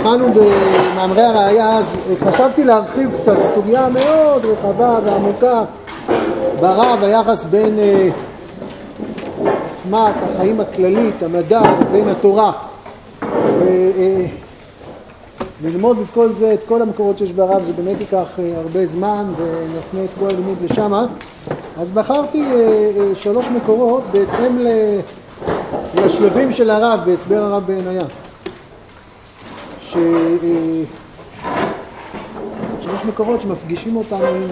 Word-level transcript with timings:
התחלנו 0.00 0.26
במאמרי 0.32 1.22
הראייה, 1.22 1.78
אז 1.78 1.96
חשבתי 2.24 2.64
להרחיב 2.64 3.10
קצת, 3.20 3.36
סוגיה 3.54 3.88
מאוד 3.88 4.44
רחבה 4.44 4.98
ועמוקה 5.04 5.62
ברב, 6.60 6.98
היחס 7.02 7.44
בין 7.44 7.78
חוכמת 9.36 9.94
אה, 9.94 10.34
החיים 10.34 10.60
הכללית, 10.60 11.22
המדע, 11.22 11.62
ובין 11.80 12.08
התורה. 12.08 12.52
וללמוד 15.62 15.98
את 15.98 16.06
כל 16.14 16.32
זה, 16.32 16.54
את 16.54 16.60
כל 16.68 16.82
המקורות 16.82 17.18
שיש 17.18 17.32
ברב, 17.32 17.64
זה 17.64 17.72
באמת 17.72 18.00
ייקח 18.00 18.38
אה, 18.38 18.52
הרבה 18.56 18.86
זמן 18.86 19.24
ונפנה 19.36 20.04
את 20.04 20.10
כל 20.18 20.26
הלימוד 20.26 20.58
לשמה. 20.62 21.06
אז 21.80 21.90
בחרתי 21.90 22.42
אה, 22.42 22.56
אה, 22.56 23.14
שלוש 23.14 23.46
מקורות 23.46 24.02
בהתאם 24.12 24.58
לשלבים 25.94 26.52
של 26.52 26.70
הרב, 26.70 27.00
בהסבר 27.06 27.38
הרב 27.38 27.62
בעינייה. 27.66 28.04
ש... 29.90 29.96
שלוש 32.80 33.04
מקורות 33.04 33.40
שמפגישים 33.40 33.96
אותנו 33.96 34.26
עם, 34.26 34.48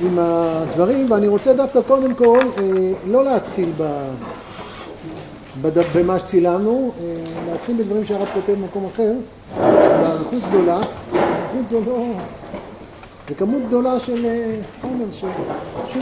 עם 0.00 0.18
הדברים, 0.18 1.06
ואני 1.10 1.28
רוצה 1.28 1.52
דווקא 1.52 1.80
קודם 1.80 2.14
כל 2.14 2.38
לא 3.06 3.24
להתחיל 3.24 3.72
ב... 3.76 4.08
במה 5.94 6.18
שצילמנו, 6.18 6.92
אה, 7.00 7.14
להתחיל 7.52 7.76
בדברים 7.76 8.04
שהרב 8.04 8.28
כותב 8.34 8.52
במקום 8.52 8.84
אחר, 8.84 9.12
באריכות 9.58 10.42
גדולה, 10.48 10.80
באריכות 11.12 11.68
זה 11.68 11.80
לא... 11.86 12.04
זה 13.28 13.34
כמות 13.34 13.62
גדולה 13.68 14.00
של 14.00 14.24
אה, 14.24 14.54
חומר, 14.80 15.04
שוב, 15.20 15.30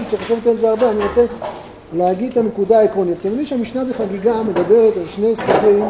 צריך 0.09 0.23
לחשוב 0.23 0.48
על 0.48 0.56
זה 0.56 0.70
הרבה, 0.70 0.91
אני 0.91 1.05
רוצה 1.05 1.25
להגיד 1.92 2.30
את 2.30 2.36
הנקודה 2.36 2.78
העקרונית. 2.78 3.16
אתם 3.20 3.28
יודעים 3.28 3.47
שהמשנה 3.47 3.84
בחגיגה 3.84 4.42
מדברת 4.42 4.97
על 4.97 5.06
שני 5.06 5.36
סוגים 5.36 5.84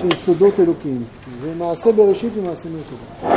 של 0.00 0.14
סודות 0.14 0.60
אלוקים. 0.60 1.04
זה 1.42 1.52
מעשה 1.58 1.92
בראשית 1.92 2.32
ומעשה 2.36 2.68
מרכבה. 2.68 3.36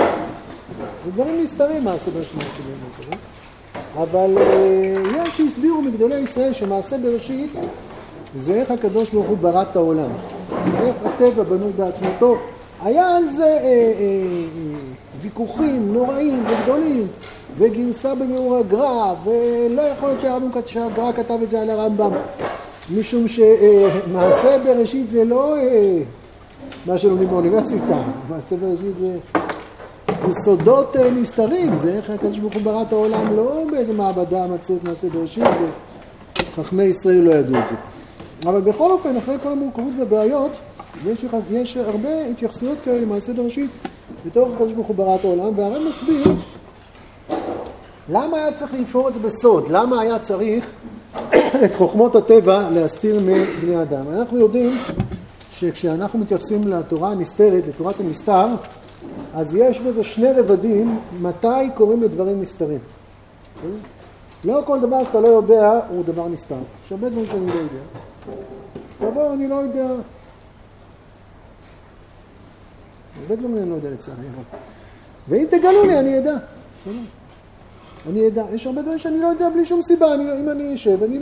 זה 1.06 1.12
דברים 1.12 1.44
נסתרים, 1.44 1.84
מעשה 1.84 2.12
בראשית 2.12 2.34
ומעשה 2.34 2.62
מרכבה. 2.86 3.18
אבל 4.04 4.38
אה, 4.38 5.24
יש 5.28 5.38
שהסבירו 5.38 5.82
מגדולי 5.82 6.20
ישראל 6.20 6.54
שמעשה 6.54 6.98
בראשית 6.98 7.52
זה 8.38 8.54
איך 8.54 8.72
הקדוש 8.72 9.10
ברוך 9.10 9.28
הוא 9.28 9.38
ברא 9.38 9.62
את 9.62 9.76
העולם, 9.76 10.10
איך 10.82 10.96
הטבע 11.06 11.44
בנוי 11.44 11.72
בעצמתו. 11.72 12.38
היה 12.84 13.18
על 13.18 13.28
זה 13.28 13.44
אה, 13.44 13.50
אה, 13.50 13.60
אה, 13.60 14.76
ויכוחים 15.22 15.94
נוראים 15.94 16.44
וגדולים, 16.48 17.08
וגרסה 17.58 18.16
בביאור 18.16 18.56
הגר"א, 18.56 19.14
ולא 19.24 19.82
יכול 19.82 20.10
להיות 20.10 20.68
שהגר"א 20.68 21.12
כתב 21.16 21.38
את 21.44 21.50
זה 21.50 21.62
על 21.62 21.70
הרמב"ם, 21.70 22.12
משום 22.94 23.28
שמעשה 23.28 24.58
בראשית 24.66 25.10
זה 25.10 25.26
לא 25.26 25.58
אה, 25.58 26.00
מה 26.86 26.98
שלומדים 26.98 27.30
באוניברסיטה, 27.30 27.98
מעשה 28.30 28.56
בראשית 28.56 28.98
זה, 28.98 29.18
זה 30.26 30.32
סודות 30.32 30.98
אה, 30.98 31.12
נסתרים, 31.12 31.80
זה 31.80 31.98
איך 31.98 32.10
הקדוש 32.10 32.40
ברוך 32.40 32.54
הוא 32.54 32.62
ברא 32.62 32.82
את 32.82 32.94
העולם, 32.94 33.36
לא 33.36 33.64
באיזה 33.72 33.94
מעבדה 33.94 34.48
מצאו 34.48 34.76
את 34.76 34.84
מעשה 34.84 35.10
בראשית, 35.10 35.44
וחכמי 36.42 36.84
ישראל 36.84 37.22
לא 37.22 37.32
ידעו 37.32 37.60
את 37.60 37.68
זה. 37.68 37.76
אבל 38.50 38.62
בכל 38.62 38.92
אופן, 38.92 39.18
אחרי 39.18 39.36
כל 39.44 39.50
המורכבות 39.50 39.94
והבעיות, 40.00 40.52
יש, 41.08 41.26
יש 41.52 41.78
הרבה 41.78 42.26
התייחסויות 42.26 42.78
כאלה 42.84 43.02
למעשה 43.02 43.34
בראשית 43.34 43.70
בתוך 44.26 44.50
הקדוש 44.54 44.74
ברוך 44.74 44.88
הוא 44.88 44.96
בראת 44.96 45.26
העולם, 45.26 45.60
והרב 45.60 45.82
מסביר 45.88 46.24
למה 48.10 48.38
היה 48.38 48.54
צריך 48.54 48.74
לנשור 48.74 49.10
את 49.10 49.14
זה 49.14 49.20
בסוד, 49.20 49.70
למה 49.70 50.02
היה 50.02 50.20
צריך 50.20 50.72
את 51.64 51.76
חוכמות 51.76 52.16
הטבע 52.16 52.70
להסתיר 52.70 53.20
מבני 53.20 53.82
אדם. 53.82 54.04
אנחנו 54.18 54.40
יודעים 54.40 54.78
שכשאנחנו 55.52 56.20
מתייחסים 56.20 56.68
לתורה 56.68 57.10
הנסתרת, 57.10 57.68
לתורת 57.68 58.00
הנסתר, 58.00 58.48
אז 59.34 59.56
יש 59.56 59.80
בזה 59.80 60.04
שני 60.04 60.32
רבדים 60.32 61.00
מתי 61.22 61.70
קוראים 61.76 62.04
לדברים 62.04 62.42
נסתרים. 62.42 62.80
לא 64.44 64.62
כל 64.66 64.80
דבר 64.80 65.04
שאתה 65.04 65.20
לא 65.20 65.28
יודע 65.28 65.80
הוא 65.90 66.04
דבר 66.06 66.28
נסתר. 66.28 66.56
יש 66.86 66.92
הרבה 66.92 67.10
דברים 67.10 67.26
שאני 67.26 67.48
לא 67.48 67.54
יודע. 67.54 69.12
דבר 69.12 69.34
אני 69.34 69.48
לא 69.48 69.56
יודע. 69.56 69.88
הרבה 73.22 73.36
דברים 73.36 73.58
אני 73.58 73.70
לא 73.70 73.76
יודע 73.76 73.90
לצערי. 73.90 74.18
ואם 75.30 75.46
תגלו 75.50 75.84
לי 75.86 76.00
אני 76.00 76.20
אדע. 76.20 76.36
אני 78.10 78.28
אדע. 78.28 78.44
יש 78.54 78.68
הרבה 78.68 78.82
דברים 78.82 78.98
שאני 78.98 79.20
לא 79.20 79.28
יודע 79.28 79.50
בלי 79.50 79.66
שום 79.66 79.82
סיבה. 79.82 80.14
אני, 80.14 80.24
אם 80.40 80.50
אני 80.50 80.76
אשב, 80.76 81.04
אני... 81.04 81.20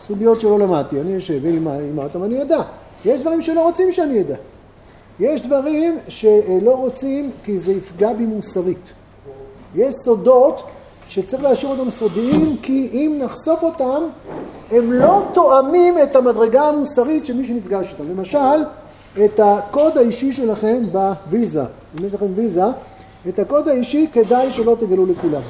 סוגיות 0.00 0.40
שלא 0.40 0.58
למדתי, 0.58 1.00
אני 1.00 1.18
אשב 1.18 1.40
ואלמד 1.42 2.04
אותם, 2.04 2.24
אני 2.24 2.42
אדע. 2.42 2.62
יש 3.04 3.20
דברים 3.20 3.42
שלא 3.42 3.62
רוצים 3.62 3.92
שאני 3.92 4.20
אדע. 4.20 4.34
יש 5.20 5.42
דברים 5.42 5.98
שלא 6.08 6.74
רוצים 6.74 7.30
כי 7.44 7.58
זה 7.58 7.72
יפגע 7.72 8.12
בי 8.12 8.26
מוסרית. 8.26 8.92
יש 9.74 9.94
סודות 9.94 10.62
שצריך 11.08 11.42
להשאיר 11.42 11.72
אותם 11.72 11.90
סודיים, 11.90 12.56
כי 12.62 12.88
אם 12.92 13.18
נחשוף 13.24 13.62
אותם, 13.62 14.02
הם 14.70 14.92
לא 14.92 15.22
תואמים 15.34 15.94
את 16.02 16.16
המדרגה 16.16 16.62
המוסרית 16.62 17.26
של 17.26 17.36
מי 17.36 17.46
שנפגש 17.46 17.86
איתם. 17.92 18.10
למשל, 18.10 18.64
את 19.24 19.40
הקוד 19.42 19.98
האישי 19.98 20.32
שלכם 20.32 20.82
בוויזה. 20.92 21.62
אם 21.62 22.04
יש 22.04 22.14
לכם 22.14 22.26
ויזה, 22.34 22.64
את 23.28 23.38
הקוד 23.38 23.68
האישי 23.68 24.06
כדאי 24.12 24.52
שלא 24.52 24.76
תגלו 24.80 25.06
לכולם. 25.06 25.42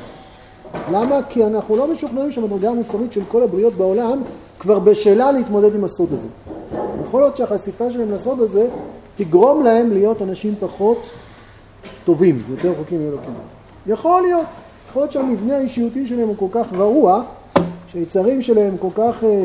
למה? 0.91 1.21
כי 1.29 1.45
אנחנו 1.45 1.77
לא 1.77 1.93
משוכנעים 1.93 2.33
שהמדרגה 2.33 2.71
המוסרית 2.71 3.13
של 3.13 3.21
כל 3.29 3.43
הבריות 3.43 3.75
בעולם 3.75 4.23
כבר 4.59 4.79
בשלה 4.79 5.33
להתמודד 5.33 5.75
עם 5.75 5.85
הסוד 5.85 6.13
הזה. 6.13 6.29
יכול 7.05 7.21
להיות 7.21 7.37
שהחשיפה 7.37 7.91
שלהם 7.91 8.13
לסוד 8.13 8.41
הזה 8.41 8.67
תגרום 9.17 9.63
להם 9.63 9.93
להיות 9.93 10.23
אנשים 10.23 10.55
פחות 10.61 11.03
טובים, 12.05 12.43
יותר 12.51 12.71
רחוקים 12.71 13.05
מאלוקים. 13.05 13.35
יכול 13.87 14.23
להיות. 14.23 14.47
יכול 14.89 15.03
להיות 15.03 15.13
שהמבנה 15.13 15.57
האישיותי 15.57 16.07
שלהם 16.07 16.29
הוא 16.29 16.37
כל 16.39 16.47
כך 16.51 16.73
רעוע, 16.73 17.23
שהיצרים 17.93 18.43
שלהם 18.43 18.77
כל 18.79 18.89
כך 18.95 19.25
אה, 19.25 19.45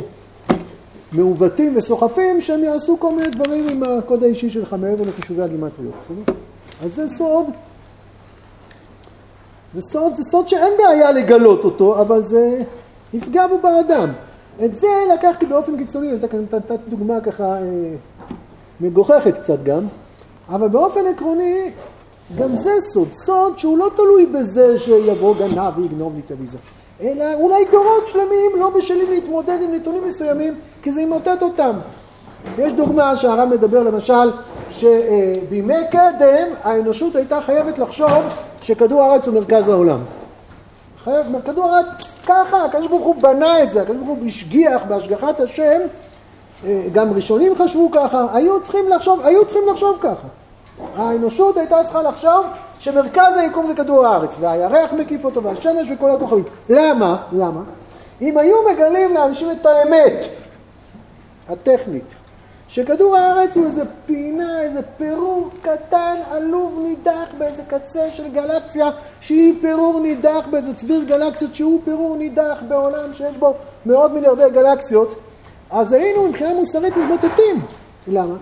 מעוותים 1.12 1.74
וסוחפים, 1.78 2.42
שהם 2.42 2.64
יעשו 2.64 3.00
כל 3.00 3.12
מיני 3.16 3.30
דברים 3.30 3.68
עם 3.72 3.84
הקוד 3.84 4.24
האישי 4.24 4.50
שלך 4.50 4.76
מעבר 4.80 5.04
לחישובי 5.04 5.42
הגימטריות. 5.42 5.94
אז 6.84 6.96
זה 6.96 7.08
סוד. 7.08 7.46
זה 9.74 9.82
סוד, 9.82 10.16
זה 10.16 10.24
סוד 10.24 10.48
שאין 10.48 10.74
בעיה 10.78 11.12
לגלות 11.12 11.64
אותו, 11.64 12.02
אבל 12.02 12.26
זה 12.26 12.64
יפגע 13.14 13.48
בו 13.48 13.58
באדם. 13.58 14.10
את 14.66 14.78
זה 14.78 14.88
לקחתי 15.14 15.46
באופן 15.46 15.78
קיצוני, 15.78 16.12
נתתי 16.12 16.74
דוגמה 16.88 17.22
ככה 17.22 17.44
אה, 17.44 17.60
מגוחכת 18.82 19.42
קצת 19.42 19.64
גם, 19.64 19.82
אבל 20.50 20.68
באופן 20.68 21.06
עקרוני 21.06 21.72
גם 22.38 22.56
זה 22.56 22.72
סוד, 22.80 23.08
סוד 23.14 23.60
שהוא 23.60 23.78
לא 23.78 23.92
תלוי 23.96 24.26
בזה 24.26 24.80
שיבוא 24.80 25.36
גנב 25.36 25.78
ויגנוב 25.78 26.16
לי 26.16 26.22
את 26.26 26.32
הוויזה, 26.32 26.58
אלא 27.02 27.26
אולי 27.34 27.66
דורות 27.72 28.08
שלמים 28.08 28.52
לא 28.60 28.70
בשלים 28.78 29.12
להתמודד 29.12 29.58
עם 29.62 29.74
נתונים 29.74 30.08
מסוימים, 30.08 30.54
כי 30.82 30.92
זה 30.92 31.02
ימוטט 31.02 31.42
אותם. 31.42 31.72
יש 32.58 32.74
דוגמה 32.74 33.16
שהרב 33.16 33.50
מדבר 33.50 33.84
למשל, 33.84 34.32
שבימי 34.70 35.74
קדם 35.92 36.48
האנושות 36.64 37.16
הייתה 37.16 37.42
חייבת 37.42 37.80
לחשוב 37.80 38.24
שכדור 38.62 39.02
הארץ 39.02 39.28
הוא 39.28 39.34
מרכז 39.34 39.68
העולם. 39.68 40.00
חייב, 41.04 41.26
כדור 41.46 41.66
הארץ, 41.66 41.88
ככה, 42.26 42.66
הקדוש 42.66 42.88
ברוך 42.88 43.06
הוא 43.06 43.16
בנה 43.22 43.64
את 43.64 43.72
זה, 43.72 43.82
הקדוש 43.82 43.98
ברוך 43.98 44.20
הוא 44.20 44.28
השגיח 44.28 44.82
בהשגחת 44.88 45.40
השם, 45.40 45.82
אה, 46.66 46.84
גם 46.92 47.14
ראשונים 47.14 47.56
חשבו 47.56 47.92
ככה, 47.92 48.26
היו 48.34 48.62
צריכים 48.62 48.90
לחשוב, 48.90 49.22
היו 49.26 49.46
צריכים 49.46 49.64
לחשוב 49.72 49.98
ככה. 50.02 50.28
האנושות 50.96 51.58
הייתה 51.58 51.84
צריכה 51.84 52.02
לחשוב 52.02 52.46
שמרכז 52.80 53.38
היקום 53.38 53.68
זה 53.68 53.76
כדור 53.76 54.06
הארץ, 54.06 54.36
והירח 54.40 54.94
מקיף 54.94 55.26
אותו, 55.26 55.44
והשמש 55.44 55.88
וכל 55.94 56.12
הכוכבים. 56.12 56.44
למה? 56.70 57.18
למה? 57.32 57.62
אם 58.22 58.38
היו 58.38 58.56
מגלים 58.72 59.14
לאנשים 59.14 59.52
את 59.52 59.66
האמת 59.66 60.26
הטכנית, 61.50 62.04
שכדור 62.68 63.16
הארץ 63.18 63.58
הוא 63.58 63.66
איזה 63.66 63.84
פינה, 64.06 64.62
איזה 64.62 64.80
פירור 64.98 65.50
קטן, 65.62 66.16
עלוב, 66.32 66.80
נידח 66.84 67.28
באיזה 67.38 67.64
קצה 67.68 68.12
של 68.14 68.32
גלקסיה 68.34 68.90
שהיא 69.22 69.62
פירור 69.62 70.00
נידח 70.00 70.46
באיזה 70.52 70.74
צביר 70.76 71.04
גלקסיות 71.04 71.56
שהוא 71.56 71.82
פירור 71.86 72.18
נידח 72.18 72.58
בעולם 72.68 73.14
שיש 73.14 73.36
בו 73.36 73.54
מאות 73.86 74.12
מיליארדי 74.12 74.50
גלקסיות, 74.54 75.16
אז 75.70 75.94
היינו 75.94 76.28
מבחינה 76.28 76.54
מוסרית 76.54 76.98
מתמוטטים. 76.98 77.62
למה? 78.08 78.36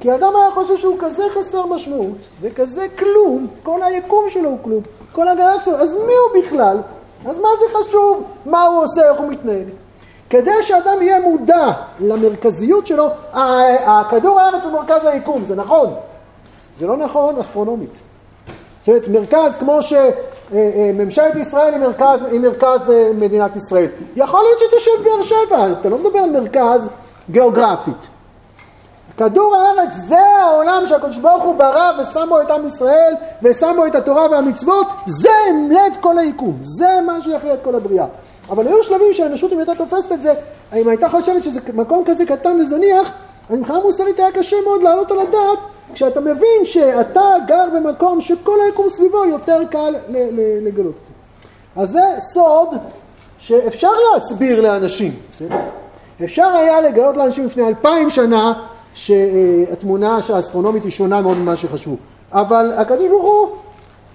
כי 0.00 0.14
אדם 0.14 0.36
היה 0.36 0.50
חושב 0.54 0.78
שהוא 0.78 0.96
כזה 1.00 1.22
חסר 1.34 1.66
משמעות, 1.66 2.18
וכזה 2.40 2.86
כלום, 2.98 3.46
כל 3.62 3.82
היקום 3.82 4.24
שלו 4.30 4.48
הוא 4.48 4.58
כלום, 4.62 4.82
כל 5.12 5.28
הגלקסיה, 5.28 5.74
אז 5.74 5.94
מי 5.94 6.12
הוא 6.12 6.42
בכלל? 6.42 6.78
אז 7.26 7.38
מה 7.38 7.48
זה 7.60 7.78
חשוב? 7.78 8.24
מה 8.46 8.64
הוא 8.64 8.84
עושה, 8.84 9.10
איך 9.10 9.20
הוא 9.20 9.28
מתנהל? 9.28 9.64
כדי 10.32 10.62
שאדם 10.62 11.02
יהיה 11.02 11.20
מודע 11.20 11.72
למרכזיות 12.00 12.86
שלו, 12.86 13.08
הכדור 13.32 14.40
הארץ 14.40 14.64
הוא 14.64 14.72
מרכז 14.72 15.04
היקום, 15.04 15.44
זה 15.44 15.54
נכון. 15.54 15.94
זה 16.78 16.86
לא 16.86 16.96
נכון 16.96 17.38
אסטרונומית. 17.38 17.90
זאת 18.80 18.88
אומרת, 18.88 19.08
מרכז 19.08 19.56
כמו 19.58 19.78
שממשלת 19.82 21.34
ישראל 21.34 21.74
היא 21.74 21.80
מרכז, 21.80 22.18
היא 22.30 22.40
מרכז 22.40 22.90
אה, 22.90 23.10
מדינת 23.14 23.56
ישראל. 23.56 23.86
יכול 24.16 24.40
להיות 24.42 24.58
שתשב 24.58 25.04
באר 25.04 25.22
שבע, 25.22 25.80
אתה 25.80 25.88
לא 25.88 25.98
מדבר 25.98 26.18
על 26.18 26.30
מרכז 26.30 26.88
גיאוגרפית. 27.30 28.08
כדור 29.18 29.56
הארץ 29.56 29.90
זה 29.94 30.20
העולם 30.20 30.82
שהקדוש 30.86 31.18
ברוך 31.18 31.44
הוא 31.44 31.54
ברא 31.58 31.90
ושם 32.00 32.26
בו 32.28 32.40
את 32.40 32.50
עם 32.50 32.66
ישראל 32.66 33.14
ושם 33.42 33.72
בו 33.76 33.86
את 33.86 33.94
התורה 33.94 34.30
והמצוות, 34.30 34.86
זה 35.06 35.28
לב 35.70 35.96
כל 36.00 36.18
היקום, 36.18 36.58
זה 36.62 37.00
מה 37.06 37.22
שיכריע 37.22 37.54
את 37.54 37.60
כל 37.64 37.74
הבריאה. 37.74 38.06
אבל 38.52 38.66
היו 38.66 38.84
שלבים 38.84 39.12
שהאנושות 39.12 39.52
אם 39.52 39.58
הייתה 39.58 39.74
תופסת 39.74 40.12
את 40.12 40.22
זה, 40.22 40.34
אם 40.76 40.88
הייתה 40.88 41.08
חושבת 41.08 41.44
שזה 41.44 41.60
מקום 41.74 42.04
כזה 42.06 42.26
קטן 42.26 42.60
וזניח, 42.60 43.12
אז 43.50 43.56
מבחינה 43.56 43.80
מוסרית 43.80 44.18
היה 44.18 44.32
קשה 44.32 44.56
מאוד 44.64 44.82
לעלות 44.82 45.10
על 45.10 45.20
הדעת 45.20 45.58
כשאתה 45.94 46.20
מבין 46.20 46.64
שאתה 46.64 47.20
גר 47.46 47.64
במקום 47.74 48.20
שכל 48.20 48.58
היקום 48.64 48.88
סביבו 48.88 49.24
יותר 49.24 49.64
קל 49.70 49.94
לגלות. 50.62 50.94
אז 51.76 51.90
זה 51.90 52.00
סוד 52.18 52.68
שאפשר 53.38 53.90
להסביר 54.14 54.60
לאנשים, 54.60 55.12
בסדר? 55.32 55.56
אפשר 56.24 56.46
היה 56.46 56.80
לגלות 56.80 57.16
לאנשים 57.16 57.46
לפני 57.46 57.68
אלפיים 57.68 58.10
שנה 58.10 58.52
שהתמונה 58.94 60.18
האסטרונומית 60.28 60.84
היא 60.84 60.92
שונה 60.92 61.20
מאוד 61.20 61.36
ממה 61.36 61.56
שחשבו. 61.56 61.96
אבל 62.32 62.72
הקדוש 62.76 63.08
ברוך 63.08 63.24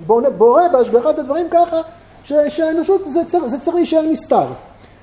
הוא 0.08 0.22
בורא 0.38 0.68
בהשגחת 0.68 1.20
הדברים 1.20 1.48
ככה 1.52 1.82
שהאנושות 2.50 3.02
זה 3.08 3.26
צריך, 3.26 3.46
זה 3.46 3.60
צריך 3.60 3.76
להישאר 3.76 4.02
נסתר. 4.02 4.46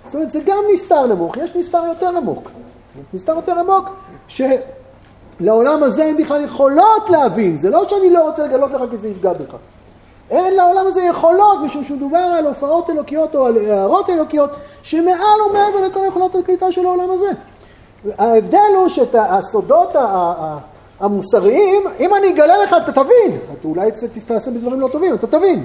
זאת 0.07 0.15
אומרת 0.15 0.31
זה 0.31 0.41
גם 0.47 0.59
נסתר 0.75 1.07
נמוך, 1.07 1.37
יש 1.37 1.57
נסתר 1.57 1.83
יותר 1.89 2.17
עמוק. 2.17 2.51
נסתר 3.15 3.33
יותר 3.33 3.59
עמוק 3.59 3.89
שלעולם 4.29 5.83
הזה 5.83 6.05
הן 6.05 6.17
בכלל 6.17 6.45
יכולות 6.45 7.11
להבין, 7.11 7.59
זה 7.59 7.71
לא 7.71 7.89
שאני 7.89 8.11
לא 8.11 8.29
רוצה 8.29 8.47
לגלות 8.47 8.71
לך 8.71 8.81
כי 8.91 8.97
זה 8.97 9.09
יפגע 9.09 9.33
בך. 9.33 9.57
אין 10.31 10.55
לעולם 10.55 10.87
הזה 10.87 11.03
יכולות, 11.03 11.59
משום 11.65 11.85
שמדובר 11.85 12.19
על 12.19 12.47
הופעות 12.47 12.91
אלוקיות 12.91 13.35
או 13.35 13.47
על 13.47 13.57
הערות 13.71 14.11
אלוקיות 14.11 14.51
שמעל 14.83 15.41
ומעבר 15.51 15.81
לכל 15.89 16.01
יכולות 16.09 16.35
הקליטה 16.35 16.73
של 16.73 16.87
העולם 16.87 17.11
הזה. 17.11 17.31
ההבדל 18.19 18.59
הוא 18.77 18.89
שאת 18.89 19.15
הסודות 19.19 19.97
המוסריים, 21.01 21.83
אם 22.01 22.15
אני 22.15 22.31
אגלה 22.31 22.59
לך, 22.59 22.77
אתה 22.85 22.93
תבין. 22.93 23.39
אתה 23.53 23.69
אולי 23.69 23.91
תעשה 24.27 24.51
בדברים 24.51 24.81
לא 24.81 24.89
טובים, 24.93 25.15
אתה 25.15 25.27
תבין. 25.27 25.65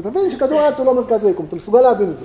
אתה 0.00 0.10
תבין 0.10 0.30
שכדור 0.30 0.60
הארץ 0.60 0.78
הוא 0.78 0.86
לא 0.86 0.94
מרכז 0.94 1.24
היקום, 1.24 1.46
אתה 1.48 1.56
מסוגל 1.56 1.80
להבין 1.80 2.10
את 2.10 2.18
זה. 2.18 2.24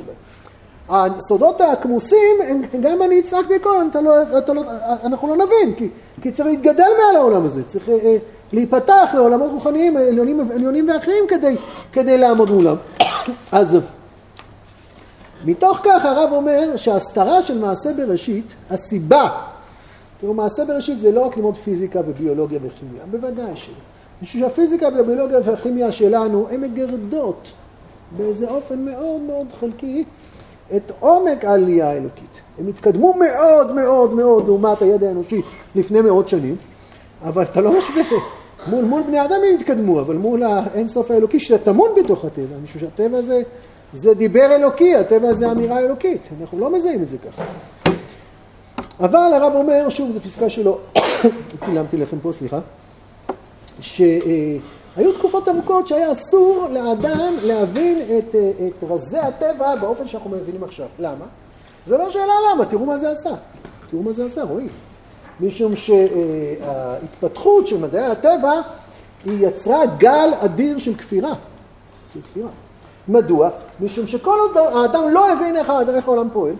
הסודות 0.89 1.61
הכמוסים, 1.61 2.37
גם 2.81 3.01
אני 3.01 3.19
אצעק 3.19 3.45
בקול, 3.55 3.89
לא, 3.93 4.13
לא, 4.55 4.63
אנחנו 5.03 5.27
לא 5.27 5.35
נבין, 5.35 5.75
כי, 5.75 5.89
כי 6.21 6.31
צריך 6.31 6.47
להתגדל 6.47 6.89
מעל 7.03 7.15
העולם 7.15 7.45
הזה, 7.45 7.63
צריך 7.63 7.89
אה, 7.89 8.17
להיפתח 8.53 9.09
לעולמות 9.13 9.51
רוחניים 9.51 9.97
עליונים, 9.97 10.51
עליונים 10.51 10.89
ואחרים 10.89 11.23
כדי, 11.27 11.55
כדי 11.93 12.17
לעמוד 12.17 12.49
מולם. 12.49 12.75
אז 13.51 13.77
מתוך 15.45 15.79
כך 15.83 16.05
הרב 16.05 16.29
אומר 16.31 16.75
שההסתרה 16.75 17.43
של 17.43 17.57
מעשה 17.57 17.93
בראשית, 17.93 18.45
הסיבה, 18.69 19.29
תראו, 20.21 20.33
מעשה 20.33 20.65
בראשית 20.65 20.99
זה 20.99 21.11
לא 21.11 21.25
רק 21.25 21.37
ללמוד 21.37 21.55
פיזיקה 21.55 21.99
וביולוגיה 21.99 22.59
וכימיה, 22.63 23.03
בוודאי 23.11 23.55
שלא. 23.55 23.73
בשביל 24.21 24.43
שהפיזיקה 24.43 24.87
והביולוגיה 24.95 25.39
והכימיה 25.45 25.91
שלנו 25.91 26.47
הן 26.51 26.61
מגרדות 26.61 27.51
באיזה 28.17 28.49
אופן 28.49 28.85
מאוד 28.85 29.21
מאוד 29.21 29.47
חלקי 29.59 30.03
את 30.75 30.91
עומק 30.99 31.45
העלייה 31.45 31.89
האלוקית. 31.89 32.41
הם 32.59 32.67
התקדמו 32.67 33.13
מאוד 33.13 33.75
מאוד 33.75 34.13
מאוד 34.13 34.47
לעומת 34.47 34.81
הידע 34.81 35.07
האנושי 35.07 35.41
לפני 35.75 36.01
מאות 36.01 36.27
שנים, 36.27 36.55
אבל 37.23 37.43
אתה 37.43 37.61
לא 37.61 37.77
משווה. 37.77 38.03
מול, 38.67 38.85
מול 38.85 39.01
בני 39.01 39.25
אדם 39.25 39.37
הם 39.49 39.55
התקדמו, 39.55 39.99
אבל 39.99 40.15
מול 40.15 40.43
האינסוף 40.43 41.11
האלוקי 41.11 41.39
שטמון 41.39 41.89
בתוך 42.03 42.25
הטבע, 42.25 42.55
משום 42.63 42.81
שהטבע 42.81 43.21
זה, 43.21 43.41
זה 43.93 44.13
דיבר 44.13 44.55
אלוקי, 44.55 44.95
הטבע 44.95 45.33
זה 45.33 45.51
אמירה 45.51 45.79
אלוקית, 45.79 46.21
אנחנו 46.41 46.59
לא 46.59 46.73
מזהים 46.73 47.03
את 47.03 47.09
זה 47.09 47.17
ככה. 47.17 47.43
אבל 48.99 49.31
הרב 49.33 49.53
אומר, 49.55 49.89
שוב, 49.89 50.11
זו 50.11 50.19
פסקה 50.19 50.49
שלו, 50.49 50.77
צילמתי 51.65 51.97
לכם 51.97 52.17
פה, 52.19 52.31
סליחה, 52.31 52.59
שהיו 53.81 55.13
תקופות 55.17 55.49
ארוכות 55.49 55.87
שהיה 55.87 56.11
אסור 56.11 56.67
לאדם 56.71 57.33
להבין 57.43 57.97
את, 58.17 58.35
את 58.35 58.83
רזי 58.89 59.17
הטבע 59.17 59.75
באופן 59.75 60.07
שאנחנו 60.07 60.29
מבינים 60.29 60.63
עכשיו. 60.63 60.87
למה? 60.99 61.25
זה 61.87 61.97
לא 61.97 62.11
שאלה 62.11 62.33
למה, 62.53 62.65
תראו 62.65 62.85
מה 62.85 62.97
זה 62.97 63.11
עשה. 63.11 63.29
תראו 63.89 64.03
מה 64.03 64.13
זה 64.13 64.25
עשה, 64.25 64.43
רואים. 64.43 64.69
משום 65.41 65.75
שההתפתחות 65.75 67.67
של 67.67 67.77
מדעי 67.77 68.05
הטבע 68.05 68.53
היא 69.25 69.47
יצרה 69.47 69.85
גל 69.85 70.29
אדיר 70.39 70.77
של 70.77 70.95
כפירה. 70.95 71.33
של 72.13 72.19
כפירה. 72.21 72.49
מדוע? 73.07 73.49
משום 73.81 74.07
שכל 74.07 74.37
עוד 74.39 74.57
האדם 74.57 75.09
לא 75.09 75.31
הבין 75.31 75.57
איך, 75.57 75.71
איך 75.95 76.07
העולם 76.07 76.29
פועל, 76.33 76.53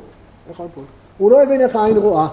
איך 0.50 0.60
העולם 0.60 0.72
פועל, 0.76 0.86
הוא 1.18 1.32
לא 1.32 1.44
הבין 1.44 1.62
איך 1.62 1.76
העין 1.76 1.98
רואה, 1.98 2.28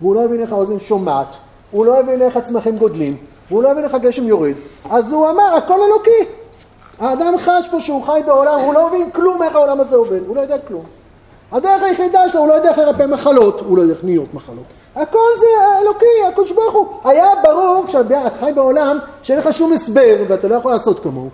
והוא 0.00 0.14
לא 0.14 0.24
הבין 0.24 0.40
איך 0.40 0.52
האוזן 0.52 0.80
שומעת, 0.80 1.36
הוא 1.70 1.86
לא 1.86 2.00
הבין 2.00 2.22
איך 2.22 2.36
הצמחים 2.36 2.76
גודלים, 2.76 3.16
והוא 3.50 3.62
לא 3.62 3.70
הבין 3.70 3.84
איך 3.84 3.94
הגשם 3.94 4.26
יורד, 4.26 4.54
אז 4.90 5.12
הוא 5.12 5.30
אמר, 5.30 5.54
הכל 5.56 5.82
אלוקי. 5.82 6.32
האדם 6.98 7.34
חש 7.38 7.68
פה 7.70 7.80
שהוא 7.80 8.02
חי 8.04 8.20
בעולם, 8.26 8.60
הוא 8.60 8.74
לא 8.74 8.88
מבין 8.88 9.10
כלום 9.10 9.42
איך 9.42 9.54
העולם 9.54 9.80
הזה 9.80 9.96
עובד, 9.96 10.20
הוא 10.26 10.36
לא 10.36 10.40
יודע 10.40 10.58
כלום. 10.58 10.84
הדרך 11.52 11.82
היחידה 11.82 12.28
שלו, 12.28 12.40
הוא 12.40 12.48
לא 12.48 12.54
יודע 12.54 12.70
איך 12.70 12.78
לרפא 12.78 13.06
מחלות, 13.06 13.60
הוא 13.60 13.76
לא 13.76 13.82
יודע 13.82 13.94
איך 13.94 14.04
נהיות 14.04 14.34
מחלות. 14.34 14.64
הכל 14.96 15.28
זה 15.38 15.46
אלוקי, 15.82 16.06
הקדוש 16.28 16.52
ברוך 16.52 16.74
הוא. 16.74 16.86
היה 17.04 17.26
ברור, 17.42 17.84
כשאתה 17.86 18.20
חי 18.40 18.52
בעולם, 18.54 18.98
שאין 19.22 19.38
לך 19.38 19.52
שום 19.52 19.72
הסבר, 19.72 20.16
ואתה 20.28 20.48
לא 20.48 20.54
יכול 20.54 20.72
לעשות 20.72 21.00
כמוהו. 21.00 21.28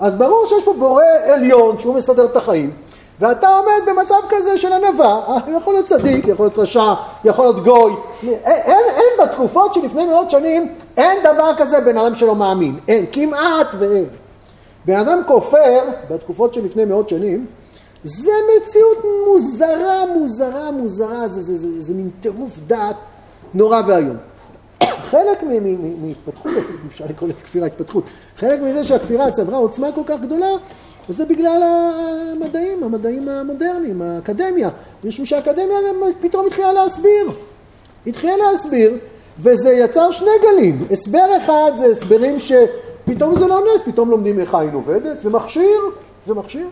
אז 0.00 0.14
ברור 0.14 0.46
שיש 0.46 0.64
פה 0.64 0.72
בורא 0.78 1.04
עליון, 1.26 1.78
שהוא 1.78 1.94
מסדר 1.94 2.24
את 2.24 2.36
החיים, 2.36 2.70
ואתה 3.20 3.48
עומד 3.48 3.82
במצב 3.86 4.14
כזה 4.28 4.58
של 4.58 4.72
ענווה, 4.72 5.38
יכול 5.56 5.74
להיות 5.74 5.86
צדיק, 5.86 6.26
יכול 6.28 6.46
להיות 6.46 6.58
רשע, 6.58 6.94
יכול 7.24 7.44
להיות 7.44 7.64
גוי. 7.64 7.92
אין, 8.22 8.32
אין, 8.44 8.84
אין 8.96 9.26
בתקופות 9.26 9.74
שלפני 9.74 10.06
מאות 10.06 10.30
שנים, 10.30 10.74
אין 10.96 11.18
דבר 11.22 11.50
כזה 11.56 11.80
בן 11.80 11.98
אדם 11.98 12.14
שלא 12.14 12.34
מאמין. 12.34 12.78
אין, 12.88 13.06
כמעט 13.12 13.66
ואין. 13.78 14.06
בן 14.84 14.96
אדם 14.96 15.22
כופר, 15.26 15.80
בתקופות 16.10 16.54
שלפני 16.54 16.84
מאות 16.84 17.08
שנים, 17.08 17.46
זה 18.04 18.30
מציאות 18.56 19.04
מוזרה, 19.26 20.06
מוזרה, 20.14 20.70
מוזרה, 20.70 21.28
זה, 21.28 21.40
זה, 21.40 21.56
זה, 21.56 21.72
זה, 21.72 21.82
זה 21.82 21.94
מין 21.94 22.10
טירוף 22.20 22.50
דעת 22.66 22.96
נורא 23.54 23.80
ואיום. 23.86 24.16
חלק 25.10 25.42
מהתפתחות, 26.02 26.52
אפשר 26.88 27.04
לקרוא 27.08 27.28
לזה 27.28 27.40
כפירה 27.40 27.66
התפתחות, 27.66 28.04
חלק 28.36 28.60
מזה 28.60 28.84
שהכפירה 28.84 29.30
צברה 29.30 29.56
עוצמה 29.56 29.92
כל 29.94 30.02
כך 30.06 30.20
גדולה, 30.20 30.46
וזה 31.08 31.24
בגלל 31.24 31.62
המדעים, 32.32 32.82
המדעים 32.82 33.28
המודרניים, 33.28 34.02
האקדמיה. 34.02 34.68
משום 35.04 35.24
שהאקדמיה 35.24 35.78
פתאום 36.20 36.46
התחילה 36.46 36.72
להסביר. 36.72 37.30
התחילה 38.06 38.36
להסביר, 38.36 38.98
וזה 39.42 39.72
יצר 39.72 40.10
שני 40.10 40.30
גלים. 40.42 40.86
הסבר 40.90 41.36
אחד 41.36 41.72
זה 41.76 41.86
הסברים 41.86 42.36
שפתאום 42.38 43.34
זה 43.38 43.46
לא 43.46 43.60
נס, 43.60 43.80
פתאום 43.84 44.10
לומדים 44.10 44.40
איך 44.40 44.54
העין 44.54 44.74
עובדת, 44.74 45.20
זה 45.20 45.30
מכשיר, 45.30 45.80
זה 46.26 46.34
מכשיר. 46.34 46.66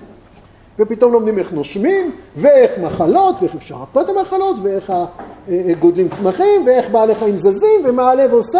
ופתאום 0.78 1.12
לומדים 1.12 1.38
איך 1.38 1.52
נושמים, 1.52 2.10
ואיך 2.36 2.70
מחלות, 2.82 3.36
ואיך 3.40 3.54
אפשר 3.54 3.74
לרפא 3.74 4.00
את 4.00 4.08
המחלות, 4.08 4.56
ואיך 4.62 4.92
גודלים 5.80 6.08
צמחים, 6.08 6.66
ואיך 6.66 6.90
בעלי 6.90 7.14
חיים 7.14 7.38
זזים, 7.38 7.80
ומה 7.84 8.10
הלב 8.10 8.32
עושה, 8.32 8.58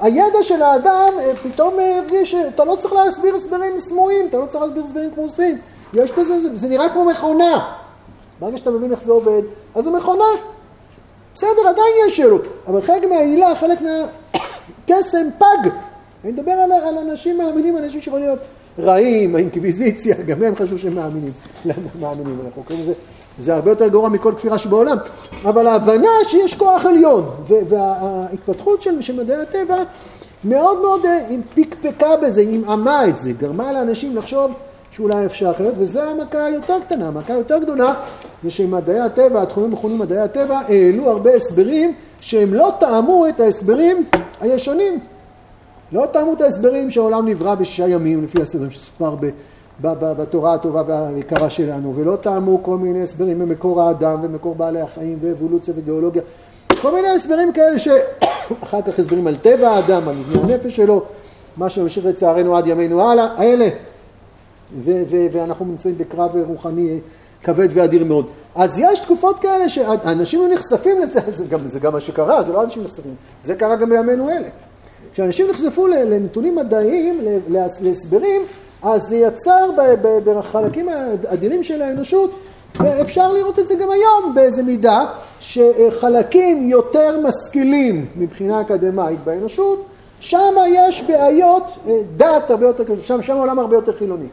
והידע 0.00 0.42
של 0.42 0.62
האדם 0.62 1.12
אה, 1.18 1.32
פתאום 1.42 1.80
אה, 1.80 1.98
הרגיש 1.98 2.30
שאתה 2.30 2.64
לא 2.64 2.76
צריך 2.76 2.94
להסביר 2.94 3.34
הסברים 3.34 3.80
סמויים, 3.80 4.26
אתה 4.26 4.38
לא 4.38 4.46
צריך 4.46 4.64
להסביר 4.64 4.84
הסברים 4.84 5.10
כמוסים. 5.14 5.58
יש 5.94 6.12
בזה, 6.12 6.40
זה, 6.40 6.56
זה 6.56 6.68
נראה 6.68 6.88
כמו 6.88 7.04
מכונה. 7.04 7.74
ברגע 8.40 8.58
שאתה 8.58 8.70
מבין 8.70 8.92
איך 8.92 9.02
זה 9.04 9.12
עובד, 9.12 9.42
אז 9.74 9.84
זה 9.84 9.90
מכונה. 9.90 10.24
בסדר, 11.34 11.68
עדיין 11.68 11.94
יש 12.08 12.16
שאלות, 12.16 12.42
אבל 12.66 12.82
חלק 12.82 13.04
מהעילה, 13.04 13.54
חלק 13.56 13.78
מהקסם 13.80 15.28
פג. 15.38 15.70
אני 16.24 16.32
מדבר 16.32 16.52
על, 16.52 16.72
על 16.72 16.98
אנשים 16.98 17.38
מאמינים, 17.38 17.76
אנשים 17.76 18.00
שיכולים 18.00 18.24
להיות 18.26 18.40
רעים, 18.78 19.36
האינקוויזיציה, 19.36 20.16
גם 20.26 20.42
הם 20.42 20.56
חשבו 20.56 20.78
שהם 20.78 20.94
מאמינים. 20.94 21.32
למה 21.64 21.76
מאמינים? 22.00 22.38
אנחנו 22.46 22.62
קוראים 22.62 22.84
לזה, 22.84 22.92
זה 23.38 23.54
הרבה 23.54 23.70
יותר 23.70 23.88
גרוע 23.88 24.08
מכל 24.08 24.32
כפירה 24.36 24.58
שבעולם. 24.58 24.96
אבל 25.44 25.66
ההבנה 25.66 26.10
שיש 26.28 26.54
כוח 26.54 26.86
עליון, 26.86 27.30
וההתפתחות 27.48 28.82
של, 28.82 29.02
של 29.02 29.16
מדעי 29.16 29.42
הטבע 29.42 29.76
מאוד 30.44 30.80
מאוד 30.80 31.06
אה, 31.06 31.26
פקפקה 31.54 32.16
בזה, 32.16 32.40
עמעמה 32.40 33.08
את 33.08 33.18
זה, 33.18 33.32
גרמה 33.32 33.72
לאנשים 33.72 34.16
לחשוב 34.16 34.52
שאולי 34.90 35.26
אפשר 35.26 35.50
אחרת, 35.50 35.74
וזו 35.78 36.00
המכה 36.00 36.44
היותר 36.44 36.76
קטנה. 36.86 37.08
המכה 37.08 37.32
היותר 37.32 37.58
גדולה 37.58 37.94
זה 38.44 38.50
שמדעי 38.50 39.00
הטבע, 39.00 39.42
התחומים 39.42 39.70
המכונים 39.70 39.98
מדעי 39.98 40.18
הטבע, 40.18 40.58
העלו 40.68 41.10
הרבה 41.10 41.34
הסברים 41.34 41.94
שהם 42.20 42.54
לא 42.54 42.72
טעמו 42.80 43.28
את 43.28 43.40
ההסברים 43.40 44.04
הישנים. 44.40 45.00
לא 45.92 46.06
תאמו 46.12 46.32
את 46.32 46.40
ההסברים 46.40 46.90
שהעולם 46.90 47.28
נברא 47.28 47.54
בשישה 47.54 47.88
ימים, 47.88 48.24
לפי 48.24 48.42
הסדר 48.42 48.68
שסופר 48.68 49.14
בתורה 49.80 50.54
הטובה 50.54 50.82
והיקרה 50.86 51.50
שלנו, 51.50 51.92
ולא 51.96 52.16
טעמו 52.16 52.62
כל 52.62 52.76
מיני 52.76 53.02
הסברים 53.02 53.38
במקור 53.38 53.82
האדם 53.82 54.18
ומקור 54.22 54.54
בעלי 54.54 54.80
החיים 54.80 55.18
ואבולוציה 55.22 55.74
וגיאולוגיה, 55.76 56.22
כל 56.82 56.94
מיני 56.94 57.08
הסברים 57.08 57.52
כאלה 57.52 57.78
שאחר 57.78 58.82
כך 58.86 58.98
הסברים 58.98 59.26
על 59.26 59.36
טבע 59.36 59.68
האדם, 59.68 60.08
על 60.08 60.14
מבנה 60.14 60.54
הנפש 60.54 60.76
שלו, 60.76 61.02
מה 61.56 61.68
שממשיך 61.68 62.06
לצערנו 62.06 62.56
עד 62.56 62.66
ימינו 62.66 63.10
הלאה, 63.10 63.28
האלה, 63.36 63.68
ו- 64.84 65.02
ו- 65.10 65.26
ואנחנו 65.32 65.64
נמצאים 65.64 65.98
בקרב 65.98 66.30
רוחני 66.46 67.00
כבד 67.42 67.68
ואדיר 67.72 68.04
מאוד. 68.04 68.26
אז 68.54 68.78
יש 68.78 69.00
תקופות 69.00 69.38
כאלה 69.38 69.68
שאנשים 69.68 70.40
היו 70.40 70.54
נחשפים 70.54 71.02
לזה, 71.02 71.20
זה 71.38 71.44
גם, 71.44 71.68
זה 71.68 71.80
גם 71.80 71.92
מה 71.92 72.00
שקרה, 72.00 72.42
זה 72.42 72.52
לא 72.52 72.64
אנשים 72.64 72.84
נחשפים, 72.84 73.14
זה 73.44 73.54
קרה 73.54 73.76
גם 73.76 73.90
בימינו 73.90 74.30
אלה. 74.30 74.48
כשאנשים 75.12 75.50
נחשפו 75.50 75.86
לנתונים 75.86 76.56
מדעיים, 76.56 77.20
להסברים, 77.80 78.42
אז 78.82 79.02
זה 79.08 79.16
יצר 79.16 79.70
בחלקים 80.24 80.88
העדינים 80.88 81.62
של 81.64 81.82
האנושות, 81.82 82.30
ואפשר 82.80 83.32
לראות 83.32 83.58
את 83.58 83.66
זה 83.66 83.74
גם 83.74 83.90
היום 83.90 84.34
באיזה 84.34 84.62
מידה, 84.62 85.06
שחלקים 85.40 86.70
יותר 86.70 87.20
משכילים 87.20 88.06
מבחינה 88.16 88.60
אקדמית 88.60 89.20
באנושות, 89.24 89.86
שם 90.20 90.54
יש 90.68 91.02
בעיות 91.02 91.64
דת 92.16 92.50
הרבה 92.50 92.66
יותר 92.66 92.84
שם, 93.02 93.22
שם 93.22 93.36
העולם 93.36 93.58
הרבה 93.58 93.76
יותר 93.76 93.96
חילוני. 93.96 94.26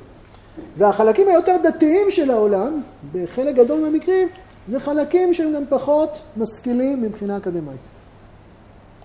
והחלקים 0.77 1.27
היותר 1.27 1.55
דתיים 1.63 2.11
של 2.11 2.31
העולם, 2.31 2.81
בחלק 3.13 3.55
גדול 3.55 3.79
מהמקרים, 3.79 4.27
זה 4.67 4.79
חלקים 4.79 5.33
שהם 5.33 5.53
גם 5.53 5.63
פחות 5.69 6.19
משכילים 6.37 7.01
מבחינה 7.01 7.37
אקדמית. 7.37 7.79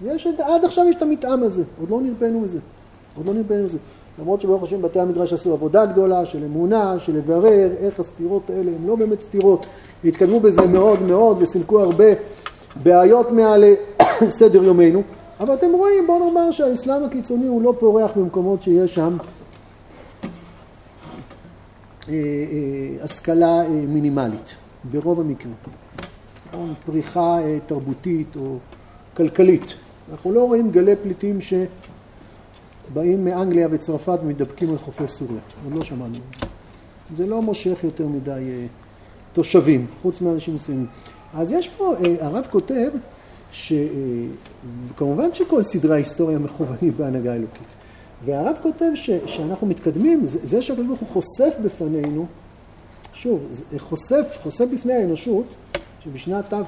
יש, 0.05 0.27
עד 0.39 0.65
עכשיו 0.65 0.89
יש 0.89 0.97
את 0.97 1.03
המתאם 1.03 1.43
הזה, 1.43 1.63
עוד 1.81 1.91
לא 1.91 2.01
נרפאנו 2.01 2.41
מזה. 2.41 2.59
עוד 3.17 3.27
לא 3.27 3.35
נרפאנו 3.35 3.65
מזה. 3.65 3.79
למרות 4.21 4.41
שברוך 4.41 4.63
השם 4.63 4.83
בתי 4.83 5.01
המדרש 5.01 5.33
עשו 5.33 5.53
עבודה 5.53 5.87
גדולה 5.87 6.27
של 6.27 6.45
אמונה, 6.45 6.99
של 6.99 7.17
לברר 7.17 7.71
איך 7.79 8.01
הסתירות 8.01 8.51
האלה 8.51 8.71
הן 8.71 8.87
לא 8.87 8.97
באמת 8.97 9.21
סתירות. 9.21 9.67
התקדמו 10.05 10.41
בזה 10.41 10.67
מאוד 10.67 11.03
מאוד 11.03 11.43
וסילקו 11.43 11.81
הרבה 11.81 12.05
בעיות 12.83 13.31
מעל 13.33 13.65
סדר 14.39 14.65
יומנו. 14.65 15.03
אבל 15.41 15.55
אתם 15.55 15.73
רואים, 15.73 16.07
בואו 16.07 16.29
נאמר 16.29 16.51
שהאסלאם 16.51 17.05
הקיצוני 17.05 17.47
הוא 17.47 17.63
לא 17.63 17.75
פורח 17.79 18.11
במקומות 18.17 18.63
שיש 18.63 18.95
שם 18.95 19.17
אה, 22.09 22.13
אה, 22.13 23.05
השכלה 23.05 23.61
אה, 23.61 23.69
מינימלית, 23.69 24.55
ברוב 24.85 25.21
המקרים. 25.21 25.55
פריחה 26.87 27.39
תרבותית 27.67 28.37
או 28.37 28.57
כלכלית. 29.17 29.75
אנחנו 30.13 30.33
לא 30.33 30.45
רואים 30.45 30.71
גלי 30.71 30.97
פליטים 30.97 31.41
שבאים 32.89 33.25
מאנגליה 33.25 33.69
וצרפת 33.71 34.19
ומתדפקים 34.23 34.71
על 34.71 34.79
חופי 34.79 35.09
סוריה. 35.09 35.41
עוד 35.65 35.75
לא 35.75 35.83
שמענו 35.83 36.15
זה. 37.17 37.27
לא 37.27 37.43
מושך 37.43 37.79
יותר 37.85 38.07
מדי 38.07 38.67
תושבים, 39.33 39.87
חוץ 40.03 40.21
מאנשים 40.21 40.55
מסוימים. 40.55 40.87
אז 41.35 41.53
יש 41.53 41.69
פה, 41.69 41.95
הרב 42.21 42.47
כותב, 42.51 42.91
שכמובן 43.53 45.35
שכל 45.35 45.63
סדרי 45.63 45.95
ההיסטוריה 45.95 46.39
מכוונים 46.39 46.93
בהנהגה 46.97 47.35
אלוקית. 47.35 47.69
והרב 48.25 48.57
כותב 48.63 48.91
ש, 48.95 49.11
שאנחנו 49.27 49.67
מתקדמים, 49.67 50.27
זה, 50.27 50.39
זה 50.43 50.63
שהקדוש 50.63 50.87
ברוך 50.87 51.01
הוא 51.01 51.09
חושף 51.09 51.55
בפנינו, 51.65 52.27
שוב, 53.15 53.47
חושף, 53.79 54.39
חושף 54.43 54.65
בפני 54.75 54.93
האנושות, 54.93 55.47
שבשנת 56.05 56.45
תר 56.49 56.63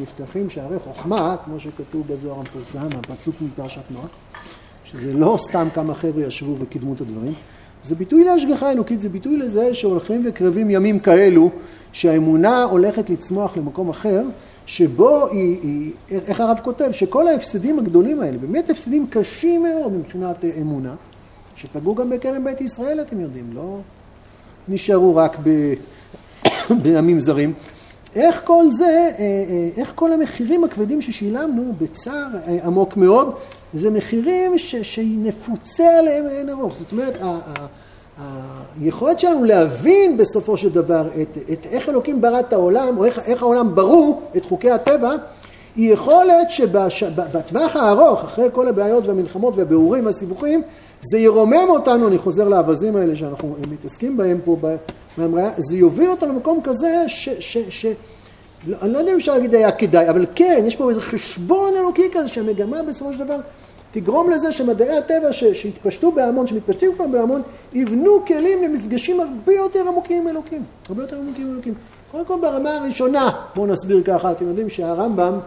נפתחים 0.00 0.50
שערי 0.50 0.78
חוכמה, 0.78 1.36
כמו 1.44 1.60
שכתוב 1.60 2.06
בזוהר 2.06 2.38
המפורסם, 2.38 2.88
הפסוק 3.08 3.34
מפרשת 3.40 3.82
נוח, 3.90 4.08
שזה 4.92 5.12
לא 5.12 5.36
סתם 5.40 5.68
כמה 5.74 5.94
חבר'ה 5.94 6.22
ישבו 6.22 6.54
וקידמו 6.58 6.94
את 6.94 7.00
הדברים, 7.00 7.32
זה 7.84 7.94
ביטוי 7.94 8.24
להשגחה 8.24 8.70
אלוקית, 8.72 9.00
זה 9.00 9.08
ביטוי 9.08 9.36
לזה 9.36 9.74
שהולכים 9.74 10.22
וקרבים 10.26 10.70
ימים 10.70 10.98
כאלו, 10.98 11.50
שהאמונה 11.92 12.62
הולכת 12.62 13.10
לצמוח 13.10 13.56
למקום 13.56 13.88
אחר, 13.88 14.22
שבו 14.66 15.26
היא, 15.26 15.58
היא, 15.62 15.92
איך 16.26 16.40
הרב 16.40 16.58
כותב, 16.62 16.90
שכל 16.92 17.28
ההפסדים 17.28 17.78
הגדולים 17.78 18.20
האלה, 18.20 18.38
באמת 18.38 18.70
הפסדים 18.70 19.06
קשים 19.10 19.62
מאוד 19.62 19.92
מבחינת 19.92 20.44
אמונה, 20.60 20.94
שפגעו 21.56 21.94
גם 21.94 22.10
בכרם 22.10 22.44
בית 22.44 22.60
ישראל, 22.60 23.00
אתם 23.00 23.20
יודעים, 23.20 23.50
לא 23.54 23.78
נשארו 24.68 25.16
רק 25.16 25.36
ב, 25.42 25.74
בימים 26.82 27.20
זרים. 27.20 27.52
איך 28.14 28.40
כל 28.44 28.64
זה, 28.70 28.84
אה, 28.84 29.18
אה, 29.18 29.68
איך 29.76 29.92
כל 29.94 30.12
המחירים 30.12 30.64
הכבדים 30.64 31.02
ששילמנו 31.02 31.72
בצער 31.78 32.26
אה, 32.46 32.58
עמוק 32.64 32.96
מאוד, 32.96 33.34
זה 33.74 33.90
מחירים 33.90 34.58
ש, 34.58 34.76
שנפוצה 34.76 35.98
עליהם 35.98 36.26
לאין 36.26 36.50
ארוך. 36.50 36.74
זאת 36.78 36.92
אומרת, 36.92 37.14
היכולת 38.80 39.20
שלנו 39.20 39.44
להבין 39.44 40.16
בסופו 40.16 40.56
של 40.56 40.68
דבר 40.68 41.08
את, 41.22 41.38
את 41.52 41.66
איך 41.70 41.88
אלוקים 41.88 42.20
ברא 42.20 42.40
את 42.40 42.52
העולם, 42.52 42.98
או 42.98 43.04
איך, 43.04 43.18
איך 43.18 43.42
העולם 43.42 43.74
ברור 43.74 44.22
את 44.36 44.44
חוקי 44.44 44.70
הטבע, 44.70 45.14
היא 45.76 45.92
יכולת 45.92 46.50
שבטווח 46.88 47.76
הארוך, 47.76 48.24
אחרי 48.24 48.48
כל 48.52 48.68
הבעיות 48.68 49.06
והמלחמות 49.06 49.56
והבירורים 49.56 50.06
והסיבוכים, 50.06 50.62
זה 51.02 51.18
ירומם 51.18 51.66
אותנו, 51.68 52.08
אני 52.08 52.18
חוזר 52.18 52.48
לאווזים 52.48 52.96
האלה 52.96 53.16
שאנחנו 53.16 53.56
מתעסקים 53.70 54.16
בהם 54.16 54.38
פה 54.44 54.56
מהמראה, 55.18 55.50
זה 55.56 55.76
יוביל 55.76 56.10
אותנו 56.10 56.32
למקום 56.32 56.60
כזה 56.64 57.04
ש... 57.06 57.28
ש, 57.28 57.58
ש 57.68 57.86
לא, 58.66 58.76
אני 58.82 58.92
לא 58.92 58.98
יודע 58.98 59.12
אם 59.12 59.16
אפשר 59.16 59.32
להגיד 59.32 59.54
היה 59.54 59.72
כדאי, 59.72 60.10
אבל 60.10 60.26
כן, 60.34 60.64
יש 60.66 60.76
פה 60.76 60.90
איזה 60.90 61.00
חשבון 61.00 61.74
אלוקי 61.76 62.10
כזה 62.12 62.28
שהמגמה 62.28 62.82
בסופו 62.82 63.12
של 63.12 63.24
דבר 63.24 63.36
תגרום 63.90 64.30
לזה 64.30 64.52
שמדעי 64.52 64.98
הטבע 64.98 65.32
שהתפשטו 65.32 66.12
בהמון, 66.12 66.46
שמתפשטים 66.46 66.94
כבר 66.94 67.06
בהמון, 67.06 67.42
יבנו 67.72 68.24
כלים 68.26 68.62
למפגשים 68.62 69.20
הרבה 69.20 69.52
יותר 69.52 69.88
עמוקים 69.88 70.22
עם 70.22 70.28
אלוקים. 70.28 70.62
הרבה 70.88 71.02
יותר 71.02 71.16
עמוקים 71.16 71.46
עם 71.46 71.52
אלוקים. 71.52 71.74
קודם 72.10 72.24
כל 72.24 72.38
ברמה 72.40 72.76
הראשונה, 72.76 73.30
בואו 73.54 73.66
נסביר 73.66 74.02
ככה, 74.04 74.32
אתם 74.32 74.48
יודעים 74.48 74.68
שהרמב"ם 74.68 75.38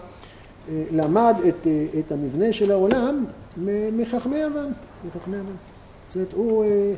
אה, 0.69 0.83
למד 0.91 1.35
את, 1.47 1.67
אה, 1.67 1.99
את 1.99 2.11
המבנה 2.11 2.53
של 2.53 2.71
העולם 2.71 3.25
מחכמי 3.93 4.38
יוון. 4.38 4.71
מחכמי 5.07 5.38
יוון. 5.38 5.55
זאת 6.07 6.15
אומרת, 6.15 6.33
הוא... 6.33 6.63
אה, 6.63 6.93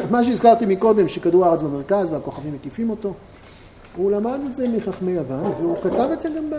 מה 0.12 0.24
שהזכרתי 0.24 0.66
מקודם, 0.66 1.08
שכדור 1.08 1.44
הארץ 1.44 1.62
במרכז 1.62 2.10
והכוכבים 2.10 2.52
מקיפים 2.54 2.90
אותו, 2.90 3.14
הוא 3.98 4.10
למד 4.10 4.40
את 4.46 4.54
זה 4.54 4.68
מחכמי 4.68 5.10
יוון, 5.10 5.52
והוא 5.60 5.76
כתב 5.82 6.08
את 6.12 6.20
זה 6.20 6.28
גם 6.28 6.50
ב... 6.50 6.54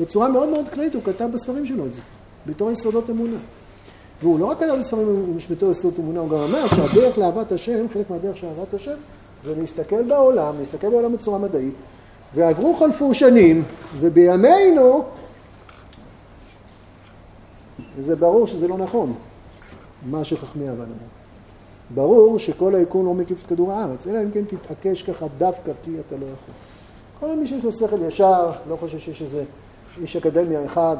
בצורה 0.00 0.28
מאוד 0.28 0.48
מאוד 0.48 0.68
כללית, 0.68 0.94
הוא 0.94 1.02
כתב 1.02 1.28
בספרים 1.32 1.66
שלו 1.66 1.86
את 1.86 1.94
זה, 1.94 2.00
בתור 2.46 2.70
יסודות 2.70 3.10
אמונה. 3.10 3.36
והוא 4.22 4.38
לא 4.38 4.46
רק 4.46 4.56
כתב 4.56 4.76
בספרים 4.80 5.36
בתור 5.50 5.70
יסודות 5.70 5.98
אמונה, 5.98 6.20
הוא 6.20 6.30
גם 6.30 6.38
אמר 6.38 6.68
שהדרך 6.68 7.18
לאהבת 7.18 7.52
השם, 7.52 7.86
חלק 7.92 8.10
מהדרך 8.10 8.36
של 8.36 8.46
אהבת 8.46 8.74
השם, 8.74 8.94
זה 9.44 9.54
להסתכל 9.54 10.02
בעולם, 10.02 10.54
להסתכל 10.58 10.90
בעולם 10.90 11.12
בצורה 11.12 11.38
מדעית, 11.38 11.74
ועברו 12.34 12.74
חלפו 12.74 13.14
שנים, 13.14 13.64
ובימינו, 14.00 15.04
וזה 17.96 18.16
ברור 18.16 18.46
שזה 18.46 18.68
לא 18.68 18.78
נכון, 18.78 19.14
מה 20.10 20.24
שחכמי 20.24 20.64
יוון 20.64 20.80
אמרו. 20.80 21.15
ברור 21.94 22.38
שכל 22.38 22.74
היקום 22.74 23.06
לא 23.06 23.14
מקיף 23.14 23.42
את 23.42 23.46
כדור 23.46 23.72
הארץ, 23.72 24.06
אלא 24.06 24.22
אם 24.22 24.30
כן 24.30 24.44
תתעקש 24.44 25.02
ככה 25.02 25.26
דווקא 25.38 25.72
כי 25.84 25.90
אתה 26.06 26.16
לא 26.16 26.24
יכול. 26.24 26.54
כל 27.20 27.36
מי 27.36 27.48
שיש 27.48 27.64
לו 27.64 27.72
שכל 27.72 27.98
ישר, 28.08 28.50
לא 28.68 28.76
חושב 28.76 28.98
שיש 28.98 29.22
איזה 29.22 29.44
איש 30.00 30.16
אקדמיה 30.16 30.64
אחד, 30.64 30.96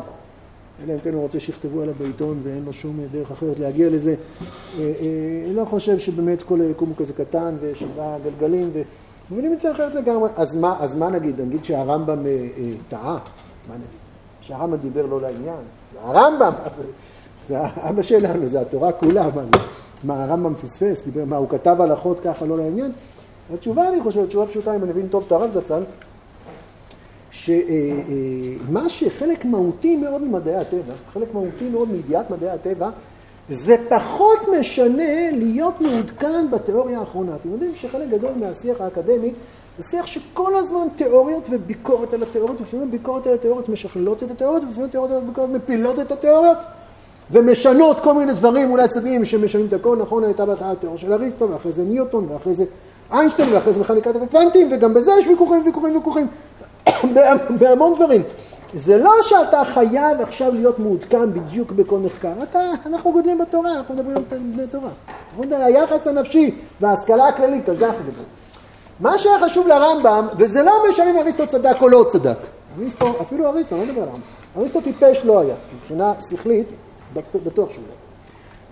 אלא 0.84 0.92
אם 0.92 0.98
כן 0.98 1.14
הוא 1.14 1.22
רוצה 1.22 1.40
שיכתבו 1.40 1.82
עליו 1.82 1.94
בעיתון 1.98 2.40
ואין 2.42 2.64
לו 2.64 2.72
שום 2.72 3.00
דרך 3.12 3.30
אחרת 3.30 3.58
להגיע 3.58 3.90
לזה. 3.90 4.14
אה, 4.78 4.82
אה, 4.82 5.52
לא 5.52 5.64
חושב 5.64 5.98
שבאמת 5.98 6.42
כל 6.42 6.60
היקום 6.60 6.88
הוא 6.88 6.96
כזה 6.96 7.12
קטן 7.12 7.54
ושבעה 7.60 8.16
גלגלים, 8.24 8.70
ומבינים 9.30 9.52
את 9.52 9.60
זה 9.60 9.72
אחרת 9.72 9.94
לגמרי. 9.94 10.28
אז 10.36 10.56
מה, 10.56 10.76
אז 10.80 10.96
מה 10.96 11.10
נגיד? 11.10 11.40
נגיד 11.40 11.64
שהרמב"ם 11.64 12.26
אה, 12.26 12.48
טעה? 12.88 13.18
מה 13.68 13.74
נגיד? 13.74 13.86
שהרמב"ם 14.40 14.76
דיבר 14.76 15.06
לא 15.06 15.20
לעניין? 15.20 15.60
הרמב"ם, 16.02 16.52
זה 17.48 17.58
אבא 17.64 18.02
שלנו, 18.02 18.46
זה 18.46 18.60
התורה 18.60 18.92
כולה, 18.92 19.28
מה 19.34 19.42
זה? 19.44 19.58
מה 20.04 20.24
הרמב"ם 20.24 20.54
פספס? 20.54 21.02
דיבר, 21.04 21.24
מה 21.24 21.36
הוא 21.36 21.48
כתב 21.48 21.80
הלכות 21.80 22.20
ככה 22.20 22.44
לא 22.44 22.58
לעניין? 22.58 22.92
התשובה 23.54 23.88
אני 23.88 24.00
חושב, 24.02 24.26
תשובה 24.26 24.46
פשוטה 24.46 24.76
אם 24.76 24.82
אני 24.82 24.90
מבין 24.90 25.08
טוב 25.08 25.24
את 25.26 25.32
הרב 25.32 25.50
זצ"ל, 25.50 25.82
שמה 27.30 28.88
שחלק 28.88 29.44
מהותי 29.44 29.96
מאוד 29.96 30.22
ממדעי 30.22 30.56
הטבע, 30.56 30.94
חלק 31.12 31.34
מהותי 31.34 31.68
מאוד 31.68 31.90
מידיעת 31.90 32.30
מדעי 32.30 32.50
הטבע, 32.50 32.90
זה 33.50 33.76
פחות 33.88 34.38
משנה 34.60 35.30
להיות 35.32 35.80
מעודכן 35.80 36.50
בתיאוריה 36.50 37.00
האחרונה. 37.00 37.34
אתם 37.34 37.52
יודעים 37.52 37.70
שחלק 37.74 38.08
גדול 38.08 38.30
מהשיח 38.40 38.80
האקדמי 38.80 39.32
זה 39.78 39.88
שיח 39.88 40.06
שכל 40.06 40.56
הזמן 40.56 40.86
תיאוריות 40.96 41.42
וביקורת 41.50 42.14
על 42.14 42.22
התיאוריות, 42.22 42.60
לפעמים 42.60 42.90
ביקורת 42.90 43.26
על 43.26 43.34
התיאוריות 43.34 43.68
משכללות 43.68 44.22
את 44.22 44.30
התיאוריות, 44.30 44.62
ולפעמים 44.64 44.90
תיאוריות 44.90 45.12
על 45.12 45.22
הביקורת 45.22 45.50
מפילות 45.50 46.00
את 46.00 46.12
התיאוריות, 46.12 46.56
ומשנות 47.30 48.00
כל 48.00 48.14
מיני 48.14 48.33
דברים, 48.33 48.71
אולי 48.71 48.88
צדדים 48.88 49.25
שמשנים 49.25 49.66
את 49.66 49.73
הכל, 49.73 49.97
נכון, 49.97 50.25
הייתה 50.25 50.47
בהתחלה 50.47 50.73
התיאוריה 50.73 51.00
של 51.00 51.12
אריסטו, 51.12 51.50
ואחרי 51.50 51.73
זה 51.73 51.83
ניוטון, 51.83 52.26
ואחרי 52.30 52.54
זה 52.54 52.64
איינשטיין, 53.12 53.52
ואחרי 53.52 53.73
זה 53.73 53.80
מכניקת 53.80 54.16
הקוונטים, 54.16 54.68
וגם 54.73 54.95
בזה 54.95 55.12
יש 55.18 55.26
ויכוחים, 55.26 55.62
ויכוחים, 55.64 55.95
ויכוחים. 55.95 56.26
בהמון 57.61 57.95
דברים. 57.95 58.23
זה 58.75 58.99
לא 58.99 59.12
שאתה 59.23 59.64
חייב 59.64 60.21
עכשיו 60.21 60.52
להיות 60.52 60.78
מעודכן 60.78 61.33
בדיוק 61.33 61.73
בכל 61.73 61.99
מחקר. 61.99 62.33
אתה, 62.42 62.71
אנחנו 62.87 63.12
גודלים 63.12 63.38
בתורה, 63.38 63.73
אנחנו 63.78 63.95
מדברים 63.95 64.16
על 64.16 64.23
בני 64.38 64.66
תורה. 64.66 64.90
אנחנו 65.09 65.42
מדברים 65.42 65.62
על 65.62 65.75
היחס 65.75 66.06
הנפשי 66.06 66.54
וההשכלה 66.80 67.28
הכללית, 67.28 67.68
על 67.68 67.76
זה 67.76 67.87
אנחנו 67.87 68.04
מדברים. 68.04 68.26
מה 69.00 69.18
שהיה 69.18 69.40
חשוב 69.45 69.66
לרמב"ם, 69.66 70.26
וזה 70.38 70.62
לא 70.62 70.73
משנה 70.90 71.11
אם 71.11 71.16
אריסטו 71.16 71.47
צדק 71.47 71.76
או 71.80 71.88
לא 71.88 72.04
צדק. 72.09 72.37
אריסטו, 72.78 73.12
אפילו 73.21 73.49
אריסטו, 73.49 73.76
אני 73.76 73.87
לא 73.87 73.92
מדבר 73.92 74.02
על 74.02 74.09
הרמב"ם. 74.09 74.21
אריסטו 74.56 74.80
טיפש 74.80 75.25
לא 75.25 75.40
היה, 75.40 75.54
מבחינה 75.76 76.12
שכלית, 76.30 76.66
בטוח 77.44 77.70
שהוא 77.70 77.85
לא. 77.88 77.94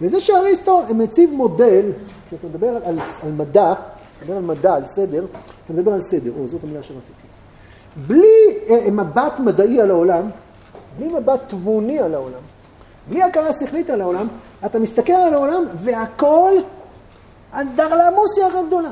וזה 0.00 0.20
שאריסטו 0.20 0.82
מציב 0.94 1.30
מודל, 1.32 1.90
כשאתה 2.28 2.46
מדבר 2.46 2.68
על, 2.68 2.98
על 3.22 3.32
מדע, 3.32 3.72
אתה 3.72 4.24
מדבר 4.24 4.36
על 4.36 4.42
מדע, 4.42 4.74
על 4.74 4.86
סדר, 4.86 5.24
אתה 5.64 5.72
מדבר 5.72 5.92
על 5.92 6.00
סדר, 6.00 6.30
או 6.40 6.48
זאת 6.48 6.64
המילה 6.64 6.82
שרציתי. 6.82 7.12
בלי 8.06 8.58
אה, 8.68 8.90
מבט 8.90 9.40
מדעי 9.40 9.80
על 9.80 9.90
העולם, 9.90 10.30
בלי 10.98 11.12
מבט 11.12 11.40
תבוני 11.46 12.00
על 12.00 12.14
העולם, 12.14 12.40
בלי 13.08 13.22
הכרה 13.22 13.52
שכלית 13.52 13.90
על 13.90 14.00
העולם, 14.00 14.26
אתה 14.66 14.78
מסתכל 14.78 15.12
על 15.12 15.34
העולם 15.34 15.64
והכל 15.82 16.52
אנדרלמוסיה 17.54 18.48
אחת 18.48 18.64
גדולה. 18.66 18.90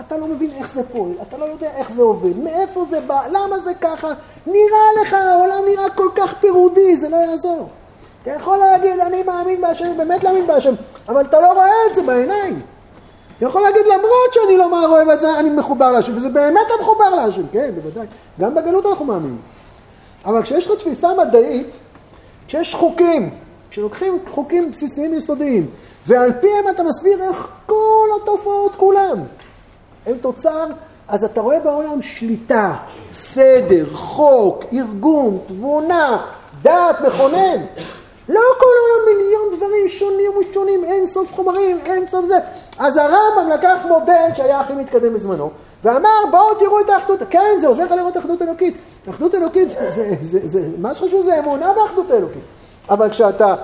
אתה 0.00 0.16
לא 0.16 0.26
מבין 0.26 0.50
איך 0.50 0.74
זה 0.74 0.82
פועל, 0.92 1.12
אתה 1.22 1.36
לא 1.36 1.44
יודע 1.44 1.70
איך 1.76 1.92
זה 1.92 2.02
עובד, 2.02 2.36
מאיפה 2.36 2.84
זה 2.90 3.00
בא, 3.00 3.26
למה 3.26 3.58
זה 3.58 3.74
ככה, 3.80 4.08
נראה 4.46 5.02
לך, 5.02 5.12
העולם 5.12 5.58
נראה 5.70 5.90
כל 5.90 6.08
כך 6.16 6.34
פירודי, 6.40 6.96
זה 6.96 7.08
לא 7.08 7.16
יעזור. 7.16 7.68
אתה 8.22 8.30
יכול 8.30 8.58
להגיד, 8.58 9.00
אני 9.00 9.22
מאמין 9.22 9.60
בהשם, 9.60 9.96
באמת 9.96 10.24
להאמין 10.24 10.46
בהשם, 10.46 10.74
אבל 11.08 11.20
אתה 11.20 11.40
לא 11.40 11.52
רואה 11.52 11.70
את 11.90 11.94
זה 11.94 12.02
בעיניים. 12.02 12.62
אתה 13.36 13.46
יכול 13.46 13.62
להגיד, 13.62 13.82
למרות 13.86 14.32
שאני 14.32 14.56
לא 14.56 14.86
רואה 14.86 15.14
את 15.14 15.20
זה, 15.20 15.38
אני 15.38 15.50
מחובר 15.50 15.92
להשם, 15.92 16.16
וזה 16.16 16.28
באמת 16.28 16.66
אתה 16.66 16.82
מחובר 16.82 17.10
להשם, 17.10 17.42
כן, 17.52 17.70
בוודאי. 17.74 18.06
גם 18.40 18.54
בגלות 18.54 18.86
אנחנו 18.86 19.04
מאמינים. 19.04 19.38
אבל 20.24 20.42
כשיש 20.42 20.66
לך 20.66 20.78
תפיסה 20.78 21.08
מדעית, 21.18 21.76
כשיש 22.46 22.74
חוקים, 22.74 23.30
כשלוקחים 23.70 24.18
חוקים 24.30 24.70
בסיסיים 24.70 25.14
יסודיים, 25.14 25.66
ועל 26.06 26.32
פיהם 26.40 26.64
אתה 26.74 26.82
מסביר 26.82 27.22
איך 27.22 27.46
כל 27.66 28.08
התופעות 28.22 28.72
כולם 28.76 29.18
הם 30.06 30.16
תוצר, 30.20 30.66
אז 31.08 31.24
אתה 31.24 31.40
רואה 31.40 31.60
בעולם 31.60 32.02
שליטה, 32.02 32.74
סדר, 33.12 33.86
חוק, 33.92 34.64
ארגון, 34.72 35.38
תבונה, 35.46 36.26
דעת, 36.62 37.00
מכונן. 37.00 37.56
לא 38.30 38.40
כל 38.58 38.66
העולם 38.66 39.18
מיליון 39.18 39.56
דברים 39.56 39.88
שונים 39.88 40.32
ושונים, 40.40 40.84
אין 40.84 41.06
סוף 41.06 41.32
חומרים, 41.34 41.78
אין 41.84 42.06
סוף 42.06 42.24
זה. 42.26 42.38
אז 42.78 42.96
הרמב"ם 42.96 43.50
לקח 43.50 43.76
מודל 43.88 44.28
שהיה 44.36 44.60
הכי 44.60 44.72
מתקדם 44.72 45.14
בזמנו, 45.14 45.50
ואמר 45.84 46.20
בואו 46.30 46.54
תראו 46.54 46.80
את 46.80 46.90
האחדות, 46.90 47.18
כן 47.30 47.58
זה 47.60 47.66
עוזר 47.66 47.84
לך 47.84 47.90
לראות 47.90 48.16
אחדות 48.16 48.42
אלוקית. 48.42 48.74
אחדות 49.10 49.34
אלוקית, 49.34 49.68
זה, 49.70 49.90
זה, 49.90 50.14
זה, 50.20 50.48
זה, 50.48 50.62
מה 50.78 50.94
שחשוב 50.94 51.22
זה 51.22 51.38
אמונה 51.38 51.72
באחדות 51.72 52.10
האלוקית. 52.10 52.42
אבל 52.90 53.10
כשאתה 53.10 53.54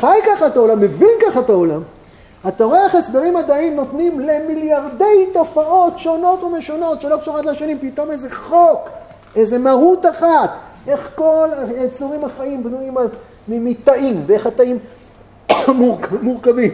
חי 0.00 0.18
ככה 0.26 0.46
את 0.46 0.56
העולם, 0.56 0.80
מבין 0.80 1.14
ככה 1.26 1.40
את 1.40 1.50
העולם, 1.50 1.82
אתה 2.48 2.64
רואה 2.64 2.84
איך 2.84 2.94
הסברים 2.94 3.34
מדעיים 3.34 3.76
נותנים 3.76 4.20
למיליארדי 4.20 5.26
תופעות 5.32 5.98
שונות 5.98 6.42
ומשונות 6.42 7.00
שלא 7.00 7.16
קשורות 7.16 7.44
לשנים, 7.44 7.78
פתאום 7.78 8.10
איזה 8.10 8.30
חוק, 8.30 8.88
איזה 9.36 9.58
מהות 9.58 10.06
אחת, 10.06 10.50
איך 10.86 11.08
כל 11.14 11.48
היצורים 11.68 12.24
החיים 12.24 12.64
בנויים 12.64 12.94
מתאים, 13.48 14.22
ואיך 14.26 14.46
התאים 14.46 14.78
מורכבים, 16.22 16.70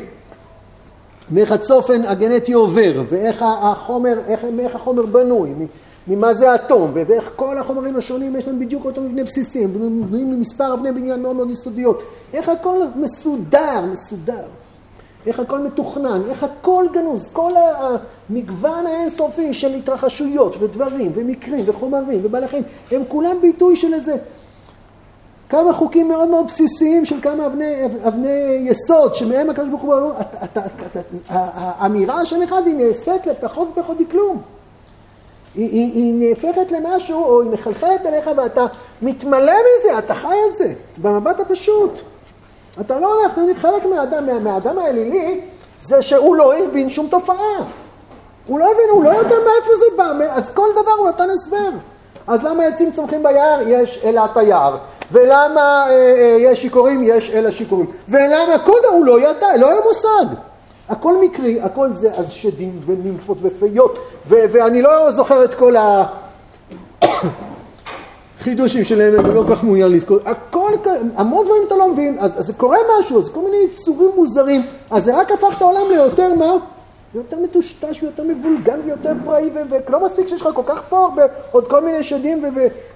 ואיך 1.32 1.52
הצופן 1.52 2.04
הגנטי 2.04 2.52
עובר, 2.52 3.02
ואיך 3.08 3.44
החומר, 3.48 4.18
איך, 4.26 4.40
איך 4.58 4.74
החומר 4.74 5.06
בנוי, 5.06 5.50
ממה 6.08 6.34
זה 6.34 6.54
אטום, 6.54 6.90
ואיך 6.94 7.30
כל 7.36 7.58
החומרים 7.58 7.96
השונים 7.96 8.36
יש 8.36 8.46
להם 8.46 8.60
בדיוק 8.60 8.84
אותו 8.84 9.00
מבנה 9.00 9.24
בסיסי, 9.24 9.64
הם 9.64 9.72
בנויים 9.72 10.34
ממספר 10.34 10.74
אבני 10.74 10.92
בניין 10.92 11.22
מאוד 11.22 11.36
מאוד 11.36 11.50
יסודיות, 11.50 12.02
איך 12.32 12.48
הכל 12.48 12.78
מסודר, 12.96 13.80
מסודר. 13.92 14.44
איך 15.26 15.40
הכל 15.40 15.58
מתוכנן, 15.58 16.20
איך 16.28 16.42
הכל 16.42 16.84
גנוז, 16.92 17.28
כל 17.32 17.52
המגוון 18.30 18.86
האינסופי 18.86 19.54
של 19.54 19.74
התרחשויות 19.74 20.56
ודברים 20.62 21.12
ומקרים 21.14 21.64
וחומרים 21.66 22.20
ובעלי 22.22 22.48
חיים, 22.48 22.62
הם 22.90 23.02
כולם 23.08 23.36
ביטוי 23.42 23.76
של 23.76 23.94
איזה 23.94 24.16
כמה 25.48 25.72
חוקים 25.72 26.08
מאוד 26.08 26.28
מאוד 26.28 26.46
בסיסיים 26.46 27.04
של 27.04 27.20
כמה 27.22 27.46
אבני, 27.46 27.84
אבני 28.08 28.58
יסוד 28.62 29.14
שמהם 29.14 29.50
הקדוש 29.50 29.68
ברוך 29.68 29.82
הוא 29.82 29.94
אומר, 29.94 30.12
האמירה 31.28 32.26
של 32.26 32.44
אחד 32.44 32.62
היא 32.66 32.74
נעשית 32.74 33.26
לפחות 33.26 33.68
ופחות 33.72 34.00
מכלום. 34.00 34.42
היא, 35.54 35.68
היא, 35.68 35.92
היא 35.92 36.14
נהפכת 36.14 36.72
למשהו, 36.72 37.24
או 37.24 37.42
היא 37.42 37.50
מחלחלת 37.50 38.06
אליך 38.06 38.30
ואתה 38.36 38.66
מתמלא 39.02 39.52
מזה, 39.52 39.98
אתה 39.98 40.14
חי 40.14 40.36
את 40.50 40.56
זה, 40.56 40.72
במבט 40.98 41.40
הפשוט. 41.40 42.00
אתה 42.80 43.00
לא 43.00 43.14
הולך, 43.14 43.58
חלק 43.58 43.86
מהאדם, 43.86 44.26
מה, 44.26 44.38
מהאדם 44.38 44.78
האלילי, 44.78 45.40
זה 45.82 46.02
שהוא 46.02 46.36
לא 46.36 46.58
הבין 46.58 46.90
שום 46.90 47.06
תופעה. 47.06 47.64
הוא 48.46 48.58
לא 48.58 48.64
הבין, 48.64 48.88
הוא 48.90 49.04
לא 49.04 49.10
יודע 49.10 49.36
מאיפה 49.36 49.70
זה 49.78 49.96
בא, 49.96 50.12
אז 50.30 50.50
כל 50.54 50.68
דבר 50.82 50.92
הוא 50.98 51.08
נתן 51.08 51.30
הסבר. 51.30 51.70
אז 52.26 52.44
למה 52.44 52.64
עצים 52.64 52.92
צומחים 52.92 53.22
ביער? 53.22 53.68
יש 53.68 54.04
אלת 54.04 54.36
היער. 54.36 54.76
ולמה 55.12 55.86
אה, 55.88 55.90
אה, 55.90 56.36
יש 56.40 56.62
שיכורים? 56.62 57.02
יש 57.04 57.30
אל 57.30 57.46
השיכורים. 57.46 57.86
ולמה 58.08 58.58
כל 58.64 58.78
דבר 58.82 58.92
הוא 58.92 59.04
לא 59.04 59.20
ידע, 59.20 59.56
לא 59.56 59.70
היה 59.70 59.80
מושג. 59.86 60.34
הכל 60.88 61.20
מקרי, 61.20 61.60
הכל 61.60 61.94
זה 61.94 62.10
אז 62.12 62.30
שדים 62.30 62.80
ונימפות 62.86 63.38
ופיות, 63.42 63.98
ואני 64.26 64.82
לא 64.82 65.12
זוכר 65.12 65.44
את 65.44 65.54
כל 65.54 65.76
ה... 65.76 66.04
חידושים 68.40 68.84
שלהם, 68.84 69.14
אני 69.20 69.34
לא 69.34 69.42
כל 69.42 69.54
כך 69.54 69.64
מעוניין 69.64 69.92
לזכור, 69.92 70.18
הכל, 70.24 70.70
המון 71.16 71.44
דברים 71.44 71.62
אתה 71.66 71.76
לא 71.76 71.92
מבין, 71.92 72.16
אז, 72.20 72.38
אז 72.38 72.52
קורה 72.56 72.78
משהו, 73.00 73.18
אז 73.18 73.28
כל 73.28 73.40
מיני 73.40 73.56
יצורים 73.56 74.10
מוזרים, 74.16 74.62
אז 74.90 75.04
זה 75.04 75.20
רק 75.20 75.32
הפך 75.32 75.54
את 75.56 75.62
העולם 75.62 75.90
ליותר 75.90 76.34
מה? 76.34 76.52
יותר 77.14 77.38
מטושטש 77.40 78.02
ויותר 78.02 78.22
מבולגן 78.22 78.80
ויותר 78.84 79.12
פראי, 79.24 79.50
ולא 79.88 80.06
מספיק 80.06 80.28
שיש 80.28 80.40
לך 80.40 80.48
כל 80.54 80.62
כך 80.66 80.82
פה 80.88 80.98
הרבה, 80.98 81.22
עוד 81.50 81.70
כל 81.70 81.84
מיני 81.84 82.02
שדים 82.02 82.44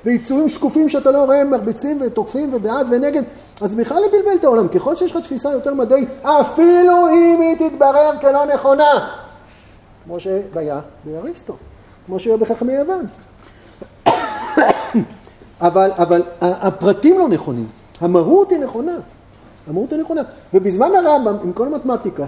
ויצורים 0.05 0.49
שקופים 0.49 0.89
שאתה 0.89 1.11
לא 1.11 1.25
רואה, 1.25 1.45
מרביצים 1.45 1.99
ותוקפים 2.01 2.55
ובעד 2.55 2.87
ונגד, 2.91 3.23
אז 3.61 3.75
בכלל 3.75 3.99
לבלבל 4.09 4.37
את 4.41 4.45
העולם, 4.45 4.69
ככל 4.69 4.97
שיש 4.97 5.17
לך 5.17 5.23
תפיסה 5.23 5.51
יותר 5.51 5.75
מדעית, 5.75 6.09
אפילו 6.23 7.09
אם 7.09 7.41
היא 7.41 7.69
תתברר 7.69 8.13
כלא 8.21 8.55
נכונה, 8.55 9.15
כמו 10.05 10.21
שהיה 10.21 10.81
באריסטו, 11.05 11.57
כמו 12.07 12.21
שהיה 12.21 12.37
בחכמי 12.37 12.73
יוון. 12.73 13.07
אבל, 15.61 15.91
אבל 15.97 16.23
הפרטים 16.41 17.19
לא 17.19 17.29
נכונים, 17.29 17.67
המהות 18.01 18.51
היא 18.51 18.59
נכונה, 18.59 18.97
המהות 19.71 19.93
היא 19.93 20.01
נכונה. 20.01 20.23
ובזמן 20.55 20.91
הרמב"ם, 20.95 21.37
עם 21.45 21.53
כל 21.53 21.67
המתמטיקה 21.67 22.25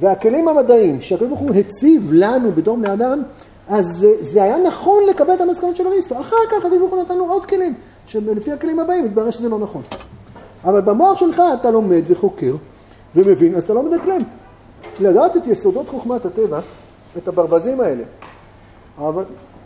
והכלים 0.00 0.48
המדעיים 0.48 1.02
שהקדוש 1.02 1.28
ברוך 1.28 1.40
הוא 1.40 1.54
הציב 1.54 2.10
לנו 2.12 2.52
בתור 2.52 2.76
בני 2.76 2.92
אדם, 2.92 3.22
אז 3.68 3.86
זה, 3.86 4.12
זה 4.20 4.42
היה 4.42 4.56
נכון 4.58 5.02
לקבל 5.10 5.34
את 5.34 5.40
המסקנות 5.40 5.76
של 5.76 5.86
אריסטו. 5.86 6.20
אחר 6.20 6.36
כך 6.50 6.56
הקדוש 6.58 6.78
ברוך 6.78 6.92
הוא 6.92 7.02
נתן 7.02 7.14
לנו 7.14 7.32
עוד 7.32 7.46
כלים, 7.46 7.74
שלפי 8.06 8.52
הכלים 8.52 8.78
הבאים 8.78 9.04
מתברר 9.04 9.30
שזה 9.30 9.48
לא 9.48 9.58
נכון. 9.58 9.82
אבל 10.64 10.80
במוח 10.80 11.18
שלך 11.18 11.42
אתה 11.60 11.70
לומד 11.70 12.02
וחוקר 12.06 12.54
ומבין, 13.14 13.54
אז 13.54 13.62
אתה 13.62 13.74
לא 13.74 13.82
מדקלם. 13.82 14.22
לדעת 15.00 15.36
את 15.36 15.46
יסודות 15.46 15.88
חוכמת 15.88 16.24
הטבע, 16.24 16.60
את 17.18 17.28
הברווזים 17.28 17.80
האלה. 17.80 18.02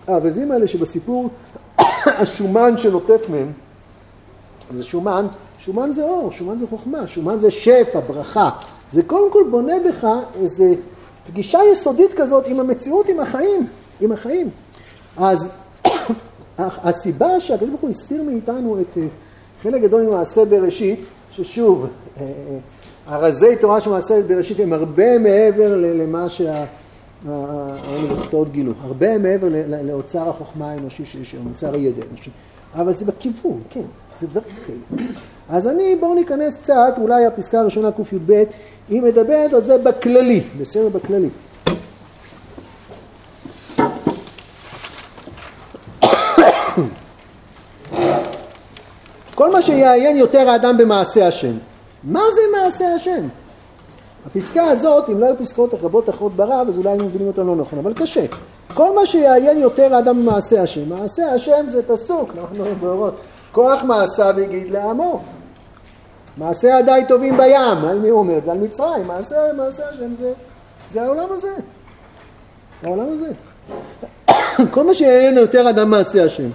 האווזים 0.09 0.53
האלה 0.53 0.69
שבסיפור 0.69 1.29
השומן 2.21 2.79
שנוטף 2.79 3.23
מהם, 3.29 3.53
זה 4.73 4.85
שומן, 4.85 5.27
שומן 5.59 5.93
זה 5.93 6.03
אור, 6.03 6.33
שומן 6.33 6.59
זה 6.59 6.66
חוכמה, 6.71 7.07
שומן 7.07 7.40
זה 7.40 7.51
שפע, 7.51 8.01
ברכה. 8.01 8.51
זה 8.92 9.03
קודם 9.03 9.33
כל 9.33 9.44
בונה 9.50 9.74
בך 9.88 10.07
איזו 10.42 10.64
פגישה 11.26 11.59
יסודית 11.72 12.11
כזאת 12.16 12.46
עם 12.46 12.61
המציאות, 12.61 13.09
עם 13.09 13.20
החיים, 13.20 13.66
עם 14.00 14.12
החיים. 14.12 14.50
אז 15.16 15.50
הסיבה 16.59 17.40
שהקדוש 17.40 17.68
ברוך 17.68 17.81
הוא 17.81 17.90
הסתיר 17.90 18.22
מאיתנו 18.22 18.81
את 18.81 18.98
אה, 18.98 19.07
חלק 19.62 19.83
גדול 19.83 20.03
ממעשה 20.03 20.44
בראשית, 20.44 21.00
ששוב, 21.31 21.87
אה, 21.87 22.22
אה, 22.22 22.59
הרזי 23.07 23.57
תורה 23.57 23.81
של 23.81 23.90
מעשה 23.90 24.22
בראשית 24.22 24.61
הם 24.61 24.72
הרבה 24.72 25.18
מעבר 25.18 25.76
למה 25.76 26.29
שה... 26.29 26.64
האוניברסיטאות 27.29 28.53
גילו, 28.53 28.72
הרבה 28.81 29.18
מעבר 29.18 29.48
לאוצר 29.85 30.29
החוכמה 30.29 30.70
האנושי 30.70 31.05
שיש 31.05 31.33
היום, 31.33 31.46
אוצר 31.50 31.74
הידע 31.74 32.03
האנושי, 32.03 32.31
אבל 32.74 32.94
זה 32.96 33.05
בכיוון, 33.05 33.61
כן, 33.70 33.83
זה 34.20 34.26
דברים 34.26 34.55
כאלה. 34.66 35.07
אז 35.52 35.68
אני, 35.68 35.96
בואו 36.00 36.14
ניכנס 36.14 36.56
קצת, 36.56 36.94
אולי 36.98 37.26
הפסקה 37.26 37.60
הראשונה 37.60 37.92
קי"ב, 37.92 38.44
היא 38.88 39.02
מדברת 39.02 39.52
על 39.52 39.64
זה 39.64 39.78
בכללי, 39.78 40.42
בסדר? 40.60 40.88
בכללי. 40.88 41.28
כל 49.34 49.52
מה 49.52 49.62
שיעיין 49.62 50.16
יותר 50.16 50.50
האדם 50.50 50.76
במעשה 50.78 51.26
השם. 51.26 51.52
מה 52.04 52.20
זה 52.34 52.40
מעשה 52.56 52.94
השם? 52.94 53.24
הפסקה 54.26 54.64
הזאת, 54.64 55.08
אם 55.08 55.20
לא 55.20 55.26
היו 55.26 55.38
פסקאות 55.38 55.74
רבות 55.74 56.10
אחרות 56.10 56.36
ברב, 56.36 56.68
אז 56.68 56.78
אולי 56.78 56.88
היינו 56.88 57.04
מבינים 57.04 57.28
אותה 57.28 57.42
לא 57.42 57.56
נכון, 57.56 57.78
אבל 57.78 57.92
קשה. 57.94 58.24
כל 58.74 58.94
מה 58.94 59.06
שיעיין 59.06 59.58
יותר 59.58 59.94
האדם 59.94 60.22
במעשה 60.22 60.62
השם. 60.62 60.88
מעשה 60.88 61.32
השם 61.32 61.68
זה 61.68 61.82
פסוק, 61.82 62.30
אנחנו 62.40 62.64
רואים 62.64 62.80
באורות. 62.80 63.14
כוח 63.52 63.82
מעשיו 63.82 64.34
הגיד 64.38 64.72
לעמו. 64.72 65.22
מעשה 66.40 66.68
ידיי 66.81 67.07
טובים 67.09 67.37
בים, 67.37 67.85
על 67.88 67.98
מי 67.98 68.09
הוא 68.09 68.18
אומר 68.18 68.38
את 68.38 68.44
זה? 68.44 68.53
על 68.53 68.59
מצרים. 68.59 69.07
מעשה, 69.07 69.37
מעשה 69.57 69.83
השם 69.88 70.14
זה, 70.18 70.33
זה 70.90 71.03
העולם 71.03 71.26
הזה. 71.31 71.48
העולם 72.83 73.07
הזה. 73.09 73.33
כל 74.74 74.85
מה 74.85 74.94
שיעיין 74.94 75.37
יותר 75.37 75.70
אדם 75.70 75.90
מעשה 75.90 76.24
השם. 76.24 76.48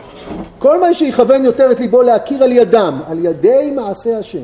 כל 0.59 0.79
מה 0.79 0.93
שיכוון 0.93 1.45
יותר 1.45 1.71
את 1.71 1.79
ליבו 1.79 2.01
להכיר 2.01 2.43
על 2.43 2.51
ידם, 2.51 2.99
על 3.07 3.25
ידי 3.25 3.71
מעשה 3.75 4.17
השם, 4.17 4.43